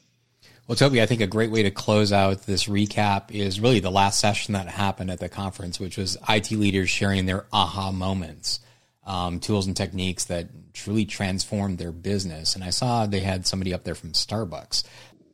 Well, 0.67 0.75
Toby, 0.75 1.01
I 1.01 1.05
think 1.05 1.21
a 1.21 1.27
great 1.27 1.49
way 1.49 1.63
to 1.63 1.71
close 1.71 2.11
out 2.11 2.41
this 2.41 2.65
recap 2.65 3.31
is 3.31 3.61
really 3.61 3.79
the 3.79 3.91
last 3.91 4.19
session 4.19 4.53
that 4.53 4.67
happened 4.67 5.09
at 5.09 5.19
the 5.19 5.29
conference, 5.29 5.79
which 5.79 5.97
was 5.97 6.17
IT 6.27 6.51
leaders 6.51 6.89
sharing 6.89 7.25
their 7.25 7.45
aha 7.53 7.91
moments, 7.93 8.59
um, 9.05 9.39
tools 9.39 9.65
and 9.65 9.77
techniques 9.77 10.25
that 10.25 10.73
truly 10.73 11.05
transformed 11.05 11.77
their 11.77 11.93
business. 11.93 12.53
And 12.53 12.65
I 12.65 12.71
saw 12.71 13.05
they 13.05 13.21
had 13.21 13.47
somebody 13.47 13.73
up 13.73 13.85
there 13.85 13.95
from 13.95 14.11
Starbucks. 14.11 14.83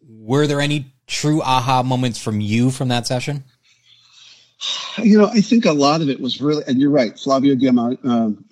Were 0.08 0.46
there 0.46 0.62
any 0.62 0.94
true 1.08 1.42
aha 1.42 1.82
moments 1.82 2.22
from 2.22 2.39
you 2.39 2.70
from 2.70 2.89
that 2.89 3.08
session? 3.08 3.44
You 4.98 5.20
know, 5.20 5.28
I 5.28 5.42
think 5.42 5.66
a 5.66 5.74
lot 5.74 6.02
of 6.02 6.10
it 6.10 6.20
was 6.20 6.42
really, 6.42 6.63
and 6.68 6.80
you're 6.80 6.92
right, 6.92 7.18
Flavio 7.18 7.56
Diamante. 7.56 8.00
Um, 8.04 8.46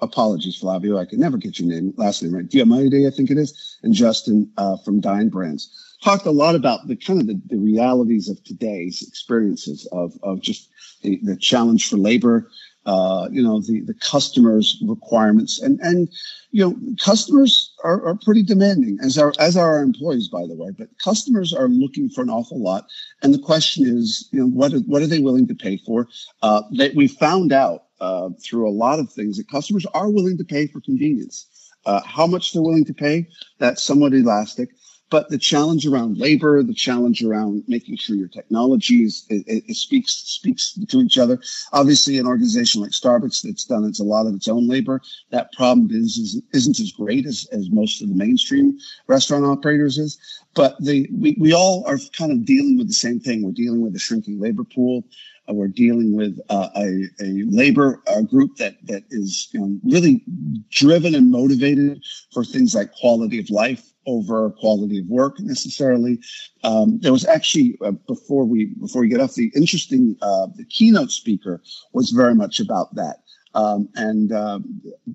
apologies, 0.00 0.56
Flavio. 0.56 0.98
I 0.98 1.04
can 1.04 1.20
never 1.20 1.36
get 1.36 1.58
your 1.58 1.68
name, 1.68 1.94
last 1.96 2.22
name 2.22 2.34
right. 2.34 2.48
Diamante, 2.48 3.06
I 3.06 3.10
think 3.10 3.30
it 3.30 3.38
is, 3.38 3.78
and 3.82 3.94
Justin 3.94 4.50
uh, 4.56 4.76
from 4.84 5.00
Dine 5.00 5.28
Brands 5.28 5.96
talked 6.02 6.26
a 6.26 6.32
lot 6.32 6.54
about 6.54 6.88
the 6.88 6.96
kind 6.96 7.20
of 7.20 7.26
the, 7.28 7.40
the 7.46 7.58
realities 7.58 8.28
of 8.28 8.42
today's 8.42 9.06
experiences 9.06 9.86
of 9.92 10.18
of 10.22 10.40
just 10.40 10.68
the, 11.02 11.20
the 11.22 11.36
challenge 11.36 11.88
for 11.88 11.96
labor, 11.96 12.50
uh, 12.86 13.28
you 13.30 13.42
know, 13.42 13.60
the, 13.60 13.80
the 13.80 13.94
customers' 13.94 14.82
requirements. 14.86 15.60
And, 15.60 15.78
and, 15.80 16.08
you 16.50 16.64
know, 16.64 16.76
customers 17.02 17.71
are, 17.84 18.06
are 18.06 18.14
pretty 18.14 18.42
demanding, 18.42 18.98
as 19.02 19.18
are, 19.18 19.32
as 19.38 19.56
are 19.56 19.76
our 19.76 19.82
employees, 19.82 20.28
by 20.28 20.46
the 20.46 20.54
way, 20.54 20.70
but 20.76 20.88
customers 20.98 21.52
are 21.52 21.68
looking 21.68 22.08
for 22.08 22.22
an 22.22 22.30
awful 22.30 22.60
lot. 22.62 22.86
And 23.22 23.32
the 23.32 23.38
question 23.38 23.86
is, 23.86 24.28
you 24.32 24.40
know, 24.40 24.46
what 24.46 24.72
are, 24.72 24.80
what 24.80 25.02
are 25.02 25.06
they 25.06 25.20
willing 25.20 25.46
to 25.48 25.54
pay 25.54 25.76
for? 25.78 26.08
Uh, 26.42 26.62
that 26.72 26.94
we 26.94 27.08
found 27.08 27.52
out, 27.52 27.84
uh, 28.00 28.30
through 28.42 28.68
a 28.68 28.72
lot 28.72 28.98
of 28.98 29.12
things 29.12 29.36
that 29.36 29.48
customers 29.48 29.86
are 29.94 30.10
willing 30.10 30.36
to 30.38 30.44
pay 30.44 30.66
for 30.66 30.80
convenience. 30.80 31.46
Uh, 31.86 32.00
how 32.04 32.26
much 32.26 32.52
they're 32.52 32.62
willing 32.62 32.84
to 32.84 32.94
pay, 32.94 33.28
that's 33.58 33.82
somewhat 33.82 34.12
elastic. 34.12 34.70
But 35.12 35.28
the 35.28 35.36
challenge 35.36 35.86
around 35.86 36.16
labor, 36.16 36.62
the 36.62 36.72
challenge 36.72 37.22
around 37.22 37.64
making 37.68 37.98
sure 37.98 38.16
your 38.16 38.28
technologies 38.28 39.26
it, 39.28 39.46
it, 39.46 39.62
it 39.68 39.76
speaks 39.76 40.14
speaks 40.14 40.72
to 40.72 41.00
each 41.00 41.18
other. 41.18 41.38
Obviously, 41.74 42.16
an 42.16 42.26
organization 42.26 42.80
like 42.80 42.92
Starbucks 42.92 43.42
that's 43.42 43.66
done 43.66 43.84
it's 43.84 44.00
a 44.00 44.04
lot 44.04 44.26
of 44.26 44.34
its 44.34 44.48
own 44.48 44.66
labor. 44.66 45.02
That 45.28 45.52
problem 45.52 45.90
is, 45.92 46.16
is 46.16 46.40
isn't 46.54 46.80
as 46.80 46.92
great 46.92 47.26
as, 47.26 47.46
as 47.52 47.68
most 47.68 48.00
of 48.00 48.08
the 48.08 48.14
mainstream 48.14 48.78
restaurant 49.06 49.44
operators 49.44 49.98
is. 49.98 50.18
But 50.54 50.82
the 50.82 51.06
we, 51.12 51.36
we 51.38 51.52
all 51.52 51.84
are 51.86 51.98
kind 52.16 52.32
of 52.32 52.46
dealing 52.46 52.78
with 52.78 52.88
the 52.88 52.94
same 52.94 53.20
thing. 53.20 53.42
We're 53.42 53.52
dealing 53.52 53.82
with 53.82 53.94
a 53.94 53.98
shrinking 53.98 54.40
labor 54.40 54.64
pool. 54.64 55.04
Uh, 55.46 55.52
we're 55.52 55.68
dealing 55.68 56.16
with 56.16 56.40
uh, 56.48 56.70
a, 56.74 57.04
a 57.20 57.44
labor 57.50 58.02
group 58.30 58.56
that 58.56 58.76
that 58.86 59.04
is 59.10 59.50
you 59.52 59.60
know, 59.60 59.78
really 59.84 60.24
driven 60.70 61.14
and 61.14 61.30
motivated 61.30 62.02
for 62.32 62.46
things 62.46 62.74
like 62.74 62.94
quality 62.94 63.38
of 63.38 63.50
life 63.50 63.91
over 64.06 64.50
quality 64.50 64.98
of 64.98 65.06
work 65.06 65.38
necessarily. 65.40 66.20
Um, 66.64 66.98
there 67.00 67.12
was 67.12 67.26
actually 67.26 67.76
uh, 67.84 67.92
before 67.92 68.44
we 68.44 68.66
before 68.80 69.02
we 69.02 69.08
get 69.08 69.20
off 69.20 69.34
the 69.34 69.52
interesting 69.54 70.16
uh, 70.22 70.48
the 70.56 70.64
keynote 70.64 71.10
speaker 71.10 71.62
was 71.92 72.10
very 72.10 72.34
much 72.34 72.60
about 72.60 72.94
that. 72.94 73.18
Um, 73.54 73.88
and 73.96 74.32
uh, 74.32 74.60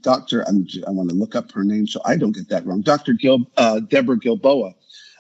Dr. 0.01 0.47
I'm, 0.47 0.67
i 0.85 0.91
want 0.91 1.09
to 1.09 1.15
look 1.15 1.35
up 1.35 1.51
her 1.53 1.63
name 1.63 1.87
so 1.87 1.99
I 2.05 2.17
don't 2.17 2.35
get 2.35 2.49
that 2.49 2.65
wrong. 2.65 2.81
Dr. 2.81 3.13
Gil, 3.13 3.39
uh, 3.57 3.79
Deborah 3.79 4.19
Gilboa 4.19 4.73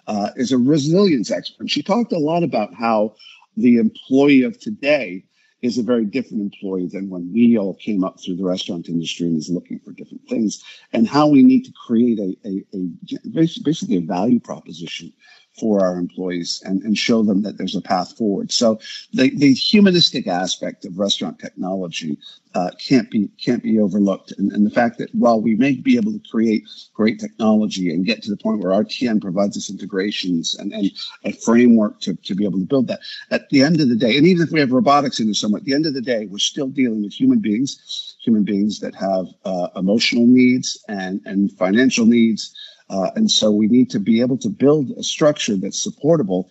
uh, 0.05 0.29
is 0.35 0.51
a 0.51 0.57
resilience 0.57 1.31
expert. 1.31 1.69
She 1.69 1.81
talked 1.81 2.13
a 2.13 2.19
lot 2.19 2.43
about 2.43 2.73
how 2.75 3.15
the 3.55 3.77
employee 3.77 4.43
of 4.43 4.59
today 4.59 5.23
is 5.67 5.77
a 5.77 5.83
very 5.83 6.05
different 6.05 6.41
employee 6.41 6.87
than 6.87 7.09
when 7.09 7.31
we 7.33 7.57
all 7.57 7.75
came 7.75 8.03
up 8.03 8.19
through 8.19 8.37
the 8.37 8.43
restaurant 8.43 8.89
industry 8.89 9.27
and 9.27 9.37
is 9.37 9.49
looking 9.49 9.79
for 9.79 9.91
different 9.91 10.27
things. 10.27 10.63
And 10.93 11.07
how 11.07 11.27
we 11.27 11.43
need 11.43 11.65
to 11.65 11.73
create 11.85 12.19
a, 12.19 12.35
a, 12.45 12.65
a 12.73 13.29
basically 13.61 13.97
a 13.97 14.01
value 14.01 14.39
proposition 14.39 15.13
for 15.59 15.83
our 15.83 15.97
employees 15.97 16.61
and, 16.65 16.81
and 16.83 16.97
show 16.97 17.23
them 17.23 17.41
that 17.43 17.57
there's 17.57 17.75
a 17.75 17.81
path 17.81 18.15
forward. 18.17 18.51
So 18.51 18.79
the, 19.13 19.29
the 19.35 19.53
humanistic 19.53 20.27
aspect 20.27 20.85
of 20.85 20.99
restaurant 20.99 21.39
technology 21.39 22.17
uh, 22.57 22.71
can't 22.79 23.09
be 23.11 23.27
can't 23.43 23.61
be 23.61 23.79
overlooked. 23.79 24.33
And, 24.37 24.51
and 24.51 24.65
the 24.65 24.71
fact 24.71 24.97
that 24.97 25.13
while 25.13 25.39
we 25.39 25.55
may 25.55 25.73
be 25.73 25.95
able 25.95 26.11
to 26.11 26.21
create 26.31 26.67
great 26.93 27.19
technology 27.19 27.93
and 27.93 28.05
get 28.05 28.23
to 28.23 28.31
the 28.31 28.37
point 28.37 28.61
where 28.61 28.71
RTN 28.71 29.21
provides 29.21 29.57
us 29.57 29.69
integrations 29.69 30.55
and, 30.55 30.73
and 30.73 30.91
a 31.23 31.33
framework 31.33 31.99
to, 32.01 32.15
to 32.15 32.33
be 32.33 32.45
able 32.45 32.59
to 32.59 32.65
build 32.65 32.87
that, 32.87 33.01
at 33.29 33.49
the 33.49 33.61
end 33.61 33.79
of 33.79 33.89
the 33.89 33.95
day, 33.95 34.17
and 34.17 34.25
even 34.25 34.47
if 34.47 34.51
we 34.51 34.59
have 34.59 34.71
robotics 34.71 35.19
in 35.19 35.27
there 35.27 35.33
somewhat, 35.33 35.59
at 35.59 35.65
the 35.65 35.73
end 35.73 35.85
of 35.85 35.93
the 35.93 36.01
day, 36.01 36.25
we're 36.25 36.39
still 36.39 36.67
dealing 36.67 37.03
with 37.03 37.13
human 37.13 37.39
beings, 37.39 38.15
human 38.23 38.43
beings 38.43 38.79
that 38.79 38.95
have 38.95 39.27
uh, 39.45 39.67
emotional 39.75 40.25
needs 40.25 40.83
and, 40.87 41.21
and 41.25 41.51
financial 41.57 42.05
needs. 42.05 42.55
Uh, 42.89 43.11
and 43.15 43.29
so 43.29 43.51
we 43.51 43.67
need 43.67 43.89
to 43.91 43.99
be 43.99 44.21
able 44.21 44.37
to 44.37 44.49
build 44.49 44.91
a 44.91 45.03
structure 45.03 45.55
that's 45.55 45.81
supportable, 45.81 46.49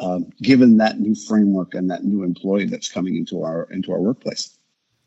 um, 0.00 0.30
given 0.42 0.76
that 0.78 1.00
new 1.00 1.14
framework 1.14 1.74
and 1.74 1.90
that 1.90 2.04
new 2.04 2.22
employee 2.22 2.66
that's 2.66 2.88
coming 2.88 3.16
into 3.16 3.42
our 3.42 3.64
into 3.70 3.92
our 3.92 4.00
workplace. 4.00 4.54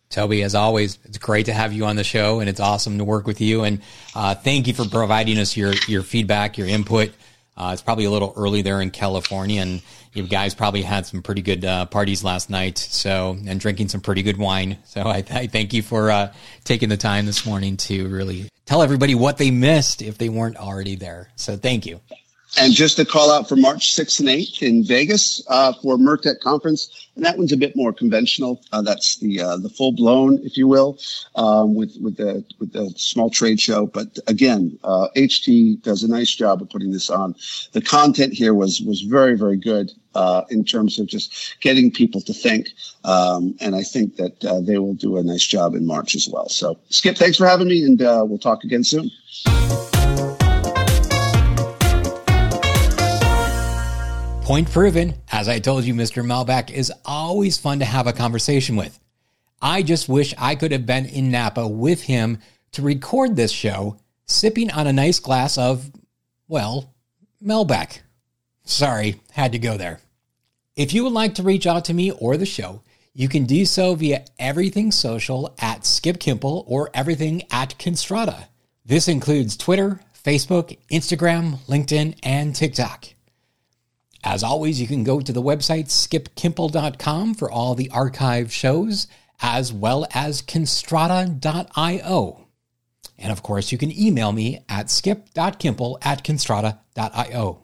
Toby, 0.10 0.44
as 0.44 0.56
always, 0.56 1.00
it's 1.06 1.18
great 1.18 1.46
to 1.46 1.54
have 1.54 1.72
you 1.72 1.86
on 1.86 1.96
the 1.96 2.04
show, 2.04 2.42
and 2.42 2.50
it's 2.50 2.60
awesome 2.60 2.98
to 2.98 3.06
work 3.06 3.26
with 3.26 3.40
you. 3.40 3.64
And 3.64 3.82
uh, 4.14 4.36
thank 4.36 4.68
you 4.68 4.74
for 4.74 4.86
providing 4.86 5.38
us 5.38 5.56
your 5.56 5.74
your 5.88 6.04
feedback, 6.04 6.58
your 6.58 6.68
input. 6.68 7.12
Uh, 7.58 7.72
it's 7.74 7.82
probably 7.82 8.06
a 8.06 8.12
little 8.12 8.34
early 8.36 8.62
there 8.62 8.82
in 8.82 8.90
California, 8.92 9.62
and 9.62 9.82
you 10.14 10.24
guys 10.24 10.56
probably 10.56 10.82
had 10.82 11.06
some 11.06 11.22
pretty 11.22 11.42
good 11.42 11.64
uh, 11.66 11.86
parties 11.86 12.24
last 12.24 12.50
night. 12.50 12.78
So, 12.78 13.38
and 13.48 13.60
drinking 13.60 13.90
some 13.90 14.02
pretty 14.02 14.24
good 14.24 14.38
wine. 14.38 14.78
So, 14.86 15.02
I, 15.02 15.18
I 15.30 15.48
thank 15.48 15.74
you 15.74 15.82
for 15.82 16.12
uh, 16.12 16.34
taking 16.64 16.90
the 16.90 16.98
time 16.98 17.26
this 17.26 17.46
morning 17.46 17.78
to 17.78 18.08
really 18.08 18.50
tell 18.66 18.82
everybody 18.82 19.16
what 19.16 19.38
they 19.38 19.52
missed 19.52 20.02
if 20.02 20.18
they 20.18 20.30
weren't 20.30 20.58
already 20.58 20.96
there. 20.96 21.30
So, 21.36 21.58
thank 21.58 21.86
you. 21.86 22.00
And 22.58 22.74
just 22.74 23.00
a 23.00 23.06
call 23.06 23.32
out 23.32 23.48
for 23.48 23.56
March 23.56 23.96
6th 23.96 24.20
and 24.20 24.28
8th 24.28 24.62
in 24.62 24.84
Vegas 24.84 25.42
uh, 25.48 25.72
for 25.82 25.98
MURTEC 25.98 26.42
conference, 26.42 27.10
and 27.16 27.24
that 27.24 27.38
one's 27.38 27.54
a 27.54 27.58
bit 27.58 27.78
more 27.78 27.94
conventional. 27.94 28.62
Uh, 28.74 28.82
that's 28.82 29.18
the 29.20 29.40
uh, 29.40 29.56
the 29.56 29.70
full 29.70 29.94
blown, 29.94 30.38
if 30.44 30.58
you 30.58 30.68
will, 30.68 31.00
um, 31.36 31.76
with 31.76 31.96
with 32.02 32.18
the 32.18 32.44
with 32.60 32.74
the 32.74 32.94
small 32.98 33.30
trade 33.30 33.60
show. 33.62 33.86
But 33.86 34.20
again, 34.28 34.78
HT 34.84 35.78
uh, 35.78 35.80
does 35.82 36.04
a 36.04 36.10
nice 36.10 36.30
job 36.36 36.62
of 36.62 36.70
putting 36.70 36.92
this 36.92 37.10
on. 37.10 37.36
The 37.72 37.82
content 37.82 38.34
here 38.34 38.54
was 38.54 38.82
was 38.82 39.02
very 39.02 39.38
very 39.38 39.58
good 39.58 39.94
uh, 40.14 40.44
in 40.50 40.66
terms 40.66 41.00
of 41.00 41.08
just 41.08 41.56
getting 41.62 41.90
people 41.90 42.20
to 42.20 42.34
think, 42.34 42.68
um, 43.06 43.56
and 43.62 43.78
I 43.78 43.84
think 43.84 44.18
that 44.18 44.44
uh, 44.44 44.60
they 44.60 44.78
will 44.78 44.96
do 44.96 45.18
a 45.18 45.24
nice 45.24 45.48
job 45.48 45.74
in 45.74 45.86
March 45.86 46.16
as 46.16 46.28
well. 46.28 46.50
So, 46.50 46.78
Skip, 46.90 47.16
thanks 47.16 47.38
for 47.38 47.48
having 47.48 47.70
me, 47.70 47.86
and 47.86 47.98
we'll 48.00 48.40
talk 48.40 48.66
again 48.66 48.84
soon. 48.84 49.10
Point 54.42 54.72
proven. 54.72 55.14
As 55.32 55.48
I 55.48 55.60
told 55.60 55.86
you, 55.86 55.94
Mr. 55.94 56.26
Malbec 56.26 56.72
is 56.72 56.92
always 57.06 57.58
fun 57.58 57.80
to 57.80 57.86
have 57.86 58.08
a 58.08 58.14
conversation 58.14 58.76
with. 58.76 59.00
I 59.62 59.84
just 59.84 60.10
wish 60.10 60.34
I 60.38 60.56
could 60.56 60.72
have 60.72 60.86
been 60.86 61.06
in 61.06 61.30
Napa 61.30 61.68
with 61.68 62.02
him 62.02 62.40
to 62.72 62.82
record 62.82 63.36
this 63.36 63.52
show, 63.52 63.98
sipping 64.26 64.72
on 64.72 64.88
a 64.88 64.94
nice 64.94 65.20
glass 65.20 65.58
of, 65.60 65.92
well, 66.48 66.94
Malbec. 67.42 68.00
Sorry, 68.66 69.22
had 69.32 69.52
to 69.52 69.60
go 69.60 69.78
there. 69.78 70.02
If 70.76 70.92
you 70.92 71.04
would 71.04 71.14
like 71.14 71.36
to 71.36 71.44
reach 71.44 71.68
out 71.68 71.86
to 71.86 71.94
me 71.94 72.12
or 72.12 72.36
the 72.36 72.46
show, 72.46 72.82
you 73.14 73.30
can 73.30 73.46
do 73.46 73.64
so 73.66 73.94
via 73.94 74.26
everything 74.40 74.92
social 74.92 75.54
at 75.60 75.86
Skip 75.86 76.18
Kimpel 76.18 76.64
or 76.66 76.90
everything 76.94 77.44
at 77.52 77.78
Constrata. 77.78 78.46
This 78.86 79.08
includes 79.08 79.56
Twitter, 79.56 80.02
Facebook, 80.26 80.78
Instagram, 80.90 81.60
LinkedIn, 81.68 82.18
and 82.24 82.56
TikTok. 82.56 83.10
As 84.24 84.44
always, 84.44 84.80
you 84.80 84.88
can 84.88 85.04
go 85.04 85.20
to 85.20 85.34
the 85.34 85.42
website 85.42 85.88
skipkimpel.com 85.88 87.34
for 87.34 87.52
all 87.52 87.74
the 87.74 87.90
archive 87.90 88.54
shows, 88.54 89.08
as 89.42 89.74
well 89.74 90.06
as 90.14 90.42
constrata.io. 90.42 92.48
And 93.18 93.32
of 93.32 93.44
course, 93.44 93.72
you 93.72 93.78
can 93.78 93.98
email 93.98 94.32
me 94.32 94.64
at 94.70 94.90
skip.kimpel 94.90 95.98
at 96.04 96.24
constrata.io. 96.24 97.64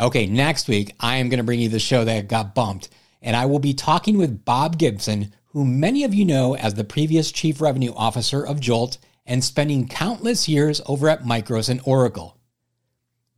Okay, 0.00 0.26
next 0.26 0.68
week, 0.68 0.94
I 1.00 1.16
am 1.16 1.28
going 1.28 1.38
to 1.38 1.44
bring 1.44 1.60
you 1.60 1.68
the 1.68 1.78
show 1.78 2.04
that 2.04 2.28
got 2.28 2.54
bumped, 2.54 2.88
and 3.20 3.34
I 3.34 3.46
will 3.46 3.58
be 3.58 3.74
talking 3.74 4.18
with 4.18 4.44
Bob 4.44 4.78
Gibson, 4.78 5.32
who 5.46 5.64
many 5.64 6.04
of 6.04 6.14
you 6.14 6.24
know 6.24 6.54
as 6.54 6.74
the 6.74 6.84
previous 6.84 7.32
Chief 7.32 7.60
Revenue 7.60 7.92
Officer 7.96 8.44
of 8.44 8.60
Jolt 8.60 8.98
and 9.26 9.42
spending 9.42 9.88
countless 9.88 10.48
years 10.48 10.80
over 10.86 11.08
at 11.08 11.24
Micros 11.24 11.68
and 11.68 11.80
Oracle. 11.84 12.38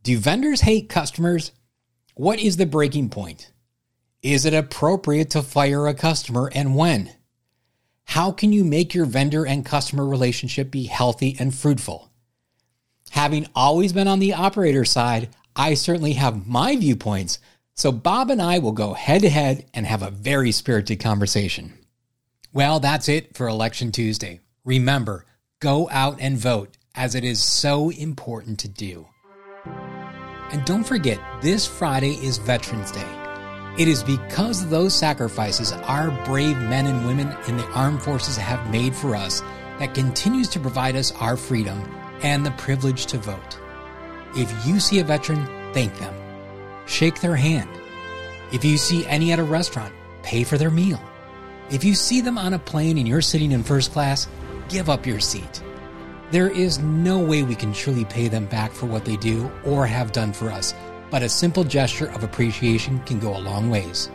Do 0.03 0.17
vendors 0.17 0.61
hate 0.61 0.89
customers? 0.89 1.51
What 2.15 2.39
is 2.39 2.57
the 2.57 2.65
breaking 2.65 3.09
point? 3.09 3.51
Is 4.21 4.45
it 4.45 4.53
appropriate 4.53 5.29
to 5.31 5.41
fire 5.41 5.87
a 5.87 5.93
customer 5.93 6.51
and 6.53 6.75
when? 6.75 7.11
How 8.03 8.31
can 8.31 8.51
you 8.51 8.65
make 8.65 8.93
your 8.93 9.05
vendor 9.05 9.45
and 9.45 9.65
customer 9.65 10.05
relationship 10.05 10.69
be 10.69 10.83
healthy 10.83 11.37
and 11.39 11.55
fruitful? 11.55 12.11
Having 13.11 13.47
always 13.55 13.93
been 13.93 14.09
on 14.09 14.19
the 14.19 14.33
operator 14.33 14.83
side, 14.83 15.29
I 15.55 15.73
certainly 15.73 16.13
have 16.13 16.47
my 16.47 16.75
viewpoints, 16.75 17.39
so 17.75 17.91
Bob 17.93 18.29
and 18.29 18.41
I 18.41 18.59
will 18.59 18.73
go 18.73 18.93
head 18.93 19.21
to 19.21 19.29
head 19.29 19.65
and 19.73 19.85
have 19.85 20.03
a 20.03 20.11
very 20.11 20.51
spirited 20.51 20.99
conversation. 20.99 21.73
Well, 22.51 22.81
that's 22.81 23.07
it 23.07 23.37
for 23.37 23.47
Election 23.47 23.93
Tuesday. 23.93 24.41
Remember, 24.65 25.25
go 25.61 25.89
out 25.89 26.19
and 26.19 26.37
vote, 26.37 26.77
as 26.93 27.15
it 27.15 27.23
is 27.23 27.41
so 27.41 27.89
important 27.89 28.59
to 28.59 28.67
do. 28.67 29.07
And 30.51 30.65
don't 30.65 30.83
forget, 30.83 31.19
this 31.41 31.65
Friday 31.65 32.15
is 32.15 32.37
Veterans 32.37 32.91
Day. 32.91 33.07
It 33.77 33.87
is 33.87 34.03
because 34.03 34.61
of 34.61 34.69
those 34.69 34.93
sacrifices 34.93 35.71
our 35.71 36.11
brave 36.25 36.57
men 36.57 36.87
and 36.87 37.05
women 37.05 37.35
in 37.47 37.55
the 37.55 37.65
armed 37.69 38.01
forces 38.01 38.35
have 38.35 38.69
made 38.69 38.93
for 38.93 39.15
us 39.15 39.41
that 39.79 39.93
continues 39.93 40.49
to 40.49 40.59
provide 40.59 40.97
us 40.97 41.13
our 41.13 41.37
freedom 41.37 41.79
and 42.21 42.45
the 42.45 42.51
privilege 42.51 43.05
to 43.07 43.17
vote. 43.17 43.57
If 44.35 44.67
you 44.67 44.81
see 44.81 44.99
a 44.99 45.05
veteran, 45.05 45.45
thank 45.73 45.97
them. 45.99 46.13
Shake 46.85 47.21
their 47.21 47.37
hand. 47.37 47.69
If 48.51 48.65
you 48.65 48.77
see 48.77 49.05
any 49.05 49.31
at 49.31 49.39
a 49.39 49.43
restaurant, 49.43 49.93
pay 50.21 50.43
for 50.43 50.57
their 50.57 50.69
meal. 50.69 51.01
If 51.69 51.85
you 51.85 51.95
see 51.95 52.19
them 52.19 52.37
on 52.37 52.53
a 52.53 52.59
plane 52.59 52.97
and 52.97 53.07
you're 53.07 53.21
sitting 53.21 53.53
in 53.53 53.63
first 53.63 53.93
class, 53.93 54.27
give 54.67 54.89
up 54.89 55.07
your 55.07 55.21
seat. 55.21 55.63
There 56.31 56.47
is 56.47 56.79
no 56.79 57.19
way 57.19 57.43
we 57.43 57.55
can 57.55 57.73
truly 57.73 58.05
pay 58.05 58.29
them 58.29 58.45
back 58.45 58.71
for 58.71 58.85
what 58.85 59.03
they 59.03 59.17
do 59.17 59.51
or 59.65 59.85
have 59.85 60.13
done 60.13 60.31
for 60.31 60.49
us, 60.49 60.73
but 61.09 61.23
a 61.23 61.27
simple 61.27 61.65
gesture 61.65 62.09
of 62.11 62.23
appreciation 62.23 62.99
can 62.99 63.19
go 63.19 63.35
a 63.35 63.37
long 63.37 63.69
ways. 63.69 64.09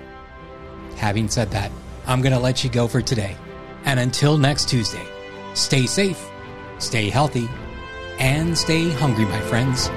Having 0.97 1.29
said 1.29 1.51
that, 1.51 1.71
I'm 2.07 2.23
going 2.23 2.33
to 2.33 2.41
let 2.41 2.65
you 2.65 2.71
go 2.71 2.89
for 2.89 3.03
today. 3.03 3.37
And 3.85 4.01
until 4.01 4.39
next 4.39 4.71
Tuesday, 4.71 5.07
stay 5.53 5.85
safe, 5.85 6.27
stay 6.79 7.11
healthy, 7.11 7.51
and 8.19 8.57
stay 8.57 8.89
hungry, 8.93 9.27
my 9.27 9.41
friends. 9.43 9.91